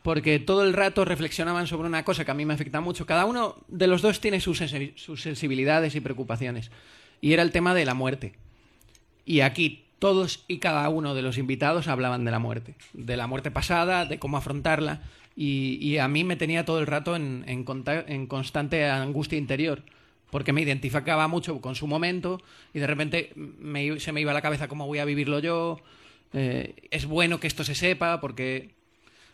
porque 0.03 0.39
todo 0.39 0.63
el 0.63 0.73
rato 0.73 1.05
reflexionaban 1.05 1.67
sobre 1.67 1.87
una 1.87 2.05
cosa 2.05 2.25
que 2.25 2.31
a 2.31 2.35
mí 2.35 2.45
me 2.45 2.53
afecta 2.53 2.81
mucho. 2.81 3.05
Cada 3.05 3.25
uno 3.25 3.55
de 3.67 3.87
los 3.87 4.01
dos 4.01 4.19
tiene 4.21 4.39
sus, 4.39 4.61
sensi- 4.61 4.93
sus 4.95 5.21
sensibilidades 5.21 5.95
y 5.95 5.99
preocupaciones. 5.99 6.71
Y 7.21 7.33
era 7.33 7.43
el 7.43 7.51
tema 7.51 7.73
de 7.73 7.85
la 7.85 7.93
muerte. 7.93 8.33
Y 9.25 9.41
aquí 9.41 9.85
todos 9.99 10.45
y 10.47 10.59
cada 10.59 10.87
uno 10.89 11.13
de 11.13 11.21
los 11.21 11.37
invitados 11.37 11.87
hablaban 11.87 12.23
de 12.23 12.31
la 12.31 12.39
muerte, 12.39 12.75
de 12.93 13.17
la 13.17 13.27
muerte 13.27 13.51
pasada, 13.51 14.05
de 14.05 14.17
cómo 14.17 14.37
afrontarla, 14.37 15.01
y, 15.35 15.97
a 15.99 16.07
mí 16.09 16.25
me 16.25 16.35
tenía 16.35 16.65
todo 16.65 16.79
el 16.79 16.87
rato 16.87 17.15
en, 17.15 17.63
constante 18.27 18.85
angustia 18.89 19.37
interior, 19.37 19.83
porque 20.31 20.51
me 20.51 20.61
identificaba 20.61 21.29
mucho 21.29 21.61
con 21.61 21.75
su 21.75 21.87
momento 21.87 22.41
y 22.73 22.79
de 22.79 22.87
repente 22.87 23.31
me 23.35 24.01
se 24.01 24.11
me 24.11 24.19
iba 24.19 24.31
a 24.31 24.33
la 24.33 24.41
cabeza 24.41 24.67
cómo 24.67 24.85
voy 24.85 24.99
a 24.99 25.05
vivirlo 25.05 25.39
yo. 25.39 25.79
eh, 26.33 26.75
es 26.91 27.05
bueno 27.05 27.39
que 27.39 27.47
esto 27.47 27.63
se 27.63 27.73
sepa, 27.73 28.19
porque, 28.19 28.71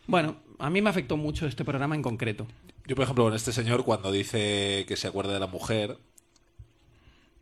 bueno, 0.08 0.38
a 0.60 0.70
mí 0.70 0.82
me 0.82 0.90
afectó 0.90 1.18
mucho 1.18 1.48
este 1.48 1.66
programa 1.66 1.96
en 1.96 2.02
concreto. 2.02 2.48
Yo, 2.86 2.96
por 2.96 3.04
ejemplo, 3.04 3.24
con 3.24 3.34
este 3.34 3.52
señor, 3.52 3.84
cuando 3.84 4.12
dice 4.12 4.86
que 4.88 4.96
se 4.96 5.08
acuerda 5.08 5.34
de 5.34 5.40
la 5.40 5.48
mujer, 5.48 5.98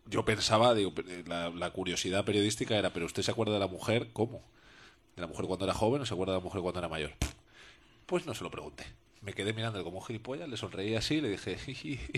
yo 0.05 0.23
pensaba, 0.25 0.73
digo, 0.73 0.93
la, 1.25 1.49
la 1.49 1.71
curiosidad 1.71 2.23
periodística 2.23 2.77
era, 2.77 2.93
pero 2.93 3.05
usted 3.05 3.23
se 3.23 3.31
acuerda 3.31 3.53
de 3.53 3.59
la 3.59 3.67
mujer, 3.67 4.09
¿cómo? 4.13 4.41
¿De 5.15 5.21
la 5.21 5.27
mujer 5.27 5.45
cuando 5.45 5.65
era 5.65 5.73
joven 5.73 6.01
o 6.01 6.05
se 6.05 6.13
acuerda 6.13 6.33
de 6.33 6.39
la 6.39 6.43
mujer 6.43 6.61
cuando 6.61 6.79
era 6.79 6.89
mayor? 6.89 7.11
Pues 8.05 8.25
no 8.25 8.33
se 8.33 8.43
lo 8.43 8.51
pregunté. 8.51 8.85
Me 9.21 9.33
quedé 9.33 9.53
mirándole 9.53 9.83
como 9.83 9.99
un 9.99 10.05
gilipollas, 10.05 10.49
le 10.49 10.57
sonreí 10.57 10.95
así, 10.95 11.21
le 11.21 11.29
dije, 11.29 11.57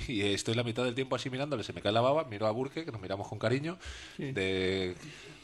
y 0.07 0.21
estoy 0.21 0.55
la 0.55 0.63
mitad 0.63 0.83
del 0.83 0.95
tiempo 0.95 1.15
así 1.15 1.29
mirándole, 1.29 1.63
se 1.63 1.73
me 1.73 1.81
cae 1.81 1.91
la 1.91 2.01
baba, 2.01 2.23
miro 2.23 2.47
a 2.47 2.51
Burke, 2.51 2.83
que 2.83 2.91
nos 2.91 3.01
miramos 3.01 3.27
con 3.27 3.37
cariño, 3.37 3.77
de 4.17 4.95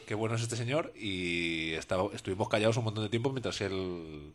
qué 0.07 0.15
bueno 0.15 0.35
es 0.35 0.41
este 0.41 0.55
señor, 0.55 0.91
y 0.95 1.73
estaba, 1.73 2.09
estuvimos 2.15 2.49
callados 2.49 2.77
un 2.77 2.85
montón 2.85 3.03
de 3.03 3.09
tiempo 3.11 3.31
mientras 3.31 3.61
él 3.61 4.33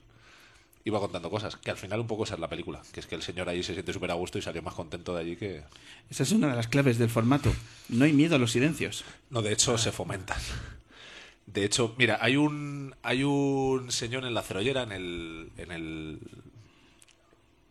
iba 0.86 1.00
contando 1.00 1.28
cosas, 1.28 1.56
que 1.56 1.72
al 1.72 1.76
final 1.76 1.98
un 1.98 2.06
poco 2.06 2.22
esa 2.22 2.34
es 2.34 2.40
la 2.40 2.48
película, 2.48 2.80
que 2.92 3.00
es 3.00 3.06
que 3.06 3.16
el 3.16 3.22
señor 3.22 3.48
ahí 3.48 3.60
se 3.64 3.72
siente 3.72 3.92
súper 3.92 4.12
a 4.12 4.14
gusto 4.14 4.38
y 4.38 4.42
salió 4.42 4.62
más 4.62 4.72
contento 4.72 5.12
de 5.14 5.20
allí 5.20 5.36
que... 5.36 5.64
Esa 6.08 6.22
es 6.22 6.30
una 6.30 6.46
de 6.46 6.54
las 6.54 6.68
claves 6.68 6.96
del 6.96 7.10
formato. 7.10 7.52
No 7.88 8.04
hay 8.04 8.12
miedo 8.12 8.36
a 8.36 8.38
los 8.38 8.52
silencios. 8.52 9.04
No, 9.28 9.42
de 9.42 9.52
hecho 9.52 9.76
se 9.78 9.90
fomentan. 9.90 10.38
De 11.46 11.64
hecho, 11.64 11.96
mira, 11.98 12.18
hay 12.20 12.36
un 12.36 12.94
hay 13.02 13.24
un 13.24 13.90
señor 13.90 14.24
en 14.24 14.34
la 14.34 14.42
cerollera, 14.42 14.84
en 14.84 14.92
el 14.92 15.50
en 15.56 15.72
el 15.72 16.20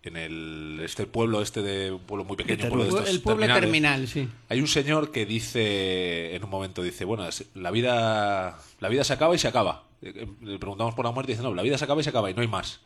en 0.03 0.17
el 0.17 0.79
este 0.83 1.05
pueblo 1.05 1.41
este 1.41 1.61
de 1.61 1.91
un 1.91 1.99
pueblo 1.99 2.25
muy 2.25 2.35
pequeño, 2.35 2.65
un 2.65 2.69
pueblo 2.69 2.83
de 2.83 2.89
estos 2.89 3.09
el 3.09 3.21
pueblo 3.21 3.45
terminal, 3.47 4.09
sí. 4.09 4.27
Hay 4.49 4.59
un 4.59 4.67
señor 4.67 5.11
que 5.11 5.25
dice 5.25 6.35
en 6.35 6.43
un 6.43 6.49
momento 6.49 6.83
dice, 6.83 7.05
bueno, 7.05 7.27
la 7.53 7.71
vida 7.71 8.59
la 8.79 8.89
vida 8.89 9.03
se 9.05 9.13
acaba 9.13 9.35
y 9.35 9.39
se 9.39 9.47
acaba. 9.47 9.83
Le 10.01 10.59
preguntamos 10.59 10.95
por 10.95 11.05
la 11.05 11.11
muerte 11.11 11.31
y 11.31 11.35
dice, 11.35 11.43
"No, 11.43 11.53
la 11.53 11.63
vida 11.63 11.77
se 11.77 11.85
acaba 11.85 12.01
y 12.01 12.03
se 12.03 12.09
acaba 12.09 12.29
y 12.29 12.33
no 12.33 12.41
hay 12.41 12.47
más." 12.47 12.81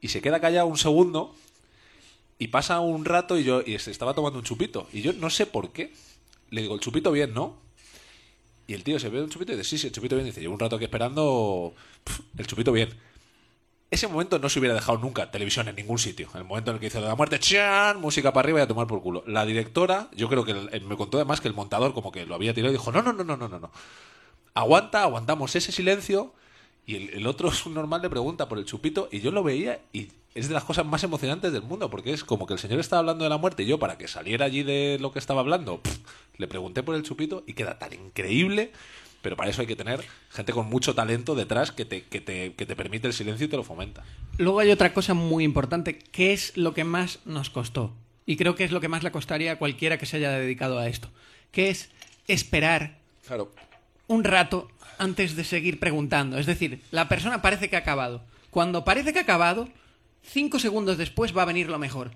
Y 0.00 0.08
se 0.08 0.20
queda 0.20 0.40
callado 0.40 0.66
un 0.66 0.78
segundo 0.78 1.34
y 2.38 2.48
pasa 2.48 2.80
un 2.80 3.04
rato 3.04 3.38
y 3.38 3.44
yo 3.44 3.62
y 3.62 3.78
se 3.78 3.90
estaba 3.90 4.14
tomando 4.14 4.38
un 4.38 4.44
chupito 4.44 4.88
y 4.92 5.02
yo 5.02 5.12
no 5.12 5.30
sé 5.30 5.46
por 5.46 5.72
qué. 5.72 5.92
Le 6.50 6.62
digo, 6.62 6.74
"El 6.74 6.80
chupito 6.80 7.10
bien, 7.12 7.34
¿no?" 7.34 7.56
Y 8.68 8.74
el 8.74 8.84
tío 8.84 9.00
se 9.00 9.08
ve 9.08 9.22
un 9.22 9.30
chupito 9.30 9.52
y 9.52 9.56
dice, 9.56 9.70
sí, 9.70 9.78
sí, 9.78 9.86
el 9.86 9.94
chupito 9.94 10.14
bien. 10.14 10.26
Dice, 10.26 10.42
llevo 10.42 10.52
un 10.52 10.60
rato 10.60 10.76
aquí 10.76 10.84
esperando 10.84 11.74
el 12.36 12.46
chupito 12.46 12.70
bien. 12.70 12.90
Ese 13.90 14.06
momento 14.06 14.38
no 14.38 14.50
se 14.50 14.58
hubiera 14.58 14.74
dejado 14.74 14.98
nunca 14.98 15.30
televisión 15.30 15.68
en 15.68 15.76
ningún 15.76 15.98
sitio. 15.98 16.28
El 16.34 16.44
momento 16.44 16.70
en 16.70 16.74
el 16.76 16.80
que 16.80 16.88
hizo 16.88 17.00
la 17.00 17.14
muerte, 17.14 17.40
¡chan! 17.40 17.98
música 17.98 18.34
para 18.34 18.44
arriba 18.44 18.60
y 18.60 18.62
a 18.62 18.68
tomar 18.68 18.86
por 18.86 19.00
culo. 19.00 19.24
La 19.26 19.46
directora, 19.46 20.10
yo 20.14 20.28
creo 20.28 20.44
que 20.44 20.52
me 20.52 20.96
contó 20.98 21.16
además 21.16 21.40
que 21.40 21.48
el 21.48 21.54
montador 21.54 21.94
como 21.94 22.12
que 22.12 22.26
lo 22.26 22.34
había 22.34 22.52
tirado 22.52 22.70
y 22.70 22.76
dijo, 22.76 22.92
no, 22.92 23.00
no, 23.00 23.14
no, 23.14 23.24
no, 23.24 23.38
no, 23.38 23.48
no. 23.48 23.70
Aguanta, 24.52 25.02
aguantamos 25.02 25.56
ese 25.56 25.72
silencio 25.72 26.34
y 26.88 26.96
el, 26.96 27.10
el 27.10 27.26
otro 27.28 27.52
normal 27.70 28.02
le 28.02 28.10
pregunta 28.10 28.48
por 28.48 28.58
el 28.58 28.64
chupito 28.64 29.08
y 29.12 29.20
yo 29.20 29.30
lo 29.30 29.44
veía 29.44 29.78
y 29.92 30.08
es 30.34 30.48
de 30.48 30.54
las 30.54 30.64
cosas 30.64 30.84
más 30.86 31.04
emocionantes 31.04 31.52
del 31.52 31.62
mundo 31.62 31.88
porque 31.90 32.12
es 32.12 32.24
como 32.24 32.46
que 32.46 32.54
el 32.54 32.58
señor 32.58 32.80
estaba 32.80 33.00
hablando 33.00 33.22
de 33.24 33.30
la 33.30 33.38
muerte 33.38 33.62
y 33.62 33.66
yo 33.66 33.78
para 33.78 33.96
que 33.98 34.08
saliera 34.08 34.46
allí 34.46 34.62
de 34.64 34.98
lo 35.00 35.12
que 35.12 35.18
estaba 35.20 35.40
hablando 35.40 35.80
le 36.36 36.48
pregunté 36.48 36.82
por 36.82 36.94
el 36.96 37.02
chupito 37.04 37.44
y 37.46 37.52
queda 37.52 37.78
tan 37.78 37.92
increíble 37.92 38.72
pero 39.20 39.36
para 39.36 39.50
eso 39.50 39.60
hay 39.60 39.66
que 39.66 39.74
tener 39.76 40.04
gente 40.30 40.52
con 40.52 40.66
mucho 40.68 40.94
talento 40.94 41.34
detrás 41.34 41.72
que 41.72 41.84
te, 41.84 42.04
que 42.04 42.20
te, 42.20 42.54
que 42.54 42.66
te 42.66 42.76
permite 42.76 43.08
el 43.08 43.12
silencio 43.12 43.46
y 43.46 43.48
te 43.50 43.56
lo 43.56 43.64
fomenta. 43.64 44.04
Luego 44.38 44.60
hay 44.60 44.70
otra 44.70 44.94
cosa 44.94 45.12
muy 45.12 45.42
importante, 45.42 45.98
que 45.98 46.32
es 46.32 46.56
lo 46.56 46.72
que 46.72 46.84
más 46.84 47.18
nos 47.24 47.50
costó. 47.50 47.92
Y 48.26 48.36
creo 48.36 48.54
que 48.54 48.62
es 48.62 48.70
lo 48.70 48.80
que 48.80 48.86
más 48.86 49.02
le 49.02 49.10
costaría 49.10 49.50
a 49.50 49.56
cualquiera 49.58 49.98
que 49.98 50.06
se 50.06 50.18
haya 50.18 50.30
dedicado 50.30 50.78
a 50.78 50.86
esto. 50.86 51.08
Que 51.50 51.68
es 51.68 51.90
esperar 52.28 52.98
Claro. 53.26 53.50
un 54.06 54.22
rato 54.22 54.68
antes 54.98 55.36
de 55.36 55.44
seguir 55.44 55.78
preguntando. 55.78 56.38
Es 56.38 56.46
decir, 56.46 56.82
la 56.90 57.08
persona 57.08 57.42
parece 57.42 57.68
que 57.68 57.76
ha 57.76 57.80
acabado. 57.80 58.22
Cuando 58.50 58.84
parece 58.84 59.12
que 59.12 59.18
ha 59.18 59.22
acabado, 59.22 59.68
cinco 60.22 60.58
segundos 60.58 60.98
después 60.98 61.36
va 61.36 61.42
a 61.42 61.46
venir 61.46 61.68
lo 61.68 61.78
mejor. 61.78 62.10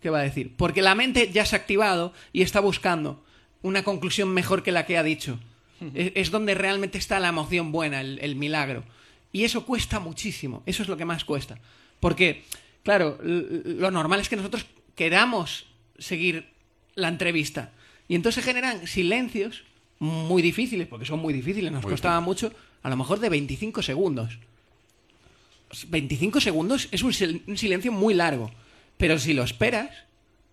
¿Qué 0.00 0.10
va 0.10 0.20
a 0.20 0.24
decir? 0.24 0.54
Porque 0.56 0.82
la 0.82 0.94
mente 0.94 1.30
ya 1.32 1.46
se 1.46 1.54
ha 1.54 1.60
activado 1.60 2.12
y 2.32 2.42
está 2.42 2.60
buscando 2.60 3.24
una 3.62 3.84
conclusión 3.84 4.30
mejor 4.30 4.62
que 4.62 4.72
la 4.72 4.86
que 4.86 4.98
ha 4.98 5.02
dicho. 5.02 5.38
Es, 5.94 6.12
es 6.14 6.30
donde 6.30 6.54
realmente 6.54 6.98
está 6.98 7.20
la 7.20 7.28
emoción 7.28 7.72
buena, 7.72 8.00
el, 8.00 8.18
el 8.20 8.36
milagro. 8.36 8.84
Y 9.32 9.44
eso 9.44 9.64
cuesta 9.64 10.00
muchísimo. 10.00 10.62
Eso 10.66 10.82
es 10.82 10.88
lo 10.88 10.96
que 10.96 11.04
más 11.04 11.24
cuesta. 11.24 11.58
Porque, 12.00 12.44
claro, 12.82 13.18
lo 13.22 13.90
normal 13.90 14.20
es 14.20 14.28
que 14.28 14.36
nosotros 14.36 14.66
queramos 14.94 15.66
seguir 15.98 16.48
la 16.94 17.08
entrevista. 17.08 17.72
Y 18.08 18.14
entonces 18.14 18.44
se 18.44 18.48
generan 18.50 18.86
silencios 18.86 19.64
muy 20.02 20.42
difíciles, 20.42 20.88
porque 20.88 21.06
son 21.06 21.20
muy 21.20 21.32
difíciles, 21.32 21.70
nos 21.70 21.84
costaba 21.92 22.20
mucho, 22.20 22.52
a 22.82 22.90
lo 22.90 22.96
mejor 22.96 23.20
de 23.20 23.28
25 23.28 23.82
segundos. 23.82 24.38
25 25.88 26.40
segundos 26.40 26.88
es 26.90 27.02
un, 27.02 27.12
sil- 27.16 27.42
un 27.46 27.56
silencio 27.56 27.92
muy 27.92 28.12
largo, 28.14 28.50
pero 28.98 29.18
si 29.18 29.32
lo 29.32 29.42
esperas, 29.42 29.90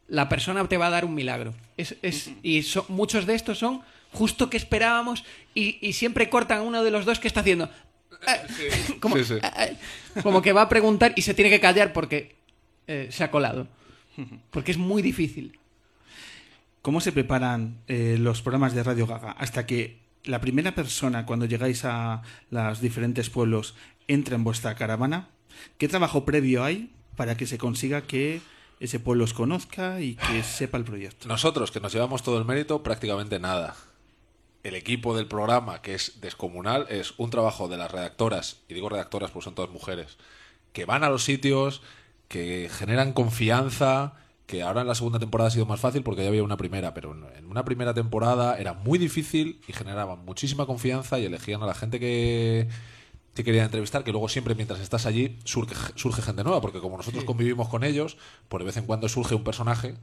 la 0.08 0.30
persona 0.30 0.66
te 0.68 0.78
va 0.78 0.88
a 0.88 0.92
dar 0.92 1.04
un 1.06 1.14
milagro. 1.14 1.54
Es, 1.78 1.96
es- 2.02 2.32
y 2.42 2.62
so- 2.64 2.86
muchos 2.90 3.26
de 3.26 3.36
estos 3.36 3.58
son 3.60 3.82
justo 4.14 4.50
que 4.50 4.58
esperábamos 4.58 5.24
y, 5.54 5.78
y 5.86 5.94
siempre 5.94 6.30
cortan 6.30 6.60
a 6.60 6.62
uno 6.62 6.84
de 6.84 6.92
los 6.92 7.06
dos 7.06 7.20
que 7.20 7.28
está 7.28 7.42
haciendo. 7.42 7.70
Como, 9.02 9.18
sí, 9.18 9.24
sí. 9.26 9.34
eh, 9.44 9.76
como 10.24 10.42
que 10.42 10.52
va 10.54 10.64
a 10.64 10.70
preguntar 10.70 11.14
y 11.16 11.22
se 11.22 11.34
tiene 11.34 11.50
que 11.50 11.60
callar 11.60 11.94
porque 11.94 12.36
eh, 12.88 13.08
se 13.12 13.24
ha 13.24 13.32
colado. 13.32 13.68
Porque 14.52 14.72
es 14.72 14.78
muy 14.78 15.02
difícil. 15.02 15.59
¿Cómo 16.82 17.02
se 17.02 17.12
preparan 17.12 17.82
eh, 17.88 18.18
los 18.20 18.42
programas 18.42 18.74
de 18.74 18.84
Radio 18.84 19.06
Gaga 19.06 19.32
hasta 19.32 19.66
que 19.66 20.00
la 20.24 20.40
primera 20.40 20.76
persona, 20.76 21.26
cuando 21.26 21.46
llegáis 21.46 21.84
a 21.86 22.22
los 22.52 22.82
diferentes 22.82 23.30
pueblos, 23.30 23.76
entra 24.08 24.36
en 24.36 24.44
vuestra 24.44 24.76
caravana? 24.76 25.30
¿Qué 25.78 25.88
trabajo 25.88 26.26
previo 26.26 26.64
hay 26.64 26.92
para 27.16 27.36
que 27.36 27.48
se 27.48 27.58
consiga 27.58 28.02
que 28.04 28.42
ese 28.80 29.00
pueblo 29.00 29.26
os 29.26 29.34
conozca 29.34 30.00
y 30.00 30.16
que 30.16 30.42
sepa 30.44 30.78
el 30.78 30.86
proyecto? 30.86 31.28
Nosotros, 31.28 31.72
que 31.72 31.82
nos 31.82 31.94
llevamos 31.94 32.24
todo 32.24 32.38
el 32.38 32.46
mérito, 32.46 32.82
prácticamente 32.82 33.40
nada. 33.40 33.76
El 34.64 34.76
equipo 34.76 35.16
del 35.16 35.28
programa, 35.28 35.82
que 35.82 35.96
es 35.96 36.22
descomunal, 36.22 36.86
es 36.90 37.14
un 37.18 37.30
trabajo 37.30 37.68
de 37.68 37.78
las 37.78 37.92
redactoras, 37.92 38.62
y 38.70 38.74
digo 38.74 38.90
redactoras 38.90 39.32
porque 39.32 39.46
son 39.46 39.56
todas 39.56 39.72
mujeres, 39.72 40.18
que 40.74 40.86
van 40.86 41.04
a 41.04 41.10
los 41.10 41.24
sitios, 41.24 41.82
que 42.28 42.70
generan 42.72 43.14
confianza, 43.14 44.14
que 44.50 44.64
ahora 44.64 44.82
en 44.82 44.88
la 44.88 44.96
segunda 44.96 45.20
temporada 45.20 45.50
ha 45.50 45.52
sido 45.52 45.68
más 45.68 45.80
fácil 45.80 46.02
porque 46.04 46.24
ya 46.24 46.30
había 46.30 46.44
una 46.44 46.58
primera, 46.58 46.94
pero 46.96 47.14
en- 47.14 47.46
una 47.46 47.64
primera 47.66 47.94
temporada 47.94 48.58
era 48.58 48.74
muy 48.74 48.98
difícil 48.98 49.62
y 49.68 49.74
generaban 49.74 50.26
muchísima 50.26 50.66
confianza 50.66 51.20
y 51.20 51.26
elegían 51.26 51.62
a 51.62 51.68
la 51.68 51.76
gente 51.76 52.00
que, 52.00 52.68
que 53.36 53.44
querían 53.44 53.66
entrevistar, 53.66 54.04
que 54.04 54.12
luego 54.12 54.28
siempre 54.30 54.56
mientras 54.56 54.80
estás 54.80 55.06
allí 55.06 55.38
surge, 55.46 55.76
surge 55.96 56.22
gente 56.24 56.44
nueva, 56.44 56.62
porque 56.62 56.80
como 56.80 56.98
nosotros 56.98 57.26
convivimos 57.26 57.70
con 57.70 57.84
ellos, 57.84 58.18
por 58.50 58.62
de 58.62 58.66
vez 58.66 58.78
en 58.78 58.86
cuando 58.88 59.08
surge 59.10 59.36
un 59.36 59.44
personaje 59.44 59.96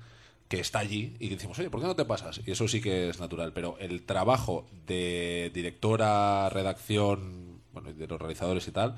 que 0.48 0.61
está 0.61 0.78
allí 0.78 1.16
y 1.18 1.28
que 1.28 1.35
decimos, 1.37 1.59
oye, 1.59 1.70
¿por 1.70 1.80
qué 1.80 1.88
no 1.88 1.96
te 1.96 2.04
pasas? 2.04 2.40
Y 2.46 2.52
eso 2.52 2.68
sí 2.68 2.80
que 2.80 3.09
es 3.11 3.18
natural, 3.18 3.52
pero 3.52 3.76
el 3.80 4.04
trabajo 4.04 4.66
de 4.87 5.50
directora, 5.54 6.48
redacción, 6.50 7.61
bueno, 7.72 7.92
de 7.92 8.06
los 8.06 8.20
realizadores 8.20 8.68
y 8.68 8.70
tal, 8.70 8.94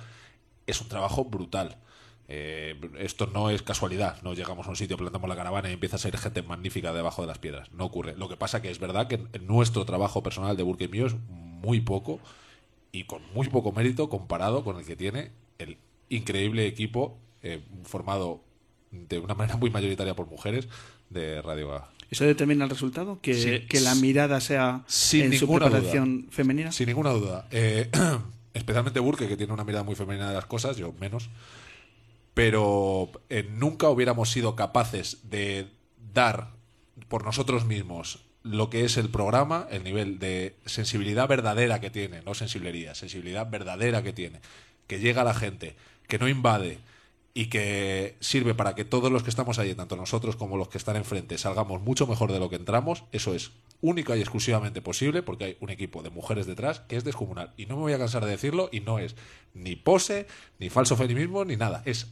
es 0.67 0.81
un 0.83 0.89
trabajo 0.89 1.25
brutal. 1.25 1.79
Eh, 2.31 2.79
esto 2.99 3.27
no 3.27 3.49
es 3.49 3.63
casualidad, 3.63 4.21
no 4.23 4.35
llegamos 4.35 4.67
a 4.67 4.71
un 4.71 4.77
sitio, 4.77 4.99
plantamos 4.99 5.29
la 5.31 5.37
caravana 5.37 5.71
y 5.71 5.73
empieza 5.73 5.97
a 5.97 5.99
ser 5.99 6.17
gente 6.19 6.43
magnífica 6.43 6.93
debajo 6.93 7.23
de 7.23 7.29
las 7.29 7.39
piedras. 7.39 7.73
No 7.73 7.87
ocurre. 7.87 8.15
Lo 8.17 8.29
que 8.29 8.37
pasa 8.37 8.61
que 8.61 8.71
es 8.71 8.79
verdad 8.79 9.09
que 9.09 9.19
nuestro 9.41 9.87
trabajo 9.87 10.23
personal 10.23 10.57
de 10.57 10.63
Burke 10.63 10.85
y 10.85 10.89
mío 10.89 11.07
es 11.07 11.17
muy 11.29 11.81
poco 11.81 12.21
y 12.93 13.05
con 13.05 13.23
muy 13.35 13.49
poco 13.49 13.73
mérito 13.73 14.11
comparado 14.11 14.63
con 14.63 14.77
el 14.77 14.85
que 14.85 14.95
tiene 14.95 15.31
el 15.59 15.79
increíble 16.11 16.67
equipo 16.67 17.19
eh, 17.43 17.63
formado 17.85 18.43
de 18.91 19.19
una 19.19 19.35
manera 19.35 19.57
muy 19.57 19.71
mayoritaria 19.71 20.15
por 20.15 20.27
mujeres 20.29 20.69
de 21.11 21.41
Radio 21.41 21.69
Gaga. 21.69 21.89
¿Eso 22.11 22.25
determina 22.25 22.65
el 22.65 22.71
resultado? 22.71 23.21
¿Que, 23.21 23.35
Sí. 23.35 23.67
que 23.69 23.81
la 23.81 23.95
mirada 23.95 24.41
sea 24.41 24.83
Sin 24.87 25.25
en 25.25 25.39
su 25.39 25.47
ninguna 25.47 25.67
preparación 25.71 26.27
femenina? 26.31 26.73
Sin 26.73 26.87
ninguna 26.87 27.11
duda. 27.11 27.47
Eh, 27.51 27.91
especialmente 28.55 29.01
Burke, 29.01 29.29
que 29.29 29.37
tiene 29.37 29.53
una 29.53 29.65
mirada 29.65 29.85
muy 29.85 29.95
femenina 29.95 30.29
de 30.29 30.35
las 30.35 30.47
cosas, 30.47 30.77
yo 30.77 30.95
menos. 31.01 31.29
Pero 32.39 33.11
eh, 33.31 33.51
nunca 33.51 33.89
hubiéramos 33.89 34.31
sido 34.31 34.55
capaces 34.55 35.29
de 35.29 35.67
dar 36.15 36.53
por 37.09 37.25
nosotros 37.25 37.65
mismos 37.65 38.21
lo 38.45 38.71
que 38.71 38.85
es 38.85 38.97
el 38.97 39.09
programa, 39.09 39.67
el 39.73 39.83
nivel 39.83 40.21
de 40.21 40.55
sensibilidad 40.65 41.27
verdadera 41.27 41.81
que 41.81 41.91
tiene, 41.91 42.23
no 42.23 42.35
sensiblería, 42.35 42.95
sensibilidad 42.95 43.51
verdadera 43.51 44.05
que 44.05 44.13
tiene, 44.13 44.41
que 44.87 45.01
llega 45.01 45.23
a 45.23 45.25
la 45.25 45.35
gente, 45.35 45.75
que 46.07 46.21
no 46.21 46.29
invade 46.29 46.79
y 47.35 47.47
que 47.47 48.17
sirve 48.21 48.55
para 48.55 48.77
que 48.77 48.85
todos 48.85 49.11
los 49.11 49.25
que 49.25 49.31
estamos 49.31 49.59
ahí, 49.59 49.75
tanto 49.75 49.97
nosotros 49.97 50.37
como 50.37 50.57
los 50.57 50.69
que 50.69 50.79
están 50.79 50.95
enfrente, 50.95 51.39
salgamos 51.39 51.83
mucho 51.83 52.07
mejor 52.07 52.31
de 52.31 52.39
lo 52.39 52.49
que 52.49 52.55
entramos, 52.55 53.03
eso 53.11 53.35
es 53.35 53.51
única 53.81 54.17
y 54.17 54.21
exclusivamente 54.21 54.81
posible 54.81 55.25
porque 55.25 55.45
hay 55.45 55.57
un 55.59 55.71
equipo 55.71 56.05
de 56.05 56.11
mujeres 56.11 56.47
detrás 56.47 56.81
que 56.81 56.97
es 56.97 57.03
descomunal. 57.03 57.53
Y 57.57 57.67
no 57.67 57.75
me 57.75 57.83
voy 57.83 57.95
a 57.95 57.99
cansar 57.99 58.25
de 58.25 58.31
decirlo 58.31 58.69
y 58.71 58.79
no 58.79 59.01
es 59.01 59.17
ni 59.55 59.75
pose, 59.75 60.29
ni 60.61 60.71
falso 60.71 60.97
feminismo, 60.97 61.45
ni 61.45 61.57
nada. 61.57 61.83
Es 61.85 62.07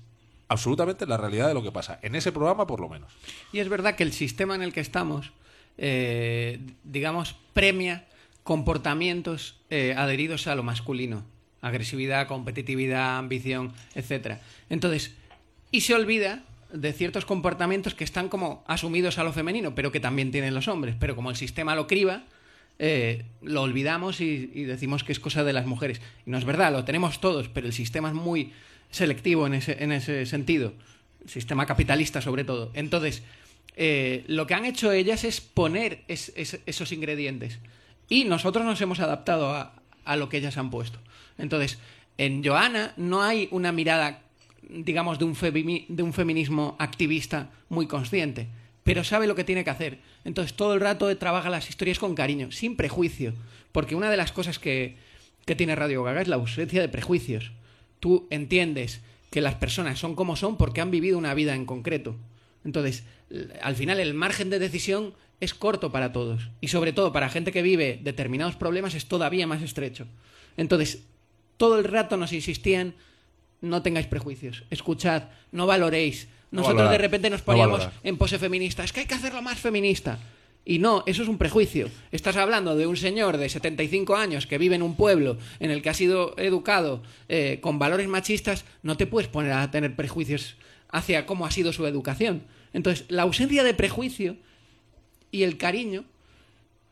absolutamente 0.48 1.06
la 1.06 1.16
realidad 1.16 1.48
de 1.48 1.54
lo 1.54 1.62
que 1.62 1.72
pasa. 1.72 1.98
En 2.02 2.14
ese 2.14 2.32
programa, 2.32 2.66
por 2.66 2.80
lo 2.80 2.88
menos. 2.88 3.12
Y 3.52 3.58
es 3.58 3.68
verdad 3.68 3.96
que 3.96 4.02
el 4.02 4.12
sistema 4.12 4.54
en 4.54 4.62
el 4.62 4.72
que 4.72 4.80
estamos, 4.80 5.32
eh, 5.78 6.60
digamos, 6.84 7.36
premia 7.52 8.06
comportamientos 8.42 9.60
eh, 9.70 9.94
adheridos 9.96 10.46
a 10.46 10.54
lo 10.54 10.62
masculino. 10.62 11.24
Agresividad, 11.60 12.28
competitividad, 12.28 13.18
ambición, 13.18 13.72
etcétera. 13.94 14.40
Entonces, 14.70 15.14
y 15.72 15.80
se 15.80 15.94
olvida 15.94 16.44
de 16.72 16.92
ciertos 16.92 17.24
comportamientos 17.24 17.94
que 17.94 18.04
están 18.04 18.28
como 18.28 18.62
asumidos 18.66 19.18
a 19.18 19.24
lo 19.24 19.32
femenino, 19.32 19.74
pero 19.74 19.90
que 19.90 20.00
también 20.00 20.30
tienen 20.30 20.54
los 20.54 20.68
hombres. 20.68 20.94
Pero 20.98 21.16
como 21.16 21.30
el 21.30 21.36
sistema 21.36 21.74
lo 21.74 21.88
criba, 21.88 22.24
eh, 22.78 23.24
lo 23.42 23.62
olvidamos 23.62 24.20
y 24.20 24.46
decimos 24.64 25.02
que 25.02 25.10
es 25.10 25.18
cosa 25.18 25.42
de 25.42 25.52
las 25.52 25.66
mujeres. 25.66 26.00
Y 26.24 26.30
no 26.30 26.38
es 26.38 26.44
verdad, 26.44 26.70
lo 26.72 26.84
tenemos 26.84 27.20
todos, 27.20 27.48
pero 27.48 27.66
el 27.66 27.72
sistema 27.72 28.08
es 28.08 28.14
muy 28.14 28.52
selectivo 28.90 29.46
en 29.46 29.54
ese, 29.54 29.82
en 29.82 29.92
ese 29.92 30.26
sentido. 30.26 30.72
Sistema 31.26 31.66
capitalista 31.66 32.20
sobre 32.20 32.44
todo. 32.44 32.70
Entonces, 32.74 33.22
eh, 33.76 34.24
lo 34.28 34.46
que 34.46 34.54
han 34.54 34.64
hecho 34.64 34.92
ellas 34.92 35.24
es 35.24 35.40
poner 35.40 36.04
es- 36.08 36.32
es- 36.36 36.60
esos 36.66 36.92
ingredientes. 36.92 37.58
Y 38.08 38.24
nosotros 38.24 38.64
nos 38.64 38.80
hemos 38.80 39.00
adaptado 39.00 39.50
a, 39.54 39.74
a 40.04 40.16
lo 40.16 40.28
que 40.28 40.38
ellas 40.38 40.56
han 40.56 40.70
puesto. 40.70 40.98
Entonces, 41.38 41.78
en 42.18 42.42
Joana 42.44 42.94
no 42.96 43.22
hay 43.22 43.48
una 43.50 43.72
mirada, 43.72 44.22
digamos, 44.70 45.18
de 45.18 45.24
un, 45.24 45.34
de 45.88 46.02
un 46.02 46.12
feminismo 46.12 46.76
activista 46.78 47.50
muy 47.68 47.86
consciente, 47.86 48.46
pero 48.84 49.02
sabe 49.04 49.26
lo 49.26 49.34
que 49.34 49.44
tiene 49.44 49.64
que 49.64 49.70
hacer. 49.70 49.98
Entonces, 50.24 50.54
todo 50.56 50.74
el 50.74 50.80
rato 50.80 51.14
trabaja 51.18 51.50
las 51.50 51.68
historias 51.68 51.98
con 51.98 52.14
cariño, 52.14 52.52
sin 52.52 52.76
prejuicio. 52.76 53.34
Porque 53.72 53.94
una 53.96 54.08
de 54.10 54.16
las 54.16 54.32
cosas 54.32 54.58
que, 54.58 54.96
que 55.44 55.56
tiene 55.56 55.74
Radio 55.74 56.02
Gaga 56.04 56.22
es 56.22 56.28
la 56.28 56.36
ausencia 56.36 56.80
de 56.80 56.88
prejuicios. 56.88 57.50
Tú 58.00 58.26
entiendes 58.30 59.00
que 59.30 59.40
las 59.40 59.54
personas 59.54 59.98
son 59.98 60.14
como 60.14 60.36
son 60.36 60.56
porque 60.56 60.80
han 60.80 60.90
vivido 60.90 61.18
una 61.18 61.34
vida 61.34 61.54
en 61.54 61.66
concreto. 61.66 62.16
Entonces, 62.64 63.04
al 63.62 63.76
final 63.76 64.00
el 64.00 64.14
margen 64.14 64.50
de 64.50 64.58
decisión 64.58 65.14
es 65.40 65.54
corto 65.54 65.92
para 65.92 66.12
todos. 66.12 66.48
Y 66.60 66.68
sobre 66.68 66.92
todo 66.92 67.12
para 67.12 67.28
gente 67.28 67.52
que 67.52 67.62
vive 67.62 68.00
determinados 68.02 68.56
problemas 68.56 68.94
es 68.94 69.06
todavía 69.06 69.46
más 69.46 69.62
estrecho. 69.62 70.06
Entonces, 70.56 71.04
todo 71.56 71.78
el 71.78 71.84
rato 71.84 72.16
nos 72.16 72.32
insistían, 72.32 72.94
no 73.60 73.82
tengáis 73.82 74.06
prejuicios, 74.06 74.64
escuchad, 74.70 75.24
no 75.52 75.66
valoréis. 75.66 76.28
No 76.50 76.60
Nosotros 76.60 76.76
valorar, 76.76 76.92
de 76.92 77.02
repente 77.02 77.30
nos 77.30 77.40
no 77.40 77.46
poníamos 77.46 77.88
en 78.04 78.16
pose 78.16 78.38
feminista, 78.38 78.84
es 78.84 78.92
que 78.92 79.00
hay 79.00 79.06
que 79.06 79.14
hacerlo 79.14 79.42
más 79.42 79.58
feminista. 79.58 80.18
Y 80.68 80.80
no, 80.80 81.04
eso 81.06 81.22
es 81.22 81.28
un 81.28 81.38
prejuicio. 81.38 81.88
Estás 82.10 82.36
hablando 82.36 82.74
de 82.74 82.88
un 82.88 82.96
señor 82.96 83.36
de 83.36 83.48
75 83.48 84.16
años 84.16 84.48
que 84.48 84.58
vive 84.58 84.74
en 84.74 84.82
un 84.82 84.96
pueblo 84.96 85.38
en 85.60 85.70
el 85.70 85.80
que 85.80 85.90
ha 85.90 85.94
sido 85.94 86.34
educado 86.36 87.04
eh, 87.28 87.60
con 87.62 87.78
valores 87.78 88.08
machistas, 88.08 88.64
no 88.82 88.96
te 88.96 89.06
puedes 89.06 89.28
poner 89.28 89.52
a 89.52 89.70
tener 89.70 89.94
prejuicios 89.94 90.56
hacia 90.88 91.24
cómo 91.24 91.46
ha 91.46 91.52
sido 91.52 91.72
su 91.72 91.86
educación. 91.86 92.42
Entonces, 92.72 93.06
la 93.08 93.22
ausencia 93.22 93.62
de 93.62 93.74
prejuicio 93.74 94.36
y 95.30 95.44
el 95.44 95.56
cariño 95.56 96.04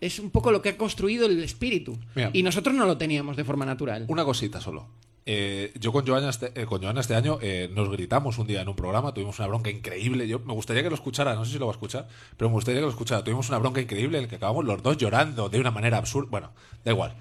es 0.00 0.20
un 0.20 0.30
poco 0.30 0.52
lo 0.52 0.62
que 0.62 0.68
ha 0.68 0.76
construido 0.76 1.26
el 1.26 1.42
espíritu. 1.42 1.98
Mira. 2.14 2.30
Y 2.32 2.44
nosotros 2.44 2.76
no 2.76 2.87
lo 2.87 2.96
teníamos 2.96 3.37
de 3.37 3.42
forma 3.42 3.66
natural. 3.66 4.04
Una 4.06 4.24
cosita 4.24 4.60
solo. 4.60 4.88
Eh, 5.26 5.72
yo 5.80 5.90
con 5.90 6.06
Joana 6.06 6.28
este, 6.28 6.52
eh, 6.54 6.66
con 6.66 6.82
Joana 6.82 7.00
este 7.00 7.14
año 7.14 7.38
eh, 7.40 7.70
nos 7.72 7.88
gritamos 7.90 8.37
un 8.37 8.46
día 8.46 8.60
en 8.60 8.68
un 8.68 8.76
programa, 8.76 9.14
tuvimos 9.14 9.38
una 9.38 9.48
bronca 9.48 9.70
increíble. 9.70 10.28
Yo 10.28 10.38
me 10.40 10.52
gustaría 10.52 10.82
que 10.82 10.90
lo 10.90 10.94
escuchara, 10.96 11.34
no 11.34 11.44
sé 11.46 11.52
si 11.52 11.58
lo 11.58 11.66
va 11.66 11.72
a 11.72 11.76
escuchar, 11.76 12.08
pero 12.37 12.50
me 12.50 12.54
gustaría 12.54 12.80
que 12.80 12.84
lo 12.87 12.90
escuchara. 12.90 13.24
Tuvimos 13.24 13.48
una 13.48 13.58
bronca 13.58 13.80
increíble 13.80 14.18
en 14.18 14.24
la 14.24 14.28
que 14.28 14.37
acabamos 14.37 14.64
los 14.66 14.82
dos 14.82 14.96
llorando 14.98 15.48
de 15.48 15.58
una 15.60 15.70
manera 15.70 15.96
absurda. 15.96 16.28
Bueno, 16.30 16.50
da 16.84 16.92
igual. 16.92 17.14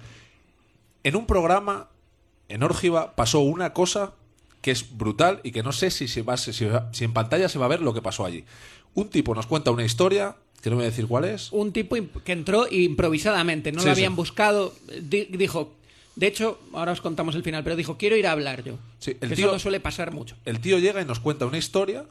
En 1.02 1.16
un 1.16 1.26
programa 1.26 1.88
en 2.48 2.62
Órgiva 2.62 3.14
pasó 3.16 3.40
una 3.40 3.72
cosa 3.72 4.12
que 4.60 4.70
es 4.70 4.96
brutal 4.96 5.40
y 5.42 5.50
que 5.52 5.62
no 5.62 5.72
sé 5.72 5.90
si, 5.90 6.06
se 6.08 6.22
va, 6.22 6.36
si, 6.36 6.52
en 7.04 7.12
pantalla 7.12 7.48
se 7.48 7.58
va 7.58 7.66
a 7.66 7.68
ver 7.68 7.80
lo 7.80 7.92
que 7.94 8.02
pasó 8.02 8.24
allí. 8.24 8.44
Un 8.94 9.08
tipo 9.08 9.34
nos 9.34 9.46
cuenta 9.46 9.70
una 9.70 9.84
historia, 9.84 10.36
que 10.62 10.70
no 10.70 10.76
voy 10.76 10.84
a 10.84 10.88
decir 10.88 11.06
cuál 11.06 11.24
es. 11.24 11.52
Un 11.52 11.72
tipo 11.72 11.96
que 12.24 12.32
entró 12.32 12.66
improvisadamente, 12.70 13.72
no 13.72 13.80
Sí, 13.80 13.86
lo 13.86 13.92
habían 13.92 14.12
sí. 14.12 14.16
buscado. 14.16 14.74
Di- 15.02 15.24
dijo, 15.26 15.72
de 16.16 16.26
hecho, 16.26 16.60
ahora 16.72 16.92
os 16.92 17.00
contamos 17.00 17.34
el 17.34 17.42
final, 17.42 17.64
pero 17.64 17.76
dijo, 17.76 17.96
quiero 17.96 18.16
ir 18.16 18.26
a 18.26 18.32
hablar 18.32 18.62
yo. 18.62 18.78
Sí, 18.98 19.12
el 19.20 19.28
Que 19.30 19.36
tío- 19.36 19.46
eso 19.46 19.52
no 19.54 19.58
suele 19.58 19.80
pasar 19.80 20.12
mucho. 20.12 20.36
El 20.44 20.60
tío 20.60 20.78
llega 20.78 21.00
y 21.02 21.04
nos 21.04 21.20
cuenta 21.20 21.46
una 21.46 21.58
historia 21.58 22.04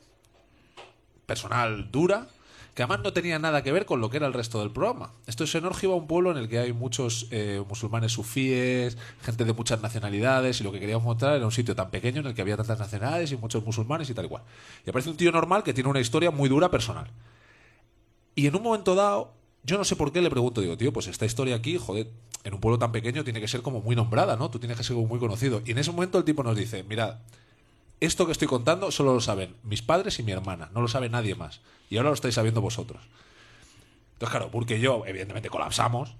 personal 1.26 1.90
dura 1.92 2.28
que 2.76 2.82
además 2.82 3.02
no 3.04 3.14
tenía 3.14 3.38
nada 3.38 3.62
que 3.62 3.72
ver 3.72 3.86
con 3.86 4.02
lo 4.02 4.10
que 4.10 4.18
era 4.18 4.26
el 4.26 4.34
resto 4.34 4.60
del 4.60 4.72
programa. 4.72 5.12
Esto 5.28 5.44
es 5.44 5.54
en 5.54 5.64
Órgiva, 5.66 5.94
un 5.94 6.08
pueblo 6.08 6.32
en 6.32 6.38
el 6.38 6.50
que 6.50 6.58
hay 6.58 6.74
muchos 6.74 7.28
eh, 7.30 7.62
musulmanes 7.70 8.12
sufíes, 8.14 8.98
gente 9.22 9.46
de 9.46 9.54
muchas 9.54 9.80
nacionalidades, 9.84 10.60
y 10.60 10.64
lo 10.64 10.72
que 10.72 10.80
queríamos 10.80 11.04
mostrar 11.06 11.36
era 11.36 11.46
un 11.46 11.52
sitio 11.52 11.76
tan 11.76 11.92
pequeño 11.92 12.22
en 12.22 12.28
el 12.28 12.34
que 12.34 12.42
había 12.42 12.58
tantas 12.58 12.80
nacionalidades 12.80 13.32
y 13.32 13.38
muchos 13.38 13.64
musulmanes 13.64 14.10
y 14.10 14.16
tal 14.16 14.26
y 14.26 14.30
cual. 14.30 14.42
Y 14.88 14.90
aparece 14.90 15.12
un 15.12 15.18
tío 15.18 15.32
normal 15.32 15.62
que 15.62 15.72
tiene 15.76 15.88
una 15.88 16.00
historia 16.00 16.32
muy 16.32 16.50
dura 16.50 16.72
personal. 16.72 17.12
Y 18.34 18.48
en 18.48 18.56
un 18.56 18.64
momento 18.64 18.96
dado, 18.96 19.34
yo 19.64 19.78
no 19.78 19.84
sé 19.84 19.96
por 19.96 20.12
qué 20.12 20.22
le 20.24 20.32
pregunto, 20.32 20.60
digo, 20.60 20.76
tío, 20.76 20.92
pues 20.92 21.06
esta 21.06 21.28
historia 21.28 21.56
aquí, 21.56 21.78
joder, 21.78 22.08
en 22.44 22.54
un 22.54 22.60
pueblo 22.60 22.78
tan 22.78 22.92
pequeño 22.92 23.24
tiene 23.24 23.40
que 23.40 23.48
ser 23.48 23.62
como 23.62 23.82
muy 23.82 23.96
nombrada, 23.96 24.36
¿no? 24.36 24.50
Tú 24.50 24.60
tienes 24.60 24.78
que 24.78 24.84
ser 24.84 24.96
como 24.96 25.08
muy 25.08 25.20
conocido. 25.20 25.62
Y 25.66 25.72
en 25.72 25.78
ese 25.78 25.92
momento 25.92 26.18
el 26.18 26.26
tipo 26.26 26.44
nos 26.44 26.58
dice, 26.58 26.84
mirad, 26.84 27.18
esto 28.00 28.26
que 28.26 28.34
estoy 28.34 28.48
contando 28.48 28.92
solo 28.92 29.14
lo 29.14 29.22
saben 29.22 29.56
mis 29.64 29.82
padres 29.82 30.20
y 30.20 30.24
mi 30.24 30.32
hermana, 30.34 30.70
no 30.74 30.82
lo 30.82 30.88
sabe 30.88 31.10
nadie 31.10 31.36
más. 31.36 31.62
Y 31.90 31.98
ahora 31.98 32.10
lo 32.10 32.16
estáis 32.16 32.36
sabiendo 32.36 32.60
vosotros. 32.60 33.02
Entonces, 34.14 34.30
claro, 34.30 34.52
porque 34.52 34.80
yo, 34.80 35.04
evidentemente, 35.06 35.50
colapsamos. 35.50 36.16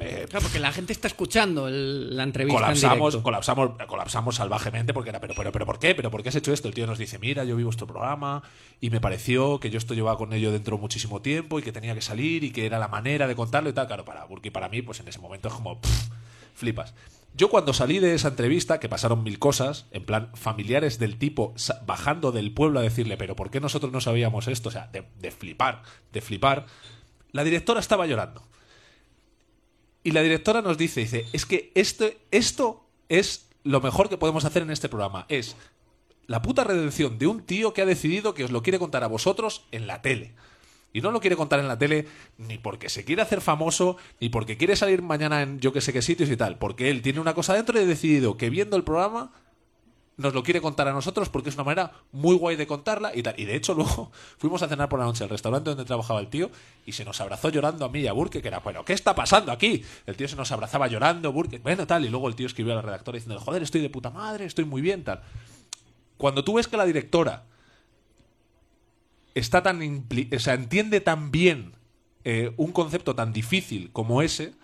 Eh, 0.00 0.26
Claro, 0.28 0.42
porque 0.44 0.58
la 0.58 0.72
gente 0.72 0.92
está 0.92 1.06
escuchando 1.06 1.68
el- 1.68 2.16
la 2.16 2.22
entrevista 2.22 2.58
en 2.58 2.62
colapsamos, 2.64 3.16
colapsamos, 3.18 3.70
colapsamos 3.86 4.34
salvajemente 4.36 4.94
porque 4.94 5.10
era, 5.10 5.20
pero, 5.20 5.34
pero, 5.36 5.52
pero, 5.52 5.66
¿por 5.66 5.78
qué? 5.78 5.94
¿Pero 5.94 6.10
por 6.10 6.22
qué 6.22 6.30
has 6.30 6.34
hecho 6.36 6.52
esto? 6.52 6.68
El 6.68 6.74
tío 6.74 6.86
nos 6.86 6.98
dice, 6.98 7.18
mira, 7.18 7.44
yo 7.44 7.56
vi 7.56 7.62
vuestro 7.62 7.86
programa 7.86 8.42
y 8.80 8.90
me 8.90 9.00
pareció 9.00 9.60
que 9.60 9.70
yo 9.70 9.78
esto 9.78 9.94
llevaba 9.94 10.16
con 10.18 10.32
ello 10.32 10.50
dentro 10.50 10.78
muchísimo 10.78 11.20
tiempo 11.22 11.58
y 11.58 11.62
que 11.62 11.72
tenía 11.72 11.94
que 11.94 12.00
salir 12.00 12.42
y 12.44 12.50
que 12.52 12.64
era 12.66 12.78
la 12.78 12.88
manera 12.88 13.26
de 13.28 13.34
contarlo 13.34 13.68
y 13.70 13.72
tal. 13.74 13.86
Claro, 13.86 14.04
para 14.04 14.24
Burki 14.24 14.50
para 14.50 14.68
mí, 14.68 14.82
pues 14.82 15.00
en 15.00 15.08
ese 15.08 15.18
momento 15.20 15.48
es 15.48 15.54
como, 15.54 15.80
pff, 15.80 16.08
flipas. 16.54 16.94
Yo 17.34 17.48
cuando 17.48 17.72
salí 17.72 17.98
de 17.98 18.14
esa 18.14 18.28
entrevista, 18.28 18.78
que 18.78 18.90
pasaron 18.90 19.22
mil 19.22 19.38
cosas, 19.38 19.86
en 19.90 20.04
plan, 20.04 20.28
familiares 20.34 20.98
del 20.98 21.16
tipo 21.18 21.54
bajando 21.86 22.30
del 22.30 22.52
pueblo 22.52 22.78
a 22.80 22.82
decirle, 22.82 23.16
pero 23.16 23.36
¿por 23.36 23.50
qué 23.50 23.58
nosotros 23.58 23.90
no 23.90 24.02
sabíamos 24.02 24.48
esto? 24.48 24.68
O 24.68 24.72
sea, 24.72 24.88
de, 24.92 25.04
de 25.18 25.30
flipar, 25.30 25.82
de 26.12 26.20
flipar. 26.20 26.66
La 27.30 27.42
directora 27.42 27.80
estaba 27.80 28.06
llorando. 28.06 28.42
Y 30.04 30.10
la 30.10 30.22
directora 30.22 30.62
nos 30.62 30.78
dice, 30.78 31.00
dice, 31.00 31.26
es 31.32 31.46
que 31.46 31.70
esto, 31.74 32.06
esto 32.30 32.84
es 33.08 33.48
lo 33.62 33.80
mejor 33.80 34.08
que 34.08 34.18
podemos 34.18 34.44
hacer 34.44 34.62
en 34.62 34.70
este 34.70 34.88
programa. 34.88 35.26
Es 35.28 35.56
la 36.26 36.42
puta 36.42 36.64
redención 36.64 37.18
de 37.18 37.26
un 37.26 37.42
tío 37.42 37.72
que 37.72 37.82
ha 37.82 37.86
decidido 37.86 38.34
que 38.34 38.44
os 38.44 38.50
lo 38.50 38.62
quiere 38.62 38.78
contar 38.78 39.04
a 39.04 39.08
vosotros 39.08 39.64
en 39.70 39.86
la 39.86 40.02
tele. 40.02 40.34
Y 40.92 41.00
no 41.00 41.10
lo 41.10 41.20
quiere 41.20 41.36
contar 41.36 41.60
en 41.60 41.68
la 41.68 41.78
tele 41.78 42.06
ni 42.36 42.58
porque 42.58 42.90
se 42.90 43.04
quiere 43.04 43.22
hacer 43.22 43.40
famoso, 43.40 43.96
ni 44.20 44.28
porque 44.28 44.56
quiere 44.56 44.76
salir 44.76 45.00
mañana 45.02 45.42
en 45.42 45.58
yo 45.58 45.72
que 45.72 45.80
sé 45.80 45.92
qué 45.92 46.02
sitios 46.02 46.30
y 46.30 46.36
tal. 46.36 46.58
Porque 46.58 46.90
él 46.90 47.00
tiene 47.00 47.20
una 47.20 47.34
cosa 47.34 47.54
dentro 47.54 47.78
y 47.78 47.82
ha 47.82 47.86
decidido 47.86 48.36
que 48.36 48.50
viendo 48.50 48.76
el 48.76 48.84
programa 48.84 49.32
nos 50.16 50.34
lo 50.34 50.42
quiere 50.42 50.60
contar 50.60 50.88
a 50.88 50.92
nosotros 50.92 51.28
porque 51.28 51.48
es 51.48 51.54
una 51.54 51.64
manera 51.64 51.92
muy 52.12 52.36
guay 52.36 52.56
de 52.56 52.66
contarla 52.66 53.12
y 53.14 53.22
tal. 53.22 53.34
Y 53.38 53.44
de 53.44 53.56
hecho 53.56 53.74
luego 53.76 54.10
fuimos 54.38 54.62
a 54.62 54.68
cenar 54.68 54.88
por 54.88 54.98
la 54.98 55.06
noche 55.06 55.24
al 55.24 55.30
restaurante 55.30 55.70
donde 55.70 55.84
trabajaba 55.84 56.20
el 56.20 56.28
tío 56.28 56.50
y 56.84 56.92
se 56.92 57.04
nos 57.04 57.20
abrazó 57.20 57.48
llorando 57.48 57.84
a 57.84 57.88
mí 57.88 58.00
y 58.00 58.06
a 58.06 58.12
Burke, 58.12 58.42
que 58.42 58.48
era, 58.48 58.60
bueno, 58.60 58.84
¿qué 58.84 58.92
está 58.92 59.14
pasando 59.14 59.52
aquí? 59.52 59.84
El 60.06 60.16
tío 60.16 60.28
se 60.28 60.36
nos 60.36 60.52
abrazaba 60.52 60.86
llorando, 60.88 61.32
Burke, 61.32 61.58
bueno, 61.58 61.86
tal. 61.86 62.04
Y 62.04 62.08
luego 62.08 62.28
el 62.28 62.34
tío 62.34 62.46
escribió 62.46 62.72
a 62.72 62.76
la 62.76 62.82
redactora 62.82 63.16
diciendo, 63.16 63.40
joder, 63.40 63.62
estoy 63.62 63.80
de 63.80 63.90
puta 63.90 64.10
madre, 64.10 64.44
estoy 64.44 64.64
muy 64.64 64.82
bien, 64.82 65.04
tal. 65.04 65.22
Cuando 66.16 66.44
tú 66.44 66.54
ves 66.54 66.68
que 66.68 66.76
la 66.76 66.84
directora 66.84 67.44
está 69.34 69.62
tan 69.62 70.06
o 70.34 70.38
sea, 70.38 70.54
entiende 70.54 71.00
tan 71.00 71.30
bien 71.30 71.72
eh, 72.24 72.52
un 72.56 72.70
concepto 72.72 73.14
tan 73.14 73.32
difícil 73.32 73.90
como 73.92 74.22
ese 74.22 74.54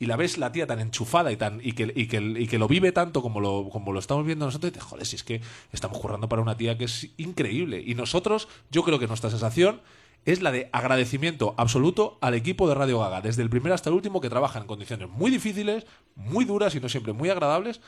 y 0.00 0.06
la 0.06 0.16
ves 0.16 0.38
la 0.38 0.50
tía 0.50 0.66
tan 0.66 0.80
enchufada 0.80 1.30
y 1.30 1.36
tan 1.36 1.60
y 1.62 1.72
que, 1.72 1.92
y 1.94 2.06
que, 2.06 2.16
y 2.16 2.46
que 2.46 2.58
lo 2.58 2.66
vive 2.66 2.90
tanto 2.90 3.20
como 3.20 3.38
lo, 3.38 3.68
como 3.70 3.92
lo 3.92 4.00
estamos 4.00 4.24
viendo 4.24 4.46
nosotros, 4.46 4.70
y 4.70 4.74
te 4.74 4.80
joder, 4.80 5.04
si 5.04 5.16
es 5.16 5.22
que 5.22 5.42
estamos 5.72 5.98
currando 5.98 6.26
para 6.26 6.40
una 6.40 6.56
tía 6.56 6.78
que 6.78 6.84
es 6.84 7.10
increíble. 7.18 7.84
Y 7.86 7.94
nosotros, 7.94 8.48
yo 8.70 8.82
creo 8.82 8.98
que 8.98 9.06
nuestra 9.06 9.28
sensación 9.28 9.82
es 10.24 10.40
la 10.40 10.52
de 10.52 10.70
agradecimiento 10.72 11.54
absoluto 11.58 12.16
al 12.22 12.32
equipo 12.32 12.66
de 12.66 12.74
Radio 12.74 12.98
Gaga, 12.98 13.20
desde 13.20 13.42
el 13.42 13.50
primero 13.50 13.74
hasta 13.74 13.90
el 13.90 13.94
último, 13.94 14.22
que 14.22 14.30
trabaja 14.30 14.58
en 14.58 14.66
condiciones 14.66 15.10
muy 15.10 15.30
difíciles, 15.30 15.86
muy 16.16 16.46
duras 16.46 16.74
y 16.74 16.80
no 16.80 16.88
siempre 16.88 17.12
muy 17.12 17.28
agradables, 17.28 17.82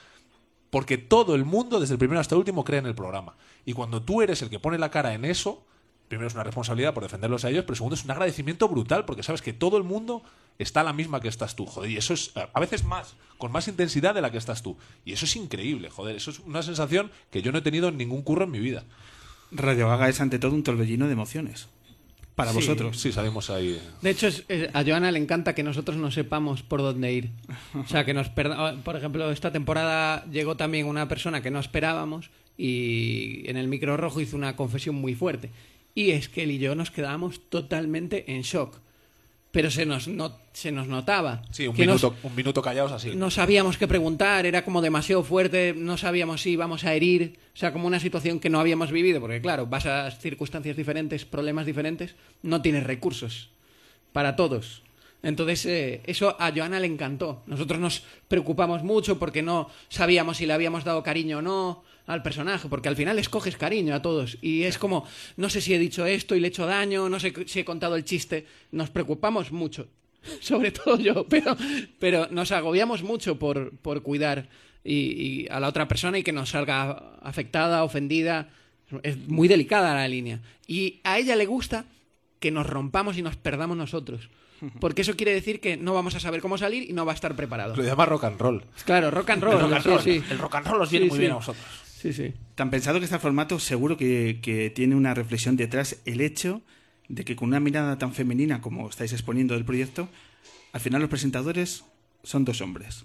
porque 0.69 0.99
todo 0.99 1.35
el 1.35 1.47
mundo, 1.47 1.81
desde 1.81 1.95
el 1.95 1.99
primero 1.99 2.21
hasta 2.21 2.35
el 2.35 2.41
último, 2.41 2.63
cree 2.63 2.81
en 2.81 2.87
el 2.87 2.95
programa. 2.95 3.37
Y 3.65 3.73
cuando 3.73 4.03
tú 4.03 4.21
eres 4.21 4.43
el 4.43 4.51
que 4.51 4.61
pone 4.61 4.77
la 4.77 4.91
cara 4.91 5.15
en 5.15 5.25
eso, 5.25 5.65
primero 6.13 6.29
es 6.29 6.35
una 6.35 6.45
responsabilidad 6.45 6.93
por 6.93 7.03
defenderlos 7.03 7.43
a 7.47 7.49
ellos, 7.51 7.65
pero 7.65 7.75
segundo 7.75 7.95
es 7.95 8.05
un 8.05 8.11
agradecimiento 8.11 8.69
brutal, 8.69 9.07
porque 9.07 9.23
sabes 9.23 9.41
que 9.41 9.55
todo 9.55 9.79
el 9.79 9.83
mundo 9.83 10.23
está 10.59 10.83
a 10.83 10.85
la 10.85 10.93
misma 10.93 11.21
que 11.23 11.29
estás 11.29 11.57
tú, 11.57 11.65
joder, 11.65 11.91
y 11.91 11.97
eso 11.97 12.13
es 12.13 12.33
a 12.35 12.61
veces 12.61 12.85
más, 12.85 13.15
con 13.39 13.51
más 13.51 13.67
intensidad 13.67 14.15
de 14.15 14.21
la 14.21 14.31
que 14.31 14.37
estás 14.37 14.63
tú. 14.63 14.77
Y 15.07 15.13
eso 15.15 15.25
es 15.25 15.35
increíble, 15.37 15.89
joder, 15.89 16.15
eso 16.17 16.31
es 16.31 16.41
una 16.41 16.63
sensación 16.63 17.11
que 17.31 17.41
yo 17.41 17.51
no 17.51 17.59
he 17.59 17.63
tenido 17.63 17.89
en 17.89 17.97
ningún 17.97 18.21
curro 18.21 18.45
en 18.45 18.51
mi 18.51 18.59
vida. 18.59 18.85
Radio 19.53 19.89
Gaga 19.89 20.11
es 20.11 20.21
ante 20.21 20.39
todo 20.39 20.53
un 20.53 20.63
torbellino 20.63 21.07
de 21.07 21.13
emociones. 21.15 21.69
Para 22.35 22.51
Sí. 22.51 22.57
vosotros. 22.57 22.99
Sí, 23.01 23.11
salimos 23.13 23.49
ahí. 23.49 23.81
De 24.03 24.11
hecho, 24.11 24.27
es- 24.27 24.45
es- 24.49 24.69
a 24.75 24.85
Joana 24.85 25.11
le 25.13 25.19
encanta 25.19 25.55
que 25.55 25.63
nosotros 25.63 25.97
no 25.99 26.11
sepamos 26.11 26.63
por 26.63 26.81
dónde 26.81 27.13
ir. 27.13 27.31
O 27.75 27.87
sea, 27.87 28.05
que 28.07 28.13
nos 28.15 28.29
perda- 28.31 28.75
Por 28.83 28.97
ejemplo, 28.97 29.31
esta 29.31 29.51
temporada 29.53 30.25
llegó 30.31 30.57
también 30.57 30.87
una 30.87 31.09
persona 31.09 31.43
que 31.43 31.51
no 31.51 31.59
esperábamos 31.59 32.31
y 32.57 33.43
en 33.51 33.57
el 33.59 33.69
micro 33.69 33.97
rojo 33.99 34.21
hizo 34.21 34.37
una 34.37 34.57
confesión 34.57 34.95
muy 34.95 35.15
fuerte. 35.15 35.51
Y 35.95 36.11
es 36.13 36.29
que 36.29 36.45
él 36.45 36.51
y 36.53 36.59
yo 36.59 36.75
nos 36.75 36.91
quedábamos 36.91 37.41
totalmente 37.49 38.33
en 38.33 38.43
shock. 38.43 38.79
Pero 39.51 39.71
se 39.71 39.85
nos, 39.85 40.09
no- 40.09 40.35
se 40.55 40.73
nos 40.73 40.89
notaba. 40.89 41.43
Sí, 41.51 41.67
un 41.67 41.77
que 41.77 41.85
nos- 41.85 42.03
minuto, 42.03 42.17
un 42.27 42.35
minuto 42.35 42.63
callados 42.63 42.91
así. 42.93 43.15
no 43.15 43.31
sabíamos 43.31 43.77
qué 43.77 43.87
preguntar, 43.87 44.47
era 44.47 44.65
como 44.65 44.81
demasiado 44.81 45.23
fuerte, 45.25 45.75
no 45.77 45.99
sabíamos 45.99 46.41
si 46.41 46.53
íbamos 46.53 46.85
a 46.85 46.95
herir, 46.95 47.39
o 47.55 47.57
sea, 47.59 47.71
como 47.73 47.87
una 47.87 48.01
situación 48.01 48.41
que 48.41 48.49
no 48.49 48.61
habíamos 48.61 48.91
vivido, 48.91 49.21
porque 49.21 49.43
claro, 49.43 49.67
vas 49.67 49.85
a 49.85 50.11
circunstancias 50.11 50.75
diferentes, 50.75 51.27
problemas 51.27 51.67
diferentes, 51.67 52.15
no 52.43 52.63
tienes 52.63 52.85
recursos 52.85 53.51
para 54.15 54.37
todos. 54.37 54.83
Entonces, 55.23 55.67
eh, 55.67 56.01
eso 56.07 56.35
a 56.41 56.51
Joana 56.51 56.81
le 56.81 56.87
encantó. 56.87 57.43
Nosotros 57.47 57.79
nos 57.79 58.03
preocupamos 58.29 58.83
mucho 58.83 59.19
porque 59.19 59.43
no 59.43 59.69
sabíamos 59.91 60.39
si 60.39 60.47
le 60.47 60.55
habíamos 60.55 60.83
dado 60.85 61.03
cariño 61.03 61.39
o 61.39 61.43
no 61.43 61.85
al 62.07 62.23
personaje, 62.23 62.69
porque 62.69 62.89
al 62.89 62.97
final 62.97 63.19
escoges 63.19 63.57
cariño 63.57 63.95
a 63.95 64.03
todos. 64.03 64.39
Y 64.43 64.63
es 64.65 64.79
como, 64.79 65.07
no 65.37 65.49
sé 65.51 65.61
si 65.61 65.73
he 65.75 65.79
dicho 65.79 66.05
esto 66.07 66.35
y 66.35 66.41
le 66.41 66.49
he 66.49 66.51
hecho 66.51 66.67
daño, 66.67 67.09
no 67.09 67.21
sé 67.21 67.33
si 67.47 67.61
he 67.61 67.65
contado 67.65 67.97
el 67.97 68.05
chiste. 68.05 68.47
Nos 68.73 68.91
preocupamos 68.91 69.53
mucho, 69.53 69.89
sobre 70.41 70.71
todo 70.73 70.99
yo, 70.99 71.27
pero, 71.29 71.57
pero 71.99 72.29
nos 72.31 72.53
agobiamos 72.53 73.03
mucho 73.03 73.39
por, 73.39 73.77
por 73.79 74.03
cuidar 74.03 74.49
y, 74.85 74.95
y 74.95 75.49
a 75.51 75.61
la 75.61 75.69
otra 75.69 75.87
persona 75.89 76.19
y 76.19 76.23
que 76.23 76.33
nos 76.33 76.51
salga 76.51 77.15
afectada, 77.23 77.85
ofendida. 77.85 78.49
Es 79.03 79.17
muy 79.29 79.49
delicada 79.49 79.95
la 79.95 80.07
línea. 80.09 80.41
Y 80.67 81.01
a 81.05 81.19
ella 81.19 81.35
le 81.37 81.47
gusta 81.47 81.87
que 82.41 82.51
nos 82.51 82.67
rompamos 82.67 83.17
y 83.17 83.23
nos 83.23 83.37
perdamos 83.37 83.77
nosotros. 83.77 84.29
Porque 84.81 85.03
eso 85.03 85.17
quiere 85.17 85.33
decir 85.33 85.61
que 85.61 85.77
no 85.77 85.95
vamos 85.95 86.15
a 86.15 86.21
saber 86.21 86.41
cómo 86.41 86.59
salir 86.59 86.89
y 86.89 86.93
no 86.93 87.07
va 87.07 87.13
a 87.13 87.15
estar 87.15 87.35
preparado. 87.35 87.75
Lo 87.75 87.83
llama 87.85 88.05
rock 88.07 88.25
and 88.25 88.39
roll. 88.41 88.65
Claro, 88.85 89.11
rock 89.11 89.31
and 89.31 89.43
roll. 89.43 89.55
El 89.55 89.61
rock 89.63 89.73
and 89.73 89.83
sí, 89.83 89.89
roll. 89.89 90.01
sí. 90.03 90.23
El 90.31 90.39
rock 90.39 90.55
and 90.57 90.67
roll 90.67 90.83
os 90.83 90.91
viene 90.91 91.07
Sí, 91.07 91.11
muy 91.11 91.17
sí. 91.17 91.21
bien 91.21 91.33
a 91.33 91.37
vosotros. 91.37 91.65
Sí, 92.03 92.13
sí. 92.13 92.33
Tan 92.57 92.69
pensado 92.71 92.99
que 92.99 93.05
este 93.05 93.19
formato 93.21 93.61
seguro 93.61 93.97
que, 93.97 94.41
que 94.43 94.71
tiene 94.71 94.97
una 94.97 95.15
reflexión 95.15 95.57
detrás 95.57 95.99
el 96.05 96.21
hecho 96.21 96.61
de 97.09 97.25
que 97.25 97.37
con 97.37 97.49
una 97.51 97.61
mirada 97.61 97.97
tan 97.97 98.13
femenina 98.13 98.61
como 98.61 98.89
estáis 98.89 99.13
exponiendo 99.13 99.55
del 99.55 99.65
proyecto, 99.65 100.09
al 100.73 100.81
final 100.81 101.01
los 101.01 101.11
presentadores 101.11 101.85
son 102.25 102.45
dos 102.45 102.61
hombres. 102.61 103.05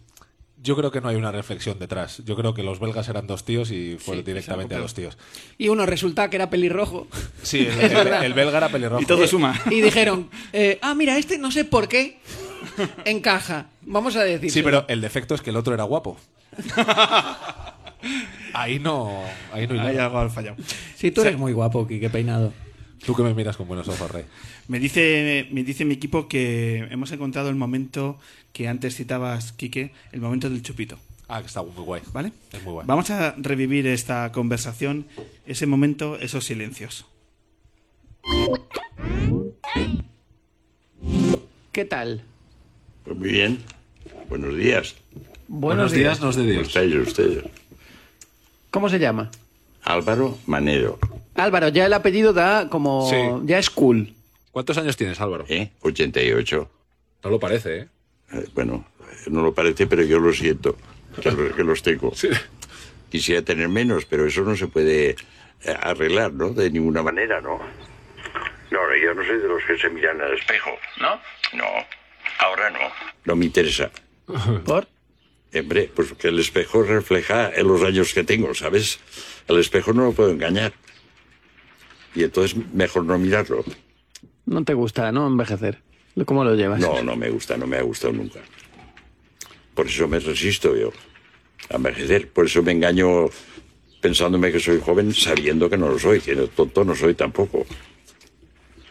Yo 0.63 0.75
creo 0.75 0.89
que 0.89 0.99
no 0.99 1.09
hay 1.09 1.15
una 1.15 1.31
reflexión 1.31 1.77
detrás. 1.77 2.23
Yo 2.25 2.35
creo 2.35 2.55
que 2.55 2.63
los 2.63 2.79
belgas 2.79 3.07
eran 3.09 3.27
dos 3.27 3.45
tíos 3.45 3.69
y 3.69 3.97
fue 3.99 4.17
Sí, 4.17 4.23
directamente 4.23 4.73
a 4.73 4.79
dos 4.79 4.95
tíos. 4.95 5.15
Y 5.59 5.67
uno 5.69 5.85
resulta 5.85 6.31
que 6.31 6.37
era 6.37 6.49
pelirrojo. 6.49 7.07
Sí, 7.43 7.59
el, 7.67 7.79
el- 7.79 8.07
el 8.23 8.33
belga 8.33 8.57
era 8.57 8.69
pelirrojo. 8.69 9.03
Y 9.03 9.05
todo 9.05 9.27
suma. 9.27 9.53
Y 9.69 9.81
dijeron, 9.81 10.31
eh, 10.53 10.79
ah, 10.81 10.95
mira, 10.95 11.15
este 11.19 11.37
no 11.37 11.51
sé 11.51 11.63
por 11.65 11.87
qué 11.87 12.17
encaja. 13.05 13.67
Vamos 13.83 14.15
a 14.15 14.23
decir. 14.23 14.49
Sí, 14.49 14.63
pero 14.63 14.85
el 14.87 15.01
defecto 15.01 15.35
es 15.35 15.41
que 15.41 15.51
el 15.51 15.57
otro 15.57 15.75
era 15.75 15.83
guapo. 15.83 16.17
Ahí 18.53 18.79
no, 18.79 19.23
ahí 19.51 19.67
no 19.67 19.73
hay 19.73 19.79
Hay 19.89 19.97
algo 19.97 20.19
al 20.19 20.29
fallado. 20.29 20.57
Sí, 20.95 21.11
tú 21.11 21.21
eres 21.21 21.37
muy 21.37 21.53
guapo, 21.53 21.87
Kike 21.87 22.09
Peinado. 22.09 22.53
Tú 23.05 23.15
que 23.15 23.23
me 23.23 23.33
miras 23.33 23.55
con 23.57 23.67
buenos 23.67 23.87
ojos, 23.87 24.09
Rey. 24.11 24.25
Me 24.67 24.79
dice, 24.79 25.47
me 25.51 25.63
dice 25.63 25.85
mi 25.85 25.93
equipo 25.93 26.27
que 26.27 26.87
hemos 26.89 27.11
encontrado 27.11 27.49
el 27.49 27.55
momento 27.55 28.19
que 28.53 28.67
antes 28.67 28.95
citabas, 28.95 29.51
Quique, 29.53 29.91
el 30.11 30.19
momento 30.21 30.49
del 30.49 30.61
chupito. 30.61 30.97
Ah, 31.27 31.41
que 31.41 31.47
está 31.47 31.61
muy 31.61 31.83
guay. 31.83 32.01
¿Vale? 32.13 32.31
Es 32.51 32.63
muy 32.63 32.73
guay. 32.73 32.87
Vamos 32.87 33.09
a 33.11 33.35
revivir 33.37 33.85
esta 33.87 34.31
conversación, 34.31 35.05
ese 35.45 35.67
momento, 35.67 36.17
esos 36.19 36.45
silencios. 36.45 37.05
¿Qué 41.71 41.85
tal? 41.85 42.23
Pues 43.03 43.15
muy 43.17 43.29
bien. 43.29 43.59
Buenos 44.29 44.55
días. 44.57 44.95
Buenos, 45.47 45.91
días. 45.91 46.19
nos 46.19 46.35
de 46.35 46.41
¿Cómo 46.41 46.53
Dios. 46.53 46.67
estáis 46.67 46.95
ustedes? 46.95 47.43
¿Cómo 48.77 48.89
se 48.89 48.99
llama? 48.99 49.31
Álvaro 49.85 50.37
Manero, 50.45 50.99
Álvaro, 51.33 51.69
ya 51.69 51.87
el 51.87 51.93
apellido 51.93 52.31
da 52.31 52.69
como... 52.69 53.09
Sí. 53.09 53.15
Ya 53.45 53.57
es 53.57 53.71
cool. 53.71 54.13
¿Cuántos 54.51 54.77
años 54.77 54.95
tienes, 54.95 55.19
Álvaro? 55.19 55.45
¿eh? 55.49 55.71
88. 55.81 56.69
No 57.23 57.29
lo 57.31 57.39
parece, 57.39 57.75
¿eh? 57.75 57.87
Eh, 58.33 58.45
bueno, 58.53 58.85
no 59.31 59.41
lo 59.41 59.51
parece, 59.55 59.87
pero 59.87 60.03
yo 60.03 60.19
lo 60.19 60.31
siento, 60.31 60.77
que, 61.19 61.53
que 61.55 61.63
los 61.63 61.81
tengo. 61.81 62.13
Quisiera 63.09 63.41
tener 63.41 63.67
menos, 63.67 64.05
pero 64.05 64.27
eso 64.27 64.41
no 64.43 64.55
se 64.55 64.67
puede 64.67 65.09
eh, 65.09 65.15
arreglar, 65.81 66.33
¿no? 66.33 66.49
De 66.49 66.69
ninguna 66.69 67.01
manera, 67.01 67.41
¿no? 67.41 67.57
No, 68.69 68.87
no, 68.87 68.95
yo 68.95 69.15
no 69.15 69.25
soy 69.25 69.39
de 69.39 69.47
los 69.47 69.63
que 69.65 69.75
se 69.79 69.89
miran 69.89 70.21
al 70.21 70.37
espejo. 70.37 70.69
¿No? 71.01 71.19
No, 71.57 71.65
ahora 72.37 72.69
no. 72.69 72.79
No 73.25 73.35
me 73.35 73.45
interesa. 73.45 73.89
¿Por? 74.65 74.87
Hombre, 75.53 75.89
pues 75.95 76.13
que 76.13 76.27
el 76.27 76.39
espejo 76.39 76.83
refleja 76.83 77.51
en 77.55 77.67
los 77.67 77.81
años 77.83 78.13
que 78.13 78.23
tengo, 78.23 78.53
¿sabes? 78.53 78.99
El 79.47 79.57
espejo 79.57 79.93
no 79.93 80.03
lo 80.05 80.11
puedo 80.11 80.29
engañar. 80.31 80.73
Y 82.15 82.23
entonces 82.23 82.57
mejor 82.73 83.05
no 83.05 83.17
mirarlo. 83.17 83.63
No 84.45 84.63
te 84.63 84.73
gusta, 84.73 85.11
¿no? 85.11 85.25
Envejecer. 85.27 85.81
¿Cómo 86.25 86.43
lo 86.43 86.55
llevas? 86.55 86.79
No, 86.79 87.01
no 87.03 87.15
me 87.15 87.29
gusta, 87.29 87.57
no 87.57 87.67
me 87.67 87.77
ha 87.77 87.81
gustado 87.83 88.13
nunca. 88.13 88.39
Por 89.73 89.87
eso 89.87 90.07
me 90.07 90.19
resisto 90.19 90.75
yo 90.75 90.91
a 91.69 91.75
envejecer. 91.75 92.29
Por 92.29 92.45
eso 92.45 92.61
me 92.63 92.71
engaño 92.71 93.29
pensándome 94.01 94.51
que 94.51 94.59
soy 94.59 94.79
joven 94.79 95.13
sabiendo 95.13 95.69
que 95.69 95.77
no 95.77 95.89
lo 95.89 95.99
soy, 95.99 96.19
que 96.19 96.35
no- 96.35 96.47
tonto 96.47 96.83
no 96.83 96.95
soy 96.95 97.13
tampoco. 97.13 97.65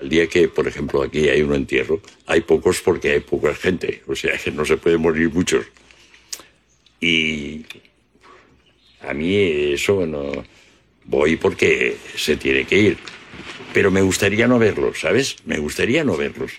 El 0.01 0.09
día 0.09 0.27
que, 0.29 0.49
por 0.49 0.69
ejemplo, 0.69 1.03
aquí 1.03 1.29
hay 1.29 1.42
un 1.42 1.55
entierro, 1.55 2.01
hay 2.27 2.42
pocos 2.42 2.81
porque 2.83 3.12
hay 3.12 3.21
poca 3.21 3.55
gente, 3.55 4.03
o 4.07 4.14
sea 4.14 4.37
que 4.38 4.51
no 4.53 4.64
se 4.64 4.77
pueden 4.77 5.01
morir 5.01 5.31
muchos. 5.33 5.66
Y 7.01 7.65
a 9.03 9.13
mí 9.13 9.37
eso 9.73 10.07
no 10.07 10.45
voy 11.05 11.37
porque 11.37 11.97
se 12.17 12.37
tiene 12.37 12.65
que 12.65 12.79
ir. 12.79 12.99
Pero 13.73 13.91
me 13.91 14.01
gustaría 14.03 14.47
no 14.49 14.59
verlos, 14.59 15.01
¿sabes? 15.01 15.37
Me 15.45 15.59
gustaría 15.59 16.03
no 16.05 16.17
verlos. 16.17 16.53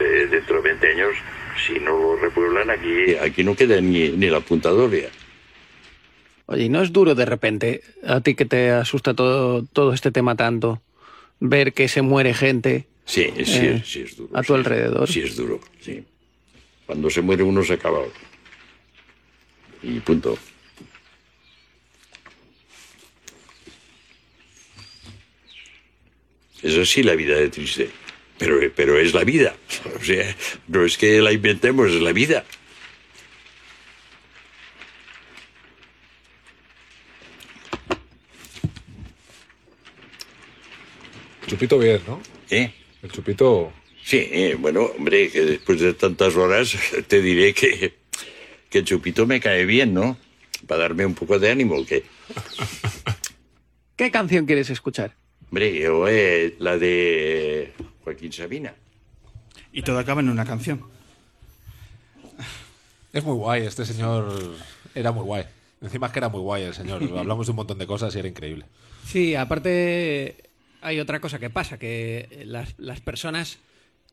Eh, 0.00 0.26
dentro 0.30 0.56
de 0.56 0.70
20 0.70 0.86
años, 0.92 1.14
si 1.66 1.74
no 1.78 1.96
lo 1.96 2.16
repueblan, 2.16 2.70
aquí, 2.70 3.14
aquí 3.16 3.44
no 3.44 3.54
queda 3.54 3.80
ni, 3.80 4.08
ni 4.10 4.26
la 4.28 4.40
puntadoria. 4.40 5.08
Oye, 6.46 6.64
¿y 6.64 6.68
no 6.68 6.82
es 6.82 6.92
duro 6.92 7.14
de 7.14 7.24
repente, 7.24 7.82
a 8.06 8.20
ti 8.20 8.34
que 8.34 8.44
te 8.44 8.70
asusta 8.70 9.14
todo, 9.14 9.64
todo 9.64 9.94
este 9.94 10.10
tema 10.10 10.34
tanto, 10.34 10.82
ver 11.40 11.72
que 11.72 11.88
se 11.88 12.02
muere 12.02 12.34
gente 12.34 12.86
Sí, 13.06 13.30
sí, 13.44 13.58
Eh, 13.66 13.82
sí 13.84 14.00
es 14.02 14.16
duro. 14.16 14.30
a 14.36 14.42
tu 14.42 14.54
sí. 14.54 14.58
alrededor. 14.58 15.08
Sí 15.08 15.20
es 15.20 15.36
duro, 15.36 15.60
sí. 15.80 16.02
Cuando 16.86 17.08
se 17.10 17.20
muere 17.22 17.42
uno 17.42 17.62
se 17.62 17.74
acaba. 17.74 18.00
Y 19.84 20.00
punto. 20.00 20.38
Es 26.62 26.78
así 26.78 27.02
la 27.02 27.14
vida 27.14 27.36
de 27.36 27.50
triste. 27.50 27.90
Pero, 28.38 28.58
pero 28.74 28.98
es 28.98 29.12
la 29.12 29.24
vida. 29.24 29.54
O 30.00 30.02
sea, 30.02 30.34
no 30.68 30.86
es 30.86 30.96
que 30.96 31.20
la 31.20 31.32
inventemos, 31.32 31.90
es 31.90 32.00
la 32.00 32.12
vida. 32.12 32.44
Chupito 41.46 41.78
bien, 41.78 42.00
¿no? 42.06 42.22
¿Eh? 42.48 42.72
El 43.02 43.12
chupito... 43.12 43.70
Sí, 44.02 44.28
eh, 44.30 44.56
bueno, 44.58 44.84
hombre, 44.96 45.30
que 45.30 45.42
después 45.42 45.80
de 45.80 45.94
tantas 45.94 46.36
horas 46.36 46.76
te 47.08 47.20
diré 47.20 47.52
que, 47.52 47.94
que 48.74 48.82
chupito 48.82 49.24
me 49.24 49.38
cae 49.38 49.64
bien, 49.66 49.94
¿no? 49.94 50.16
Para 50.66 50.82
darme 50.82 51.06
un 51.06 51.14
poco 51.14 51.38
de 51.38 51.48
ánimo, 51.48 51.86
que, 51.86 52.02
¿Qué 53.96 54.10
canción 54.10 54.46
quieres 54.46 54.68
escuchar? 54.68 55.14
hombre, 55.48 55.78
yo, 55.78 56.08
eh, 56.08 56.56
la 56.58 56.76
de 56.76 57.72
Joaquín 58.02 58.32
Sabina. 58.32 58.74
Y 59.72 59.82
todo 59.82 60.00
acaba 60.00 60.22
en 60.22 60.28
una 60.28 60.44
canción. 60.44 60.82
Es 63.12 63.22
muy 63.22 63.36
guay, 63.36 63.64
este 63.64 63.86
señor 63.86 64.56
era 64.92 65.12
muy 65.12 65.22
guay. 65.22 65.44
Encima 65.80 66.08
es 66.08 66.12
que 66.12 66.18
era 66.18 66.28
muy 66.28 66.40
guay 66.40 66.64
el 66.64 66.74
señor. 66.74 67.00
Hablamos 67.16 67.46
de 67.46 67.52
un 67.52 67.56
montón 67.56 67.78
de 67.78 67.86
cosas 67.86 68.12
y 68.16 68.18
era 68.18 68.26
increíble. 68.26 68.66
Sí, 69.06 69.36
aparte 69.36 70.50
hay 70.80 70.98
otra 70.98 71.20
cosa 71.20 71.38
que 71.38 71.48
pasa, 71.48 71.78
que 71.78 72.42
las, 72.44 72.74
las 72.78 73.00
personas 73.00 73.58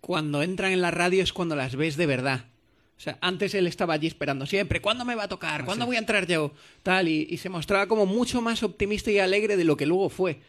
cuando 0.01 0.43
entran 0.43 0.71
en 0.71 0.81
la 0.81 0.91
radio 0.91 1.23
es 1.23 1.33
cuando 1.33 1.55
las 1.55 1.75
ves 1.75 1.97
de 1.97 2.05
verdad. 2.05 2.50
O 3.01 3.03
sea, 3.03 3.17
antes 3.19 3.55
él 3.55 3.65
estaba 3.65 3.95
allí 3.95 4.05
esperando 4.05 4.45
siempre, 4.45 4.79
¿cuándo 4.79 5.05
me 5.05 5.15
va 5.15 5.23
a 5.23 5.27
tocar? 5.27 5.65
¿Cuándo 5.65 5.87
voy 5.87 5.95
a 5.95 5.99
entrar 5.99 6.27
yo? 6.27 6.51
Tal, 6.83 7.07
y, 7.07 7.25
y 7.31 7.37
se 7.37 7.49
mostraba 7.49 7.87
como 7.87 8.05
mucho 8.05 8.43
más 8.43 8.61
optimista 8.61 9.09
y 9.09 9.17
alegre 9.17 9.57
de 9.57 9.63
lo 9.63 9.75
que 9.75 9.87
luego 9.87 10.07
fue. 10.09 10.39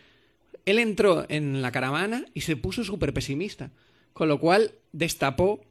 Él 0.67 0.79
entró 0.79 1.25
en 1.31 1.63
la 1.63 1.73
caravana 1.73 2.27
y 2.35 2.43
se 2.43 2.57
puso 2.57 2.85
súper 2.85 3.15
pesimista, 3.15 3.71
con 4.13 4.29
lo 4.29 4.39
cual 4.39 4.73
destapó, 4.93 5.65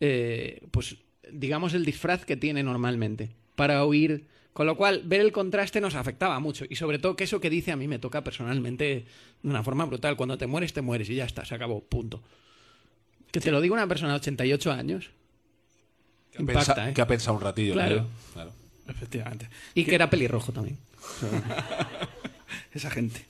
eh, 0.00 0.62
pues, 0.70 0.96
digamos, 1.30 1.74
el 1.74 1.84
disfraz 1.84 2.24
que 2.24 2.38
tiene 2.38 2.62
normalmente 2.62 3.28
para 3.54 3.84
huir. 3.84 4.24
Con 4.54 4.66
lo 4.66 4.74
cual, 4.74 5.02
ver 5.04 5.20
el 5.20 5.32
contraste 5.32 5.82
nos 5.82 5.96
afectaba 5.96 6.40
mucho. 6.40 6.64
Y 6.66 6.76
sobre 6.76 6.98
todo 6.98 7.14
que 7.14 7.24
eso 7.24 7.42
que 7.42 7.50
dice 7.50 7.72
a 7.72 7.76
mí 7.76 7.88
me 7.88 7.98
toca 7.98 8.24
personalmente 8.24 9.04
de 9.42 9.50
una 9.50 9.62
forma 9.62 9.84
brutal. 9.84 10.16
Cuando 10.16 10.38
te 10.38 10.46
mueres, 10.46 10.72
te 10.72 10.80
mueres 10.80 11.10
y 11.10 11.16
ya 11.16 11.26
está, 11.26 11.44
se 11.44 11.54
acabó, 11.54 11.82
punto. 11.82 12.22
Que 13.30 13.40
te 13.40 13.50
lo 13.50 13.60
diga 13.60 13.74
una 13.74 13.86
persona 13.86 14.12
de 14.12 14.16
88 14.16 14.72
años. 14.72 15.10
Que 16.32 16.38
ha, 16.38 16.40
Impacta, 16.40 16.74
pensa- 16.74 16.90
¿eh? 16.90 16.94
que 16.94 17.00
ha 17.02 17.06
pensado 17.06 17.36
un 17.36 17.42
ratillo. 17.42 17.74
Claro. 17.74 17.96
¿no? 18.02 18.06
Claro. 18.34 18.52
Efectivamente. 18.88 19.48
Y 19.74 19.84
que 19.84 19.94
era 19.94 20.10
pelirrojo 20.10 20.52
también. 20.52 20.78
Esa 22.74 22.90
gente. 22.90 23.24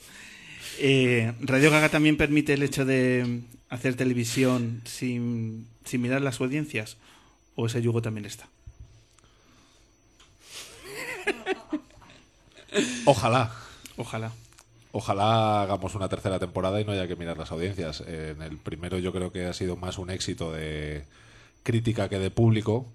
Eh, 0.78 1.32
Radio 1.40 1.70
Gaga 1.70 1.88
también 1.88 2.16
permite 2.16 2.54
el 2.54 2.62
hecho 2.62 2.84
de 2.84 3.40
hacer 3.68 3.94
televisión 3.96 4.80
sin, 4.84 5.66
sin 5.84 6.00
mirar 6.00 6.22
las 6.22 6.40
audiencias. 6.40 6.96
¿O 7.54 7.66
ese 7.66 7.82
yugo 7.82 8.00
también 8.02 8.24
está? 8.24 8.46
Ojalá. 13.04 13.52
Ojalá. 13.96 14.32
Ojalá 14.92 15.62
hagamos 15.62 15.94
una 15.94 16.08
tercera 16.08 16.38
temporada 16.38 16.80
y 16.80 16.84
no 16.84 16.92
haya 16.92 17.08
que 17.08 17.16
mirar 17.16 17.36
las 17.38 17.50
audiencias. 17.52 18.02
En 18.06 18.42
el 18.42 18.58
primero 18.58 18.98
yo 18.98 19.12
creo 19.12 19.32
que 19.32 19.46
ha 19.46 19.52
sido 19.52 19.76
más 19.76 19.98
un 19.98 20.10
éxito 20.10 20.52
de 20.52 21.04
crítica 21.62 22.08
que 22.08 22.18
de 22.18 22.30
público. 22.30 22.86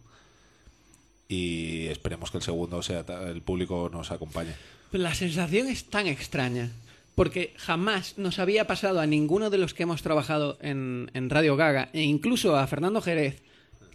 Y 1.27 1.87
esperemos 1.87 2.31
que 2.31 2.37
el 2.37 2.43
segundo 2.43 2.81
sea 2.81 3.03
el 3.27 3.41
público 3.41 3.89
nos 3.91 4.11
acompañe. 4.11 4.53
La 4.91 5.13
sensación 5.13 5.67
es 5.67 5.85
tan 5.85 6.07
extraña. 6.07 6.71
Porque 7.15 7.55
jamás 7.57 8.19
nos 8.19 8.37
había 8.37 8.67
pasado 8.67 8.99
a 8.99 9.07
ninguno 9.07 9.49
de 9.49 9.57
los 9.57 9.73
que 9.73 9.83
hemos 9.83 10.03
trabajado 10.03 10.59
en, 10.61 11.09
Radio 11.31 11.55
Gaga, 11.55 11.89
e 11.91 12.03
incluso 12.03 12.55
a 12.55 12.67
Fernando 12.67 13.01
Jerez, 13.01 13.41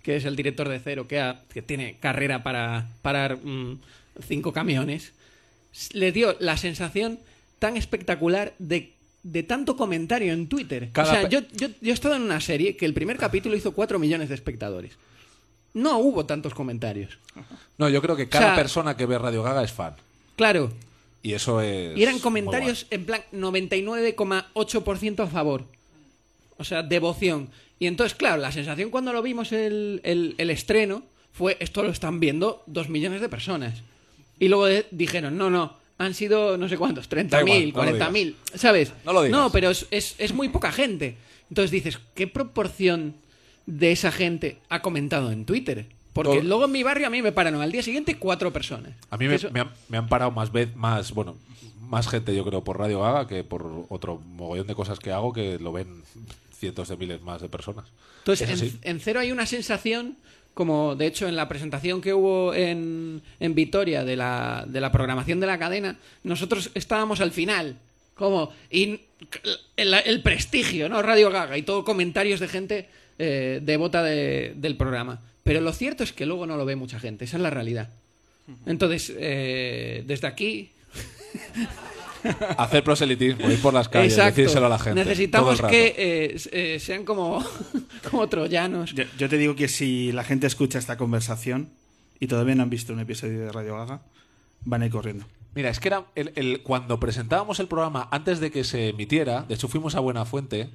que 0.03 0.17
es 0.17 0.25
el 0.25 0.35
director 0.35 0.69
de 0.69 0.81
Cero, 0.81 1.07
que, 1.07 1.63
tiene 1.63 1.99
carrera 2.01 2.43
para 2.43 2.89
parar 3.01 3.37
mm, 3.37 3.79
cinco 4.27 4.53
camiones, 4.53 5.13
le 5.93 6.11
dio 6.11 6.37
la 6.41 6.57
sensación 6.57 7.21
tan 7.61 7.77
espectacular 7.77 8.55
de, 8.59 8.93
de 9.23 9.43
tanto 9.43 9.77
comentario 9.77 10.33
en 10.33 10.49
Twitter. 10.49 10.91
Cada 10.93 11.13
o 11.13 11.15
sea, 11.15 11.29
yo, 11.29 11.41
yo, 11.53 11.69
yo 11.81 11.91
he 11.91 11.95
estado 11.95 12.17
en 12.17 12.23
una 12.23 12.41
serie 12.41 12.77
que 12.77 12.85
el 12.87 12.95
primer 12.95 13.17
capítulo 13.19 13.55
hizo 13.57 13.73
cuatro 13.73 13.99
millones 13.99 14.29
de 14.29 14.35
espectadores. 14.35 14.93
No 15.75 15.99
hubo 15.99 16.27
tantos 16.27 16.55
comentarios. 16.55 17.19
No, 17.79 17.89
yo 17.89 18.03
creo 18.03 18.17
que 18.17 18.29
cada 18.29 18.47
O 18.47 18.49
sea- 18.49 18.57
persona 18.57 18.97
que 18.97 19.07
ve 19.07 19.19
Radio 19.19 19.43
Gaga 19.43 19.63
es 19.63 19.73
fan. 19.73 19.95
Claro, 20.37 20.73
Y 21.23 21.35
eso 21.35 21.61
es. 21.61 21.97
Y 21.97 22.03
eran 22.03 22.19
comentarios 22.19 22.87
en 22.91 23.07
plan 23.07 23.23
99,8% 23.33 25.21
a 25.23 25.27
favor. 25.29 25.65
O 26.59 26.65
sea, 26.65 26.83
devoción. 26.83 27.49
Y 27.79 27.87
entonces, 27.87 28.17
claro, 28.17 28.41
la 28.41 28.53
sensación 28.53 28.91
cuando 28.91 29.13
lo 29.13 29.23
vimos 29.23 29.53
el, 29.53 30.01
el- 30.05 30.35
el 30.39 30.51
estreno 30.51 31.03
fue 31.33 31.57
esto 31.61 31.83
lo 31.83 31.91
están 31.91 32.21
viendo 32.21 32.63
dos 32.67 32.89
millones 32.89 33.21
de 33.21 33.29
personas. 33.29 33.83
Y 34.39 34.49
luego 34.49 34.67
de- 34.67 34.87
dijeron, 34.91 35.37
no, 35.39 35.49
no, 35.51 35.77
han 36.05 36.15
sido 36.15 36.57
no 36.59 36.69
sé 36.69 36.77
cuántos, 36.77 37.09
30.000, 37.11 37.69
igual, 37.69 37.87
no 37.93 37.99
lo 37.99 38.05
40.000, 38.07 38.35
¿sabes? 38.55 38.93
No 39.05 39.13
lo 39.13 39.23
digas. 39.23 39.39
No, 39.39 39.51
pero 39.53 39.71
es, 39.71 39.87
es- 39.91 40.15
es 40.19 40.33
muy 40.35 40.49
poca 40.49 40.73
gente. 40.73 41.17
Entonces 41.49 41.71
dices, 41.71 41.99
¿qué 42.15 42.27
proporción 42.27 43.15
de 43.67 43.93
esa 43.93 44.11
gente 44.13 44.59
ha 44.69 44.81
comentado 44.83 45.31
en 45.33 45.45
Twitter? 45.45 45.87
Porque 46.13 46.33
Todo- 46.39 46.43
luego 46.43 46.65
en 46.67 46.73
mi 46.73 46.83
barrio 46.83 47.07
a 47.07 47.11
mí 47.11 47.23
me 47.23 47.33
pararon 47.33 47.61
al 47.63 47.73
día 47.73 47.83
siguiente 47.83 48.19
cuatro 48.19 48.53
personas. 48.53 48.93
A 49.11 49.17
mí 49.17 49.27
me, 49.29 49.35
eso- 49.37 49.51
me 49.51 49.61
han, 49.61 49.71
me 49.89 49.99
han 49.99 50.09
parado 50.09 50.31
más 50.31 50.53
vez, 50.53 50.75
más, 50.77 51.13
bueno, 51.13 51.37
más 51.81 52.09
gente 52.09 52.35
yo 52.35 52.45
creo 52.45 52.63
por 52.65 52.79
Radio 52.79 53.01
Gaga 53.01 53.27
que 53.29 53.45
por 53.45 53.87
otro 53.89 54.19
mogollón 54.19 54.67
de 54.67 54.75
cosas 54.75 54.99
que 54.99 55.11
hago 55.13 55.33
que 55.33 55.59
lo 55.59 55.73
ven 55.73 56.03
cientos 56.59 56.89
de 56.89 56.97
miles 56.97 57.21
más 57.23 57.41
de 57.43 57.49
personas. 57.49 57.87
Entonces, 58.21 58.77
en 58.83 59.01
cero 59.01 59.21
hay 59.21 59.33
una 59.33 59.47
sensación, 59.47 60.17
como 60.55 60.95
de 60.97 61.07
hecho 61.07 61.27
en 61.29 61.37
la 61.37 61.49
presentación 61.49 62.01
que 62.01 62.13
hubo 62.15 62.53
en, 62.55 63.23
en 63.41 63.55
Vitoria 63.55 64.05
de 64.05 64.17
la, 64.17 64.65
de 64.67 64.81
la 64.81 64.93
programación 64.93 65.41
de 65.41 65.47
la 65.47 65.59
cadena, 65.59 65.97
nosotros 66.25 66.71
estábamos 66.75 67.21
al 67.21 67.33
final, 67.33 67.77
como 68.15 68.53
y 68.71 69.01
el, 69.77 69.95
el 69.95 70.23
prestigio, 70.23 70.89
¿no? 70.89 71.01
Radio 71.03 71.31
Gaga 71.31 71.57
y 71.57 71.63
todo 71.63 71.85
comentarios 71.85 72.41
de 72.41 72.49
gente 72.49 72.89
eh, 73.19 73.61
devota 73.63 74.03
de- 74.03 74.53
del 74.57 74.77
programa. 74.77 75.21
Pero 75.43 75.61
lo 75.61 75.73
cierto 75.73 76.05
es 76.05 76.13
que 76.13 76.27
luego 76.27 76.47
no 76.47 76.57
lo 76.57 76.65
ve 76.65 76.77
mucha 76.77 77.01
gente, 77.01 77.25
esa 77.25 77.37
es 77.37 77.43
la 77.43 77.51
realidad. 77.51 77.89
Entonces, 78.67 79.13
eh, 79.17 80.03
desde 80.07 80.27
aquí, 80.27 80.71
Hacer 82.59 82.85
proselitismo, 82.85 83.51
ir 83.51 83.61
por 83.61 83.75
las 83.75 83.89
calles, 83.89 84.13
exacto, 84.15 84.41
decírselo 84.41 84.67
a 84.67 84.69
la 84.69 84.79
gente. 84.79 85.05
necesitamos 85.05 85.61
que 85.63 85.95
eh, 85.97 86.37
eh, 86.53 86.79
sean 86.81 87.05
como, 87.05 87.45
como 88.11 88.29
troyanos. 88.29 88.95
Yo, 88.95 89.05
yo 89.19 89.29
te 89.29 89.39
digo 89.39 89.55
que 89.57 89.69
si 89.69 90.13
la 90.13 90.25
gente 90.25 90.47
escucha 90.47 90.79
esta 90.79 90.97
conversación 90.97 91.71
y 92.21 92.27
todavía 92.29 92.55
no 92.55 92.63
han 92.63 92.71
visto 92.71 92.93
un 92.93 93.01
episodio 93.01 93.41
de 93.41 93.53
Radio 93.53 93.77
Gaga, 93.77 94.03
van 94.65 94.83
a 94.83 94.87
ir 94.87 94.93
corriendo. 94.93 95.27
Mira, 95.55 95.69
es 95.71 95.81
que 95.81 95.89
era 95.89 96.05
el, 96.15 96.33
el- 96.37 96.63
cuando 96.63 96.99
presentábamos 97.01 97.61
el 97.61 97.67
programa 97.69 98.09
antes 98.11 98.41
de 98.41 98.51
que 98.51 98.65
se 98.65 98.89
emitiera, 98.91 99.43
de 99.43 99.55
hecho 99.55 99.69
fuimos 99.69 99.95
a 99.97 100.01
Buena 100.01 100.25
Fuente 100.25 100.71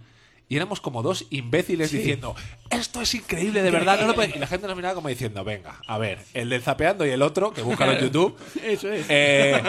y 0.49 0.55
éramos 0.55 0.79
como 0.81 1.01
dos 1.03 1.25
imbéciles 1.29 1.91
diciendo 1.91 2.35
esto 2.69 3.01
es 3.01 3.13
increíble, 3.15 3.61
de 3.61 3.71
verdad, 3.71 3.99
no 3.99 4.07
lo 4.07 4.15
puede-". 4.15 4.33
Y 4.35 4.39
la 4.39 4.47
gente 4.47 4.67
nos 4.67 4.75
miraba 4.75 4.95
como 4.95 5.09
diciendo, 5.09 5.43
venga, 5.43 5.79
a 5.87 5.97
ver, 5.97 6.19
el 6.33 6.49
del 6.49 6.61
zapeando 6.61 7.05
y 7.05 7.09
el 7.09 7.21
otro, 7.21 7.53
que 7.53 7.61
búscalo 7.61 7.93
en 7.93 7.99
YouTube. 7.99 8.37
Eso 8.63 8.91
es. 8.91 9.05
eh, 9.09 9.61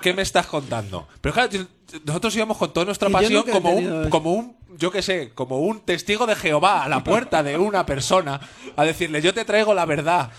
¿Qué 0.00 0.12
me 0.14 0.22
estás 0.22 0.46
contando? 0.46 1.06
Pero 1.20 1.34
claro, 1.34 1.50
nosotros 2.04 2.34
íbamos 2.36 2.56
con 2.56 2.72
toda 2.72 2.86
nuestra 2.86 3.10
pasión 3.10 3.44
como 3.50 3.70
un, 3.70 3.84
eso. 3.84 4.10
como 4.10 4.32
un, 4.32 4.56
yo 4.78 4.90
qué 4.90 5.02
sé, 5.02 5.32
como 5.34 5.58
un 5.58 5.80
testigo 5.80 6.26
de 6.26 6.36
Jehová 6.36 6.84
a 6.84 6.88
la 6.88 7.02
puerta 7.04 7.42
de 7.42 7.58
una 7.58 7.84
persona 7.86 8.40
a 8.76 8.84
decirle, 8.84 9.22
yo 9.22 9.34
te 9.34 9.44
traigo 9.44 9.74
la 9.74 9.86
verdad. 9.86 10.30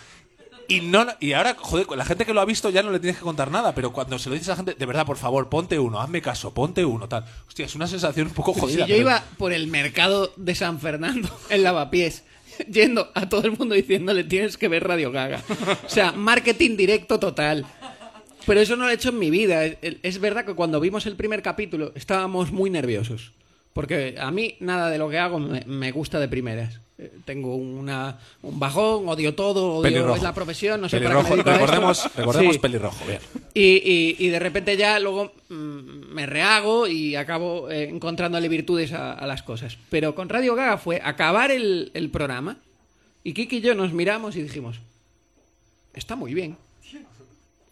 Y, 0.71 0.81
no, 0.81 1.05
y 1.19 1.33
ahora, 1.33 1.55
joder, 1.59 1.87
la 1.95 2.05
gente 2.05 2.25
que 2.25 2.33
lo 2.33 2.41
ha 2.41 2.45
visto 2.45 2.69
ya 2.69 2.81
no 2.83 2.91
le 2.91 2.99
tienes 2.99 3.17
que 3.17 3.23
contar 3.23 3.51
nada, 3.51 3.73
pero 3.75 3.91
cuando 3.91 4.17
se 4.19 4.29
lo 4.29 4.33
dices 4.35 4.49
a 4.49 4.51
la 4.51 4.55
gente, 4.57 4.73
de 4.75 4.85
verdad, 4.85 5.05
por 5.05 5.17
favor, 5.17 5.49
ponte 5.49 5.77
uno, 5.79 5.99
hazme 6.01 6.21
caso, 6.21 6.53
ponte 6.53 6.85
uno, 6.85 7.07
tal. 7.07 7.25
Hostia, 7.47 7.65
es 7.65 7.75
una 7.75 7.87
sensación 7.87 8.27
un 8.27 8.33
poco 8.33 8.53
Si 8.53 8.59
jodida. 8.61 8.79
yo 8.87 8.95
pero- 8.95 8.99
iba 9.01 9.23
por 9.37 9.53
el 9.53 9.67
mercado 9.67 10.31
de 10.37 10.55
San 10.55 10.79
Fernando 10.79 11.29
en 11.49 11.63
lavapiés, 11.63 12.23
yendo 12.71 13.09
a 13.15 13.27
todo 13.29 13.43
el 13.45 13.57
mundo 13.57 13.75
diciéndole 13.75 14.23
tienes 14.23 14.57
que 14.57 14.67
ver 14.67 14.83
Radio 14.87 15.11
Gaga. 15.11 15.41
O 15.85 15.89
sea, 15.89 16.11
marketing 16.15 16.77
directo 16.77 17.19
total. 17.19 17.65
Pero 18.45 18.59
eso 18.59 18.75
no 18.75 18.85
lo 18.85 18.89
he 18.89 18.95
hecho 18.95 19.09
en 19.09 19.19
mi 19.19 19.29
vida. 19.29 19.65
Es- 19.65 20.19
verdad 20.19 20.45
que 20.45 20.55
cuando 20.55 20.79
vimos 20.79 21.05
el 21.05 21.15
primer 21.15 21.41
capítulo 21.41 21.91
estábamos 21.95 22.51
muy 22.51 22.69
nerviosos. 22.69 23.33
Porque 23.73 24.15
a 24.19 24.31
mí 24.31 24.57
nada 24.59 24.89
de 24.89 24.97
lo 24.97 25.09
que 25.09 25.17
hago 25.19 25.39
me 25.39 25.91
gusta 25.91 26.19
de 26.19 26.27
primeras. 26.27 26.79
Tengo 27.25 27.55
una, 27.55 28.19
un 28.43 28.59
bajón, 28.59 29.07
odio 29.09 29.33
todo, 29.35 29.75
odio 29.77 29.83
Pelirrojo. 29.83 30.15
es 30.17 30.21
la 30.23 30.33
profesión, 30.33 30.81
no 30.81 30.89
sé 30.89 30.97
para 30.99 31.09
qué 31.09 31.13
me 31.15 31.19
a 31.19 31.23
esto. 31.23 31.35
recordemos, 31.53 32.15
recordemos 32.15 32.53
Sí. 32.55 32.59
pelirrojo, 32.59 33.05
bien. 33.05 33.19
Y, 33.53 33.61
y- 33.63 34.15
y 34.19 34.27
de 34.29 34.39
repente 34.39 34.77
ya 34.77 34.99
luego 34.99 35.31
mm, 35.49 36.13
me 36.13 36.25
rehago 36.25 36.87
y 36.87 37.15
acabo 37.15 37.69
eh, 37.71 37.83
encontrándole 37.89 38.47
virtudes 38.49 38.93
a, 38.93 39.13
a 39.13 39.25
las 39.25 39.43
cosas. 39.43 39.77
Pero 39.89 40.13
con 40.15 40.29
Radio 40.29 40.55
Gaga 40.55 40.77
fue 40.77 41.01
acabar 41.03 41.51
el, 41.51 41.91
el 41.93 42.09
programa 42.09 42.57
y 43.23 43.33
Kiki 43.33 43.57
y 43.57 43.61
yo 43.61 43.73
nos 43.75 43.93
miramos 43.93 44.35
y 44.35 44.43
dijimos, 44.43 44.79
está 45.93 46.15
muy 46.15 46.33
bien. 46.33 46.57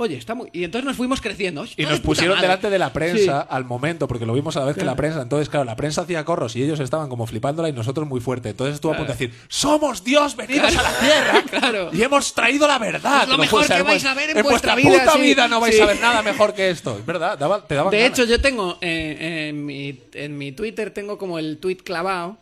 Oye, 0.01 0.15
está 0.15 0.33
muy... 0.33 0.49
Y 0.53 0.63
entonces 0.63 0.85
nos 0.85 0.95
fuimos 0.95 1.19
creciendo. 1.19 1.65
Y 1.75 1.83
nos 1.85 1.99
pusieron 1.99 2.35
madre. 2.37 2.47
delante 2.47 2.69
de 2.69 2.79
la 2.79 2.93
prensa 2.93 3.41
Sí. 3.41 3.47
al 3.49 3.65
momento, 3.65 4.07
porque 4.07 4.25
lo 4.25 4.33
vimos 4.33 4.55
a 4.55 4.61
la 4.61 4.67
vez 4.67 4.77
que 4.77 4.85
la 4.85 4.95
prensa. 4.95 5.21
Entonces, 5.21 5.49
claro, 5.49 5.65
la 5.65 5.75
prensa 5.75 6.03
hacía 6.03 6.23
corros 6.23 6.55
y 6.55 6.63
ellos 6.63 6.79
estaban 6.79 7.09
como 7.09 7.27
flipándola 7.27 7.67
y 7.67 7.73
nosotros 7.73 8.07
muy 8.07 8.21
fuerte. 8.21 8.49
Entonces 8.49 8.75
estuvo 8.75 8.93
a 8.93 8.95
punto 8.95 9.11
de 9.11 9.17
decir: 9.17 9.37
¡Somos 9.49 10.03
Dios 10.05 10.37
venidos 10.37 10.73
a 10.77 10.81
la 10.83 10.99
tierra! 10.99 11.43
Claro. 11.59 11.89
Y 11.91 12.01
hemos 12.01 12.33
traído 12.33 12.65
la 12.65 12.79
verdad. 12.79 13.23
Es 13.23 13.29
lo 13.29 13.37
mejor 13.37 13.67
que 13.67 13.81
vais 13.81 14.05
a 14.05 14.13
ver 14.13 14.29
en 14.29 14.37
en 14.37 14.43
vuestra 14.43 14.73
vuestra 14.73 14.75
vida, 14.75 14.99
puta 15.03 15.11
sí. 15.17 15.21
vida 15.21 15.47
no 15.49 15.59
vais 15.59 15.75
Sí. 15.75 15.81
a 15.81 15.85
ver 15.85 15.99
nada 15.99 16.21
mejor 16.21 16.53
que 16.53 16.69
esto. 16.69 16.97
Es 16.97 17.05
verdad, 17.05 17.33
te 17.33 17.75
daban 17.75 17.91
De 17.91 17.97
ganas. 17.99 18.11
hecho, 18.11 18.23
yo 18.23 18.39
tengo 18.39 18.77
eh, 18.79 19.49
en, 19.49 19.65
mi, 19.65 19.99
en 20.13 20.37
mi 20.37 20.53
Twitter 20.53 20.91
tengo 20.91 21.17
como 21.17 21.37
el 21.39 21.57
tweet 21.57 21.77
clavado 21.83 22.37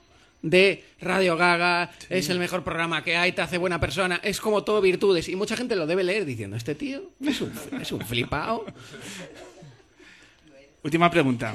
de 0.50 0.84
Radio 1.02 1.38
Gaga, 1.38 1.92
es 2.10 2.30
el 2.30 2.40
mejor 2.40 2.64
programa 2.64 3.04
que 3.04 3.18
hay, 3.18 3.32
te 3.32 3.42
hace 3.42 3.58
buena 3.58 3.80
persona, 3.80 4.20
es 4.24 4.40
como 4.40 4.64
todo 4.64 4.82
virtudes. 4.82 5.30
Y 5.30 5.36
mucha 5.36 5.56
gente 5.56 5.76
lo 5.76 5.88
debe 5.88 6.04
leer 6.04 6.26
diciendo, 6.26 6.56
este 6.58 6.76
tío 6.76 7.04
es 7.22 7.42
un, 7.42 7.52
es 7.82 7.92
un 7.92 8.02
flipao. 8.02 8.66
Última 10.84 11.12
pregunta. 11.12 11.54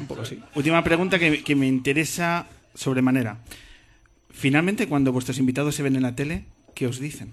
Última 0.55 0.85
pregunta 0.85 1.19
que, 1.19 1.43
que 1.43 1.57
me 1.57 1.67
interesa 1.67 2.47
sobremanera. 2.75 3.39
Finalmente, 4.31 4.89
cuando 4.89 5.13
vuestros 5.13 5.39
invitados 5.39 5.75
se 5.75 5.83
ven 5.83 5.97
en 5.97 6.03
la 6.03 6.15
tele, 6.15 6.45
¿qué 6.75 6.87
os 6.87 6.99
dicen? 6.99 7.33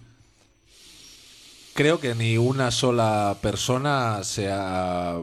creo 1.80 2.02
que 2.02 2.14
ni 2.14 2.38
una 2.38 2.72
sola 2.72 3.38
persona 3.42 4.22
sea. 4.26 5.16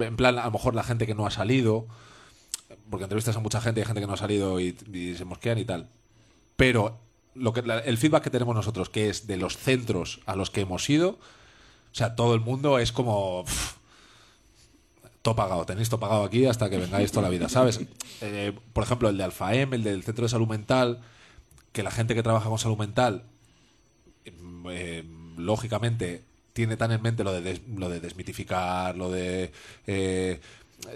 En 0.00 0.16
plan, 0.16 0.36
a 0.36 0.46
lo 0.46 0.50
mejor 0.50 0.74
la 0.74 0.82
gente 0.82 1.06
que 1.06 1.14
no 1.14 1.28
ha 1.28 1.30
salido. 1.30 1.86
Porque 2.92 3.04
entrevistas 3.04 3.36
a 3.36 3.40
mucha 3.40 3.60
gente 3.60 3.80
y 3.80 3.82
hay 3.82 3.86
gente 3.86 4.00
que 4.02 4.06
no 4.06 4.12
ha 4.12 4.16
salido 4.18 4.60
y, 4.60 4.76
y 4.92 5.16
se 5.16 5.24
mosquean 5.24 5.58
y 5.58 5.64
tal. 5.64 5.88
Pero 6.56 6.98
lo 7.34 7.52
que, 7.52 7.62
la- 7.62 7.80
el 7.80 7.98
feedback 7.98 8.22
que 8.22 8.30
tenemos 8.30 8.54
nosotros, 8.54 8.88
que 8.88 9.08
es 9.08 9.26
de 9.26 9.36
los 9.36 9.56
centros 9.56 10.20
a 10.26 10.36
los 10.36 10.50
que 10.50 10.60
hemos 10.60 10.88
ido, 10.88 11.08
o 11.10 11.94
sea, 11.94 12.14
todo 12.14 12.34
el 12.34 12.40
mundo 12.40 12.78
es 12.78 12.92
como. 12.92 13.44
pff, 13.44 13.72
todo 15.22 15.34
pagado, 15.36 15.64
tenéis 15.66 15.88
todo 15.88 16.00
pagado 16.00 16.24
aquí 16.24 16.46
hasta 16.46 16.68
que 16.68 16.76
vengáis 16.78 17.10
toda 17.12 17.22
la 17.22 17.28
vida, 17.30 17.48
¿sabes? 17.48 17.80
Eh, 18.24 18.52
por 18.72 18.84
ejemplo, 18.84 19.08
el 19.08 19.16
de 19.16 19.24
Alfaem, 19.24 19.74
el 19.74 19.82
del 19.82 20.04
Centro 20.04 20.24
de 20.24 20.28
Salud 20.28 20.46
Mental, 20.46 21.00
que 21.72 21.82
la 21.82 21.90
gente 21.90 22.14
que 22.14 22.22
trabaja 22.22 22.48
con 22.48 22.56
salud 22.58 22.76
mental 22.78 23.24
eh, 24.70 25.04
lógicamente 25.36 26.22
tiene 26.52 26.76
tan 26.76 26.92
en 26.92 27.02
mente 27.02 27.24
lo 27.24 27.32
de, 27.32 27.40
des- 27.40 27.62
lo 27.74 27.88
de 27.88 27.98
desmitificar, 27.98 28.96
lo 28.96 29.10
de 29.10 29.50
eh, 29.88 30.40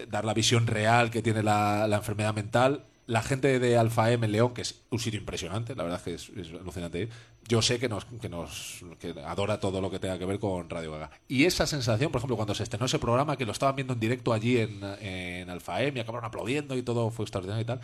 dar 0.08 0.24
la 0.24 0.34
visión 0.34 0.66
real 0.66 1.10
que 1.10 1.22
tiene 1.22 1.42
la, 1.42 1.88
enfermedad 1.92 2.34
mental. 2.34 2.84
La 3.06 3.22
gente 3.22 3.60
de 3.60 3.76
Alfa 3.78 4.10
M 4.10 4.26
en 4.26 4.32
León, 4.32 4.52
que 4.52 4.62
es 4.62 4.80
un 4.90 4.98
sitio 4.98 5.20
impresionante, 5.20 5.76
la 5.76 5.84
verdad 5.84 6.00
es 6.04 6.26
que 6.28 6.40
es, 6.40 6.48
alucinante 6.50 7.08
yo 7.48 7.62
sé 7.62 7.78
que 7.78 7.88
nos, 7.88 8.04
que 8.20 8.28
nos 8.28 8.82
adora 9.24 9.60
todo 9.60 9.80
lo 9.80 9.88
que 9.88 10.00
tenga 10.00 10.18
que 10.18 10.24
ver 10.24 10.40
con 10.40 10.68
Radio 10.68 10.90
Gaga. 10.90 11.12
Y 11.28 11.44
esa 11.44 11.64
sensación, 11.68 12.10
por 12.10 12.18
ejemplo, 12.18 12.34
cuando 12.34 12.56
se 12.56 12.64
estrenó 12.64 12.86
ese 12.86 12.98
programa, 12.98 13.36
que 13.36 13.46
lo 13.46 13.52
estaban 13.52 13.76
viendo 13.76 13.92
en 13.92 14.00
directo 14.00 14.32
allí 14.32 14.58
en, 14.58 14.82
en 15.00 15.48
Alfa 15.48 15.80
M 15.82 15.96
y 15.96 16.00
acabaron 16.00 16.24
aplaudiendo 16.26 16.76
y 16.76 16.82
todo 16.82 17.08
fue 17.10 17.24
extraordinario 17.24 17.62
y 17.62 17.64
tal, 17.64 17.80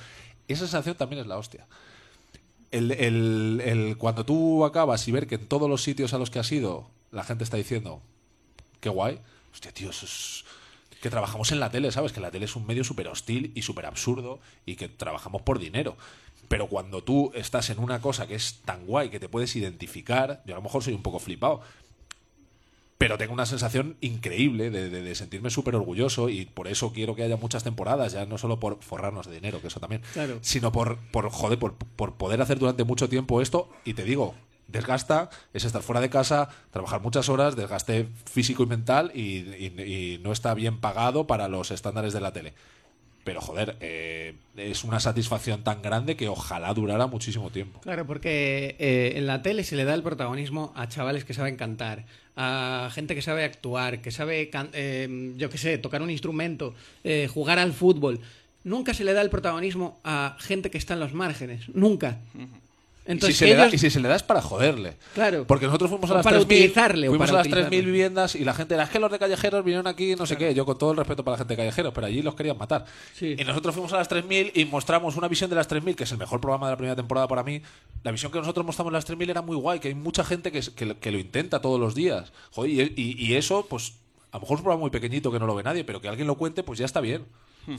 esa 0.49 0.63
sensación 0.63 0.97
también 0.97 1.21
es 1.23 1.29
la 1.29 1.39
hostia 1.39 1.67
el, 2.73 2.91
el- 2.93 3.63
el- 3.65 3.97
cuando 3.99 4.25
tú 4.25 4.65
acabas 4.65 5.07
y 5.07 5.13
ver 5.13 5.27
que 5.29 5.37
en 5.37 5.47
todos 5.47 5.69
los 5.71 5.83
sitios 5.83 6.13
a 6.15 6.19
los 6.19 6.31
que 6.31 6.39
has 6.41 6.51
ido 6.51 6.91
la 7.13 7.23
gente 7.23 7.45
está 7.45 7.57
diciendo 7.57 8.03
qué 8.81 8.89
guay, 8.89 9.21
hostia, 9.53 9.73
tío, 9.73 9.91
eso 9.91 10.07
es 10.07 10.45
que 11.03 11.11
trabajamos 11.11 11.53
en 11.53 11.61
la 11.61 11.69
tele, 11.71 11.93
¿sabes? 11.93 12.13
Que 12.13 12.21
la 12.21 12.31
tele 12.31 12.47
es 12.47 12.57
un 12.57 12.67
medio 12.67 12.85
súper 12.85 13.09
hostil 13.09 13.53
y 13.55 13.61
súper 13.63 13.85
absurdo 13.85 14.39
y 14.65 14.77
que 14.77 14.89
trabajamos 14.89 15.43
por 15.43 15.59
dinero. 15.59 15.97
Pero 16.49 16.67
cuando 16.69 17.03
tú 17.03 17.31
estás 17.35 17.69
en 17.71 17.79
una 17.79 18.01
cosa 18.01 18.27
que 18.27 18.35
es 18.37 18.61
tan 18.65 18.87
guay 18.87 19.11
que 19.11 19.19
te 19.21 19.29
puedes 19.29 19.55
identificar, 19.57 20.43
yo 20.47 20.55
a 20.55 20.59
lo 20.59 20.63
mejor 20.63 20.83
soy 20.83 20.95
un 20.95 21.03
poco 21.03 21.19
flipado, 21.19 21.61
pero 22.99 23.19
tengo 23.19 23.33
una 23.33 23.47
sensación 23.47 23.97
increíble 24.01 24.71
de, 24.71 24.89
de- 24.89 25.03
de 25.03 25.15
sentirme 25.17 25.51
súper 25.51 25.75
orgulloso 25.75 26.29
y 26.29 26.45
por 26.47 26.69
eso 26.69 26.93
quiero 26.93 27.17
que 27.17 27.25
haya 27.25 27.37
muchas 27.37 27.65
temporadas, 27.65 28.13
ya 28.13 28.27
no 28.27 28.39
solo 28.39 28.61
por 28.61 28.81
forrarnos 28.81 29.27
de 29.27 29.35
dinero, 29.35 29.61
que 29.61 29.67
eso 29.69 29.81
también, 29.81 30.03
Claro. 30.13 30.39
sino 30.41 30.71
por, 30.71 30.99
por 31.11 31.29
joder, 31.31 31.59
por, 31.59 31.75
por 31.75 32.15
poder 32.15 32.41
hacer 32.43 32.61
durante 32.61 32.85
mucho 32.85 33.09
tiempo 33.09 33.41
esto 33.43 33.69
y 33.85 33.95
te 33.95 34.05
digo, 34.05 34.35
desgasta, 34.73 35.31
es 35.55 35.65
estar 35.65 35.83
fuera 35.83 36.01
de 36.01 36.11
casa, 36.11 36.49
trabajar 36.73 37.01
muchas 37.01 37.29
horas, 37.29 37.55
desgaste 37.55 38.09
físico 38.31 38.63
y 38.63 38.67
mental 38.67 39.13
y, 39.15 39.21
y- 39.21 39.83
y 40.15 40.19
no 40.25 40.33
está 40.33 40.55
bien 40.55 40.79
pagado 40.81 41.27
para 41.27 41.49
los 41.49 41.71
estándares 41.71 42.13
de 42.13 42.21
la 42.21 42.33
tele. 42.33 42.55
Pero 43.25 43.41
joder, 43.41 43.77
eh, 43.81 44.35
es 44.57 44.83
una 44.83 44.99
satisfacción 44.99 45.63
tan 45.63 45.81
grande 45.81 46.17
que 46.17 46.27
ojalá 46.29 46.75
durara 46.75 47.07
muchísimo 47.07 47.51
tiempo. 47.51 47.79
Claro, 47.81 48.05
porque 48.05 48.75
eh, 48.81 49.13
en 49.15 49.27
la 49.29 49.43
tele 49.43 49.63
se 49.63 49.77
le 49.77 49.85
da 49.85 49.95
el 49.95 50.03
protagonismo 50.03 50.73
a 50.75 50.89
chavales 50.89 51.25
que 51.25 51.33
saben 51.33 51.55
cantar, 51.57 52.05
a 52.35 52.91
gente 52.93 53.15
que 53.15 53.23
sabe 53.23 53.45
actuar, 53.45 54.01
que 54.03 54.11
sabe, 54.11 54.51
can- 54.51 54.71
eh, 54.73 55.35
yo 55.37 55.51
qué 55.51 55.59
sé, 55.59 55.79
tocar 55.79 56.03
un 56.03 56.11
instrumento, 56.11 56.75
eh, 57.05 57.29
jugar 57.33 57.61
al 57.61 57.73
fútbol. 57.73 58.19
Nunca 58.65 58.93
se 58.93 59.05
le 59.05 59.13
da 59.13 59.23
el 59.23 59.31
protagonismo 59.31 60.01
a 60.03 60.37
gente 60.41 60.71
que 60.71 60.79
está 60.79 60.95
en 60.95 61.01
los 61.01 61.15
márgenes. 61.15 61.69
Nunca. 61.69 62.19
Entonces, 63.05 63.31
y, 63.31 63.33
si 63.33 63.39
se 63.41 63.45
que 63.47 63.51
le 63.51 63.57
da, 63.57 63.63
ellos- 63.65 63.75
y 63.75 63.79
si 63.79 63.91
se 63.91 64.01
le 64.01 64.09
da 64.09 64.15
es 64.17 64.23
para 64.23 64.41
joderle. 64.41 64.97
Claro. 65.15 65.45
Porque 65.47 65.67
nosotros 65.67 65.91
fuimos 65.91 66.09
a 66.11 66.15
las 66.15 66.23
para 66.25 66.37
3.000 66.39 66.43
utilizarle, 66.45 67.09
o 67.09 67.11
fuimos 67.11 67.27
para 67.31 67.41
a 67.41 67.45
las 67.45 67.49
3.000 67.53 67.67
utilizarle. 67.67 67.91
viviendas 67.91 68.35
y 68.37 68.45
la 68.45 68.55
gente 68.55 68.75
era, 68.75 68.85
es 68.85 68.91
que 68.91 68.99
los 69.01 69.11
de 69.11 69.19
callejeros 69.19 69.65
vinieron 69.65 69.87
aquí, 69.89 70.15
no 70.15 70.25
sé 70.27 70.37
qué. 70.37 70.55
Yo 70.55 70.65
con 70.65 70.79
todo 70.79 70.93
el 70.93 70.97
respeto 70.99 71.25
para 71.25 71.33
la 71.35 71.39
gente 71.39 71.53
de 71.55 71.57
callejeros, 71.59 71.93
pero 71.93 72.07
allí 72.07 72.23
los 72.23 72.35
querían 72.37 72.57
matar. 72.59 72.85
Sí. 73.13 73.35
Y 73.39 73.45
nosotros 73.45 73.75
fuimos 73.75 73.93
a 73.93 73.97
las 73.97 74.09
3.000 74.09 74.53
y 74.55 74.65
mostramos 74.67 75.17
una 75.17 75.27
visión 75.29 75.51
de 75.51 75.57
las 75.57 75.69
3.000, 75.69 75.95
que 75.97 76.05
es 76.05 76.13
el 76.13 76.19
mejor 76.19 76.41
programa 76.41 76.67
de 76.69 76.73
la 76.75 76.77
primera 76.77 76.95
temporada 76.97 77.27
para 77.27 77.43
mí. 77.43 77.61
La 78.05 78.13
visión 78.13 78.31
que 78.31 78.39
nosotros 78.39 78.65
mostramos 78.65 78.91
en 78.91 78.95
las 78.95 79.05
3.000 79.09 79.31
era 79.31 79.43
muy 79.43 79.57
guay, 79.57 79.81
que 79.81 79.89
hay 79.89 79.95
mucha 79.95 80.23
gente 80.25 80.53
que, 80.53 80.61
que, 80.75 80.87
lo- 80.87 81.01
que 81.01 81.11
lo 81.11 81.19
intenta 81.19 81.61
todos 81.61 81.81
los 81.81 81.95
días. 81.97 82.33
Joder, 82.53 82.71
y, 82.71 82.81
y- 82.97 83.17
y 83.27 83.35
eso, 83.35 83.67
pues, 83.69 83.95
a 84.31 84.37
lo 84.37 84.43
mejor 84.43 84.55
es 84.55 84.61
un 84.61 84.65
programa 84.65 84.81
muy 84.81 84.91
pequeñito 84.91 85.33
que 85.33 85.39
no 85.41 85.47
lo 85.47 85.55
ve 85.57 85.63
nadie, 85.65 85.83
pero 85.85 86.01
que 86.01 86.09
alguien 86.09 86.27
lo 86.29 86.37
cuente, 86.37 86.63
pues 86.63 86.79
ya 86.79 86.85
está 86.87 87.01
bien. 87.01 87.25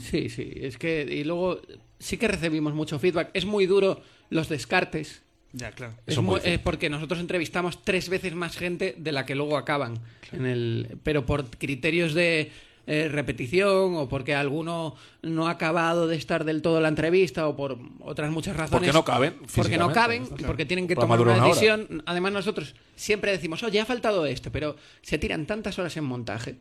Sí, 0.00 0.30
sí, 0.30 0.50
es 0.56 0.78
que 0.78 1.02
y 1.02 1.24
luego 1.24 1.60
sí 1.98 2.16
que 2.16 2.26
recibimos 2.26 2.72
mucho 2.72 2.98
feedback. 2.98 3.28
Es 3.34 3.44
muy 3.44 3.66
duro 3.66 4.00
los 4.30 4.48
descartes. 4.48 5.22
Ya, 5.52 5.70
claro. 5.70 5.94
Es 6.06 6.18
muy 6.20 6.40
eh, 6.42 6.58
porque 6.62 6.90
nosotros 6.90 7.20
entrevistamos 7.20 7.82
tres 7.82 8.08
veces 8.08 8.34
más 8.34 8.56
gente 8.56 8.94
de 8.98 9.12
la 9.12 9.24
que 9.24 9.34
luego 9.34 9.56
acaban. 9.56 10.00
En 10.32 10.46
el, 10.46 10.98
pero 11.04 11.24
por 11.26 11.48
criterios 11.48 12.12
de 12.12 12.50
eh, 12.86 13.08
repetición 13.08 13.94
o 13.94 14.08
porque 14.08 14.34
alguno 14.34 14.96
no 15.22 15.46
ha 15.46 15.52
acabado 15.52 16.08
de 16.08 16.16
estar 16.16 16.44
del 16.44 16.60
todo 16.60 16.78
en 16.78 16.82
la 16.82 16.88
entrevista 16.88 17.46
o 17.46 17.56
por 17.56 17.78
otras 18.00 18.30
muchas 18.30 18.56
razones. 18.56 18.72
Porque 18.72 18.92
no 18.92 19.04
caben 19.04 19.36
Porque 19.54 19.78
no 19.78 19.92
caben 19.92 20.28
y 20.38 20.42
porque 20.42 20.66
tienen 20.66 20.88
que 20.88 20.96
tomar 20.96 21.20
una 21.20 21.34
una 21.34 21.46
decisión. 21.46 22.02
Además 22.04 22.32
nosotros 22.32 22.74
siempre 22.96 23.30
decimos, 23.30 23.62
oye, 23.62 23.80
ha 23.80 23.86
faltado 23.86 24.26
esto, 24.26 24.50
pero 24.50 24.76
se 25.02 25.18
tiran 25.18 25.46
tantas 25.46 25.78
horas 25.78 25.96
en 25.96 26.04
montaje 26.04 26.56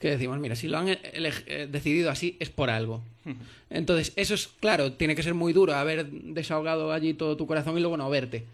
que 0.00 0.10
decimos, 0.10 0.38
mira, 0.40 0.56
si 0.56 0.66
lo 0.66 0.78
han 0.78 0.88
ele- 0.88 1.32
eh, 1.46 1.68
decidido 1.70 2.10
así 2.10 2.36
es 2.40 2.50
por 2.50 2.70
algo. 2.70 3.04
Entonces, 3.70 4.12
eso 4.16 4.34
es 4.34 4.48
claro, 4.48 4.94
tiene 4.94 5.14
que 5.14 5.22
ser 5.22 5.34
muy 5.34 5.52
duro 5.52 5.74
haber 5.74 6.10
desahogado 6.10 6.92
allí 6.92 7.14
todo 7.14 7.36
tu 7.36 7.46
corazón 7.46 7.76
y 7.78 7.80
luego 7.80 7.96
no 7.96 8.10
verte. 8.10 8.46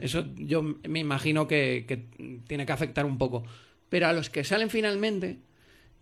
Eso 0.00 0.24
yo 0.36 0.62
me 0.62 0.98
imagino 1.00 1.46
que, 1.48 1.84
que 1.86 2.04
tiene 2.48 2.66
que 2.66 2.72
afectar 2.72 3.04
un 3.06 3.16
poco. 3.18 3.44
Pero 3.88 4.08
a 4.08 4.12
los 4.12 4.28
que 4.28 4.42
salen 4.44 4.68
finalmente, 4.68 5.38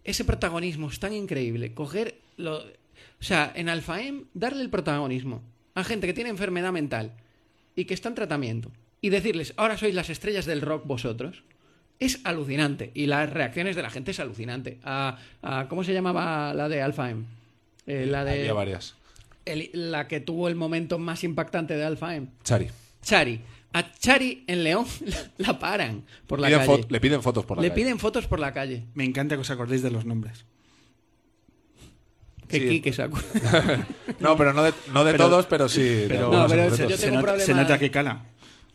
ese 0.04 0.24
protagonismo 0.24 0.88
es 0.88 0.98
tan 0.98 1.12
increíble. 1.12 1.74
Coger 1.74 2.14
lo. 2.36 2.56
O 2.58 3.24
sea, 3.24 3.52
en 3.54 3.68
Alfaem, 3.68 4.24
darle 4.34 4.62
el 4.62 4.70
protagonismo 4.70 5.42
a 5.74 5.84
gente 5.84 6.06
que 6.06 6.14
tiene 6.14 6.30
enfermedad 6.30 6.72
mental 6.72 7.12
y 7.76 7.84
que 7.84 7.94
está 7.94 8.08
en 8.08 8.14
tratamiento 8.14 8.70
y 9.00 9.10
decirles, 9.10 9.52
ahora 9.56 9.76
sois 9.76 9.94
las 9.94 10.10
estrellas 10.10 10.46
del 10.46 10.60
rock 10.62 10.86
vosotros, 10.86 11.42
es 12.04 12.20
alucinante. 12.24 12.90
Y 12.94 13.06
las 13.06 13.30
reacciones 13.30 13.76
de 13.76 13.82
la 13.82 13.90
gente 13.90 14.10
es 14.12 14.20
alucinante. 14.20 14.78
A, 14.84 15.18
a- 15.42 15.66
¿Cómo 15.68 15.84
se 15.84 15.92
llamaba 15.92 16.52
la 16.54 16.68
de 16.68 16.82
Alfaem? 16.82 17.24
Eh, 17.86 18.06
la 18.08 18.24
de. 18.24 18.32
Había 18.40 18.52
varias. 18.54 18.94
el- 19.44 19.70
la 19.72 20.06
que 20.08 20.20
tuvo 20.20 20.48
el 20.48 20.54
momento 20.54 20.98
más 20.98 21.24
impactante 21.24 21.74
de 21.76 21.84
Alfaem. 21.84 22.28
Chari. 22.44 22.68
Chari. 23.02 23.40
A 23.74 23.90
Chari 23.92 24.44
en 24.46 24.64
León 24.64 24.84
la 25.38 25.58
paran 25.58 26.04
por 26.26 26.38
la 26.40 26.48
Piden 26.48 26.66
calle. 26.66 26.86
le 26.90 27.00
piden 27.00 27.22
fotos 27.22 27.44
por 27.46 27.56
la 27.56 27.62
Le 27.62 27.70
calle. 27.70 27.82
piden 27.82 27.98
fotos 27.98 28.26
por 28.26 28.38
la 28.38 28.52
calle. 28.52 28.84
Me 28.94 29.04
encanta 29.04 29.34
que 29.34 29.40
os 29.40 29.50
acordéis 29.50 29.82
de 29.82 29.90
los 29.90 30.04
nombres. 30.04 30.44
Que 32.48 32.58
Sí. 32.60 32.68
Quique 32.68 32.92
se 32.92 33.02
acu- 33.08 33.22
No, 34.20 34.36
pero 34.36 34.52
no 34.52 34.62
de, 34.62 34.74
no 34.92 35.04
de 35.04 35.12
Pero- 35.12 35.24
todos, 35.24 35.46
pero 35.46 35.68
sí. 35.68 36.04
pero- 36.06 36.30
No, 36.30 36.46
pero 36.48 36.68
yo. 36.68 36.76
Se, 36.76 36.82
tengo 36.98 37.16
un 37.16 37.22
se 37.22 37.26
problema- 37.26 37.62
nota 37.62 37.78
que 37.78 37.90
cala. 37.90 38.24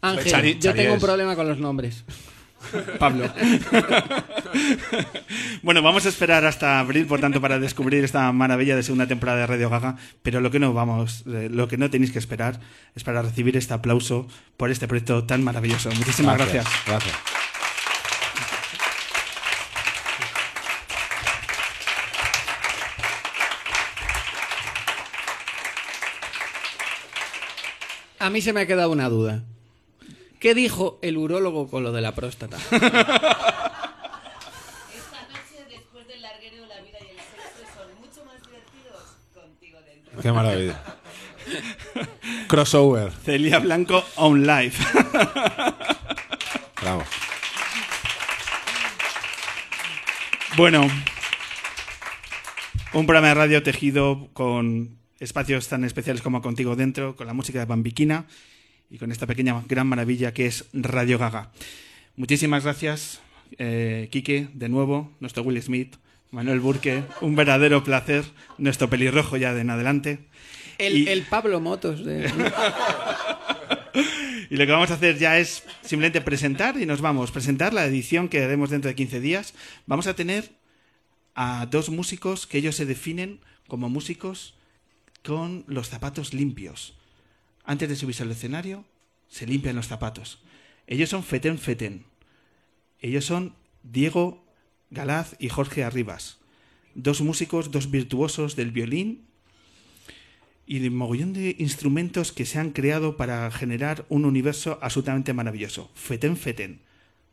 Ángel, 0.01 0.31
Chari- 0.33 0.53
yo 0.55 0.59
Chari 0.59 0.79
tengo 0.79 0.93
un 0.95 0.99
problema 0.99 1.35
con 1.35 1.47
los 1.47 1.59
nombres. 1.59 2.03
Pablo. 2.99 3.31
bueno, 5.63 5.81
vamos 5.81 6.05
a 6.05 6.09
esperar 6.09 6.45
hasta 6.45 6.79
abril, 6.79 7.05
por 7.05 7.19
tanto, 7.19 7.41
para 7.41 7.59
descubrir 7.59 8.03
esta 8.03 8.31
maravilla 8.31 8.75
de 8.75 8.83
segunda 8.83 9.07
temporada 9.07 9.39
de 9.39 9.47
Radio 9.47 9.69
Gaga. 9.69 9.97
Pero 10.21 10.41
lo 10.41 10.51
que 10.51 10.59
no 10.59 10.73
vamos, 10.73 11.23
eh, 11.27 11.49
lo 11.51 11.67
que 11.67 11.77
no 11.77 11.89
tenéis 11.89 12.11
que 12.11 12.19
esperar 12.19 12.59
es 12.95 13.03
para 13.03 13.21
recibir 13.21 13.57
este 13.57 13.73
aplauso 13.73 14.27
por 14.57 14.71
este 14.71 14.87
proyecto 14.87 15.25
tan 15.25 15.43
maravilloso. 15.43 15.89
Muchísimas 15.91 16.37
gracias. 16.37 16.65
Gracias. 16.85 17.15
A 28.19 28.29
mí 28.29 28.41
se 28.41 28.51
me 28.51 28.61
ha 28.61 28.67
quedado 28.67 28.91
una 28.91 29.09
duda. 29.09 29.43
¿Qué 30.39 30.53
dijo 30.53 30.99
el 31.01 31.17
urólogo 31.17 31.67
con 31.67 31.81
lo 31.83 31.91
de 31.91 32.01
la 32.01 32.13
próstata? 32.13 32.57
Esta 32.71 32.79
noche, 32.79 32.91
después 35.67 36.07
del 36.07 36.21
larguero, 36.21 36.67
la 36.67 36.79
vida 36.81 36.99
y 37.01 37.09
el 37.09 37.17
sexo 37.17 37.65
son 37.75 37.87
mucho 37.99 38.23
más 38.23 38.39
divertidos 38.43 39.17
contigo 39.33 39.79
dentro. 39.81 40.21
Qué 40.21 40.31
maravilla. 40.31 40.79
Crossover. 42.47 43.11
Celia 43.11 43.57
Blanco 43.59 44.05
on 44.17 44.45
live. 44.45 44.75
Bravo. 46.81 47.03
Bueno, 50.55 50.87
un 52.93 53.07
programa 53.07 53.29
de 53.29 53.33
radio 53.33 53.63
tejido 53.63 54.29
con 54.33 54.99
espacios 55.19 55.67
tan 55.67 55.83
especiales 55.83 56.21
como 56.21 56.43
Contigo 56.43 56.75
Dentro, 56.75 57.15
con 57.15 57.25
la 57.25 57.33
música 57.33 57.57
de 57.57 57.65
Bambiquina 57.65 58.27
y 58.89 58.97
con 58.97 59.11
esta 59.11 59.27
pequeña 59.27 59.61
gran 59.67 59.87
maravilla 59.87 60.33
que 60.33 60.45
es 60.45 60.65
Radio 60.73 61.17
Gaga. 61.17 61.51
Muchísimas 62.15 62.63
gracias, 62.63 63.21
eh, 63.57 64.07
Quique, 64.11 64.47
de 64.53 64.69
nuevo, 64.69 65.11
nuestro 65.19 65.43
Will 65.43 65.61
Smith, 65.61 65.95
Manuel 66.31 66.59
Burke, 66.59 67.03
un 67.21 67.35
verdadero 67.35 67.83
placer, 67.83 68.25
nuestro 68.57 68.89
pelirrojo 68.89 69.37
ya 69.37 69.53
de 69.53 69.61
en 69.61 69.69
adelante. 69.69 70.19
El, 70.77 70.97
Y- 70.97 71.07
el 71.09 71.23
Pablo 71.23 71.59
Motos 71.59 72.03
de... 72.05 72.31
Y 74.49 74.55
lo 74.55 74.65
que 74.65 74.71
vamos 74.71 74.91
a 74.91 74.93
hacer 74.93 75.17
ya 75.17 75.39
es 75.39 75.63
simplemente 75.81 76.21
presentar 76.21 76.79
y 76.79 76.85
nos 76.85 77.01
vamos. 77.01 77.31
Presentar 77.31 77.73
la 77.73 77.85
edición 77.85 78.29
que 78.29 78.41
haremos 78.41 78.69
dentro 78.69 78.87
de 78.87 78.95
15 78.95 79.19
días. 79.19 79.53
Vamos 79.87 80.07
a 80.07 80.15
tener 80.15 80.51
a 81.35 81.65
dos 81.69 81.89
músicos 81.89 82.47
que 82.47 82.59
ellos 82.59 82.75
se 82.75 82.85
definen 82.85 83.41
como 83.67 83.89
músicos 83.89 84.55
con 85.23 85.65
los 85.67 85.89
zapatos 85.89 86.33
limpios. 86.33 86.96
Antes 87.67 87.89
de 87.89 87.97
subirse 87.97 88.23
al 88.23 88.31
escenario, 88.31 88.85
se 89.27 89.45
limpian 89.45 89.75
los 89.75 89.87
zapatos. 89.87 90.39
Ellos 90.87 91.09
son 91.09 91.21
Feten 91.21 91.59
Feten. 91.59 92.05
Ellos 93.01 93.25
son 93.25 93.55
Diego 93.83 94.41
Galaz 94.89 95.35
y 95.37 95.49
Jorge 95.49 95.83
Arribas. 95.83 96.37
Dos 96.95 97.19
músicos, 97.19 97.69
dos 97.69 97.91
virtuosos 97.91 98.55
del 98.55 98.71
violín 98.71 99.25
y 100.65 100.79
de 100.79 100.89
mogollón 100.89 101.33
de 101.33 101.57
instrumentos 101.59 102.31
que 102.31 102.45
se 102.45 102.57
han 102.57 102.71
creado 102.71 103.17
para 103.17 103.51
generar 103.51 104.05
un 104.07 104.23
universo 104.23 104.79
absolutamente 104.81 105.33
maravilloso. 105.33 105.91
Feten 105.93 106.37
Feten. 106.37 106.79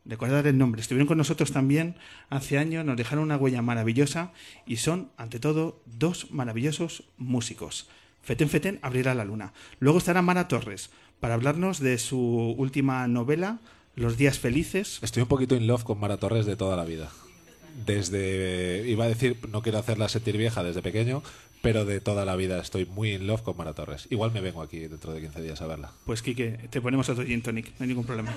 Recordar 0.05 0.49
el 0.49 0.59
nombre. 0.59 0.81
Estuvieron 0.81 1.07
con 1.07 1.17
nosotros 1.17 1.53
también 1.53 1.95
hace 2.29 2.59
años, 2.59 2.85
nos 2.85 2.97
dejaron 2.97 3.23
una 3.23 3.37
huella 3.37 3.63
maravillosa 3.63 4.33
y 4.67 4.77
son, 4.79 5.13
ante 5.17 5.39
todo, 5.39 5.81
dos 5.87 6.33
maravillosos 6.33 7.05
músicos. 7.19 7.89
Feten 8.25 8.49
Feten 8.49 8.79
abrirá 8.83 9.15
la 9.15 9.25
luna. 9.25 9.53
Luego 9.79 9.99
estará 9.99 10.23
Mara 10.23 10.49
Torres 10.49 10.91
para 11.21 11.35
hablarnos 11.35 11.79
de 11.79 11.99
su 11.99 12.55
última 12.59 13.07
novela, 13.07 13.61
Los 13.97 14.17
días 14.17 14.41
felices. 14.41 14.99
Estoy 15.03 15.23
un 15.23 15.29
poquito 15.29 15.55
in 15.55 15.69
love 15.69 15.85
con 15.85 16.01
Mara 16.01 16.17
Torres 16.17 16.47
de 16.47 16.57
toda 16.57 16.77
la 16.77 16.85
vida. 16.85 17.11
Desde, 17.87 18.85
iba 18.89 19.05
a 19.05 19.09
decir, 19.09 19.39
no 19.49 19.63
quiero 19.63 19.79
hacerla 19.79 20.09
sentir 20.09 20.37
vieja 20.37 20.65
desde 20.65 20.83
pequeño, 20.83 21.23
pero 21.63 21.85
de 21.85 22.01
toda 22.01 22.25
la 22.25 22.35
vida 22.35 22.61
estoy 22.61 22.87
muy 22.87 23.13
in 23.13 23.27
love 23.29 23.43
con 23.43 23.57
Mara 23.57 23.73
Torres. 23.73 24.09
Igual 24.11 24.33
me 24.33 24.41
vengo 24.41 24.63
aquí 24.63 24.81
dentro 24.81 25.13
de 25.13 25.21
15 25.21 25.43
días 25.43 25.63
a 25.63 25.67
verla. 25.67 25.93
Pues 26.07 26.23
Quique, 26.23 26.59
te 26.71 26.81
ponemos 26.81 27.09
otro 27.09 27.25
gin 27.25 27.41
tonic, 27.41 27.69
no 27.79 27.85
hay 27.85 27.89
ningún 27.89 28.05
problema. 28.05 28.37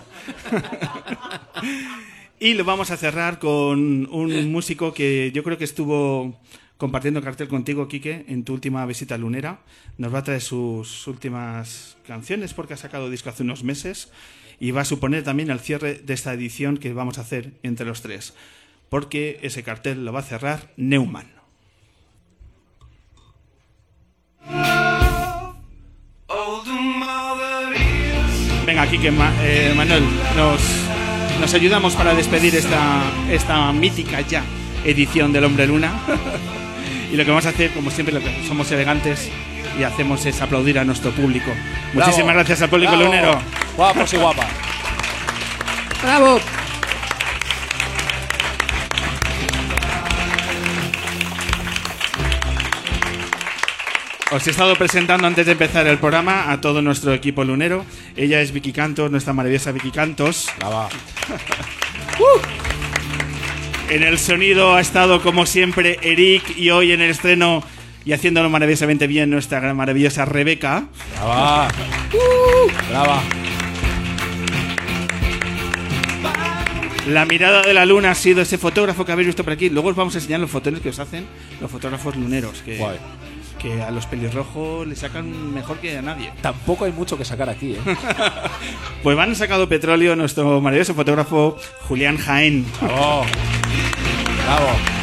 y 2.40 2.54
lo 2.54 2.64
vamos 2.64 2.92
a 2.92 2.98
cerrar 2.98 3.40
con 3.40 4.08
un 4.12 4.52
músico 4.52 4.94
que 4.94 5.32
yo 5.34 5.44
creo 5.44 5.58
que 5.58 5.64
estuvo 5.64 6.40
compartiendo 6.78 7.22
cartel 7.22 7.48
contigo, 7.48 7.88
Quique, 7.88 8.26
en 8.28 8.44
tu 8.44 8.54
última 8.54 8.86
visita 8.86 9.18
lunera. 9.18 9.60
Nos 9.98 10.14
va 10.14 10.20
a 10.20 10.24
traer 10.24 10.42
sus 10.42 11.08
últimas 11.08 11.98
canciones 12.06 12.54
porque 12.54 12.74
ha 12.74 12.78
sacado 12.78 13.10
disco 13.10 13.30
hace 13.30 13.44
unos 13.44 13.64
meses 13.64 14.12
y 14.60 14.72
va 14.72 14.82
a 14.82 14.86
suponer 14.86 15.24
también 15.24 15.50
el 15.50 15.60
cierre 15.60 15.96
de 15.96 16.14
esta 16.14 16.34
edición 16.34 16.78
que 16.78 16.94
vamos 16.94 17.18
a 17.18 17.22
hacer 17.22 17.54
entre 17.64 17.86
los 17.86 18.02
tres. 18.02 18.34
Porque 18.90 19.40
ese 19.42 19.64
cartel 19.64 20.06
lo 20.06 20.14
va 20.14 20.20
a 20.20 20.24
cerrar 20.24 20.72
Neumann. 20.78 21.28
Venga, 28.66 28.90
Quique, 28.90 29.08
eh, 29.08 29.74
Manuel, 29.76 30.04
nos, 30.36 30.62
nos 31.40 31.54
ayudamos 31.54 31.96
para 31.96 32.14
despedir 32.14 32.54
esta, 32.56 33.02
esta 33.32 33.72
mítica 33.72 34.22
ya 34.22 34.44
edición 34.84 35.34
del 35.34 35.46
Hombre 35.46 35.68
Luna. 35.68 35.94
y 37.12 37.16
lo 37.16 37.24
que 37.24 37.32
vamos 37.32 37.46
a 37.46 37.50
hacer, 37.50 37.72
como 37.72 37.90
siempre, 37.92 38.14
lo 38.14 38.22
que 38.22 38.44
somos 38.48 38.72
elegantes 38.72 39.30
y 39.80 39.84
hacemos 39.84 40.26
es 40.26 40.42
aplaudir 40.42 40.80
a 40.80 40.84
nuestro 40.84 41.12
público. 41.12 41.52
Muchísimas 41.94 42.34
gracias 42.34 42.62
al 42.62 42.70
público 42.70 42.92
Bravo. 42.92 43.06
lunero. 43.06 43.40
Guapos 43.76 44.14
y 44.14 44.18
guapas. 44.18 44.48
¡Bravo! 46.04 46.40
Os 54.30 54.46
he 54.46 54.52
estado 54.52 54.76
presentando 54.76 55.26
antes 55.26 55.46
de 55.46 55.54
empezar 55.54 55.88
el 55.88 56.00
programa 56.00 56.52
a 56.52 56.60
todo 56.60 56.82
nuestro 56.82 57.14
equipo 57.14 57.46
lunero. 57.46 57.86
Ella 58.18 58.42
es 58.42 58.52
Vicky 58.52 58.74
Cantos, 58.74 59.10
nuestra 59.10 59.32
maravillosa 59.32 59.72
Vicky 59.72 59.92
Cantos. 59.92 60.50
Brava. 60.60 60.90
En 63.90 64.04
el 64.04 64.18
sonido 64.18 64.76
ha 64.76 64.82
estado, 64.82 65.22
como 65.22 65.46
siempre, 65.46 65.98
Eric 66.02 66.58
y 66.58 66.72
hoy 66.72 66.92
en 66.92 67.00
el 67.02 67.10
estreno 67.10 67.64
y 68.04 68.12
haciéndolo 68.12 68.50
maravillosamente 68.50 69.08
bien 69.08 69.30
nuestra 69.30 69.62
gran 69.62 69.78
maravillosa 69.78 70.26
Rebeca. 70.26 70.88
Brava. 71.16 71.68
Brava. 72.90 73.22
La 77.08 77.26
mirada 77.26 77.62
de 77.62 77.74
la 77.74 77.86
luna 77.86 78.12
ha 78.12 78.16
sido 78.16 78.42
ese 78.42 78.58
fotógrafo 78.58 79.06
que 79.06 79.14
habéis 79.14 79.28
visto 79.28 79.46
por 79.46 79.54
aquí. 79.54 79.70
Luego 79.70 79.88
os 79.90 79.96
vamos 79.96 80.14
a 80.16 80.18
enseñar 80.18 80.42
los 80.42 80.52
fotones 80.52 80.82
que 80.82 80.90
os 80.90 81.00
hacen 81.00 81.26
los 81.62 81.72
fotógrafos 81.72 82.18
luneros, 82.18 82.62
que, 82.64 82.78
Guay. 82.78 82.98
Que 83.58 83.82
a 83.82 83.92
los 83.92 84.06
pelirrojos 84.06 84.88
le 84.88 84.96
sacan 84.96 85.54
mejor 85.54 85.78
que 85.78 85.98
a 85.98 86.02
nadie. 86.02 86.32
Tampoco 86.42 86.86
hay 86.86 86.92
mucho 86.92 87.18
que 87.18 87.26
sacar 87.26 87.50
aquí, 87.50 87.74
¿eh? 87.74 87.80
Pues 89.04 89.16
van 89.16 89.36
sacado 89.36 89.70
petróleo 89.70 90.16
nuestro 90.16 90.60
maravilloso 90.62 90.94
fotógrafo 90.94 91.58
Julián 91.88 92.18
Jaén. 92.18 92.66
Bravo. 92.82 93.26
Bravo. 94.46 94.98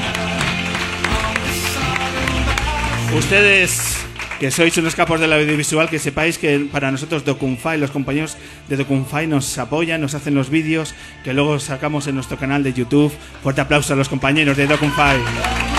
Ustedes 3.17 4.05
que 4.41 4.51
sois 4.51 4.77
unos 4.77 4.95
capos 4.95 5.21
del 5.21 5.33
audiovisual, 5.33 5.89
que 5.89 5.99
sepáis 5.99 6.39
que 6.39 6.69
para 6.71 6.91
nosotros 6.91 7.25
Docunfy, 7.25 7.79
los 7.79 7.91
compañeros 7.91 8.37
de 8.69 8.77
Docunfy 8.77 9.27
nos 9.27 9.57
apoyan, 9.59 10.01
nos 10.01 10.15
hacen 10.15 10.35
los 10.35 10.51
vídeos 10.51 10.95
que 11.23 11.33
luego 11.33 11.59
sacamos 11.61 12.07
en 12.09 12.17
nuestro 12.17 12.37
canal 12.37 12.63
de 12.63 12.73
YouTube. 12.73 13.13
Fuerte 13.43 13.61
aplauso 13.61 13.93
a 13.93 13.97
los 13.97 14.09
compañeros 14.09 14.57
de 14.57 14.67
Docunfy. 14.67 15.74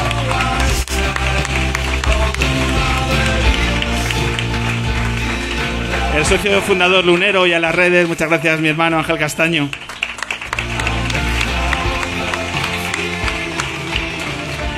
El 6.16 6.26
socio 6.26 6.62
fundador 6.62 7.06
lunero 7.06 7.46
y 7.46 7.52
a 7.52 7.60
las 7.60 7.76
redes, 7.76 8.08
muchas 8.08 8.30
gracias 8.30 8.62
mi 8.62 8.70
hermano 8.70 8.98
Ángel 8.98 9.18
Castaño. 9.18 9.70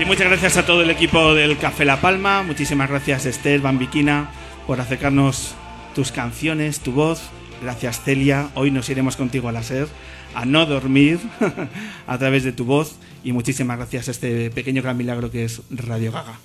Y 0.02 0.06
muchas 0.06 0.28
gracias 0.28 0.58
a 0.58 0.66
todo 0.66 0.82
el 0.82 0.90
equipo 0.90 1.36
del 1.36 1.58
Café 1.58 1.86
La 1.86 2.02
Palma. 2.02 2.42
Muchísimas 2.42 2.90
gracias 2.90 3.28
Esther 3.28 3.62
Bambiquina 3.62 4.32
por 4.66 4.82
acercarnos 4.82 5.54
tus 5.94 6.12
canciones, 6.12 6.80
tu 6.80 6.92
voz. 6.92 7.30
Gracias 7.62 8.02
Celia. 8.04 8.50
Hoy 8.56 8.72
nos 8.72 8.90
iremos 8.90 9.16
contigo 9.16 9.48
a 9.48 9.52
la 9.52 9.62
SER 9.62 9.88
a 10.34 10.46
no 10.46 10.66
dormir 10.66 11.20
a 12.08 12.18
través 12.18 12.44
de 12.46 12.52
tu 12.52 12.66
voz. 12.66 12.98
Y 13.24 13.32
muchísimas 13.32 13.78
gracias 13.78 14.08
a 14.08 14.12
este 14.12 14.50
pequeño 14.50 14.82
gran 14.82 14.98
milagro 14.98 15.30
que 15.30 15.46
es 15.46 15.62
Radio 15.70 16.12
Gaga. 16.12 16.40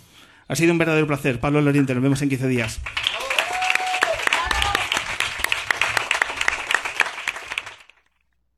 Ha 0.49 0.55
sido 0.55 0.73
un 0.73 0.79
verdadero 0.79 1.07
placer. 1.07 1.41
Pablo 1.41 1.63
Loriente, 1.63 1.95
nos 1.95 2.03
vemos 2.03 2.21
en 2.21 2.29
15 2.29 2.47
días. 2.47 2.81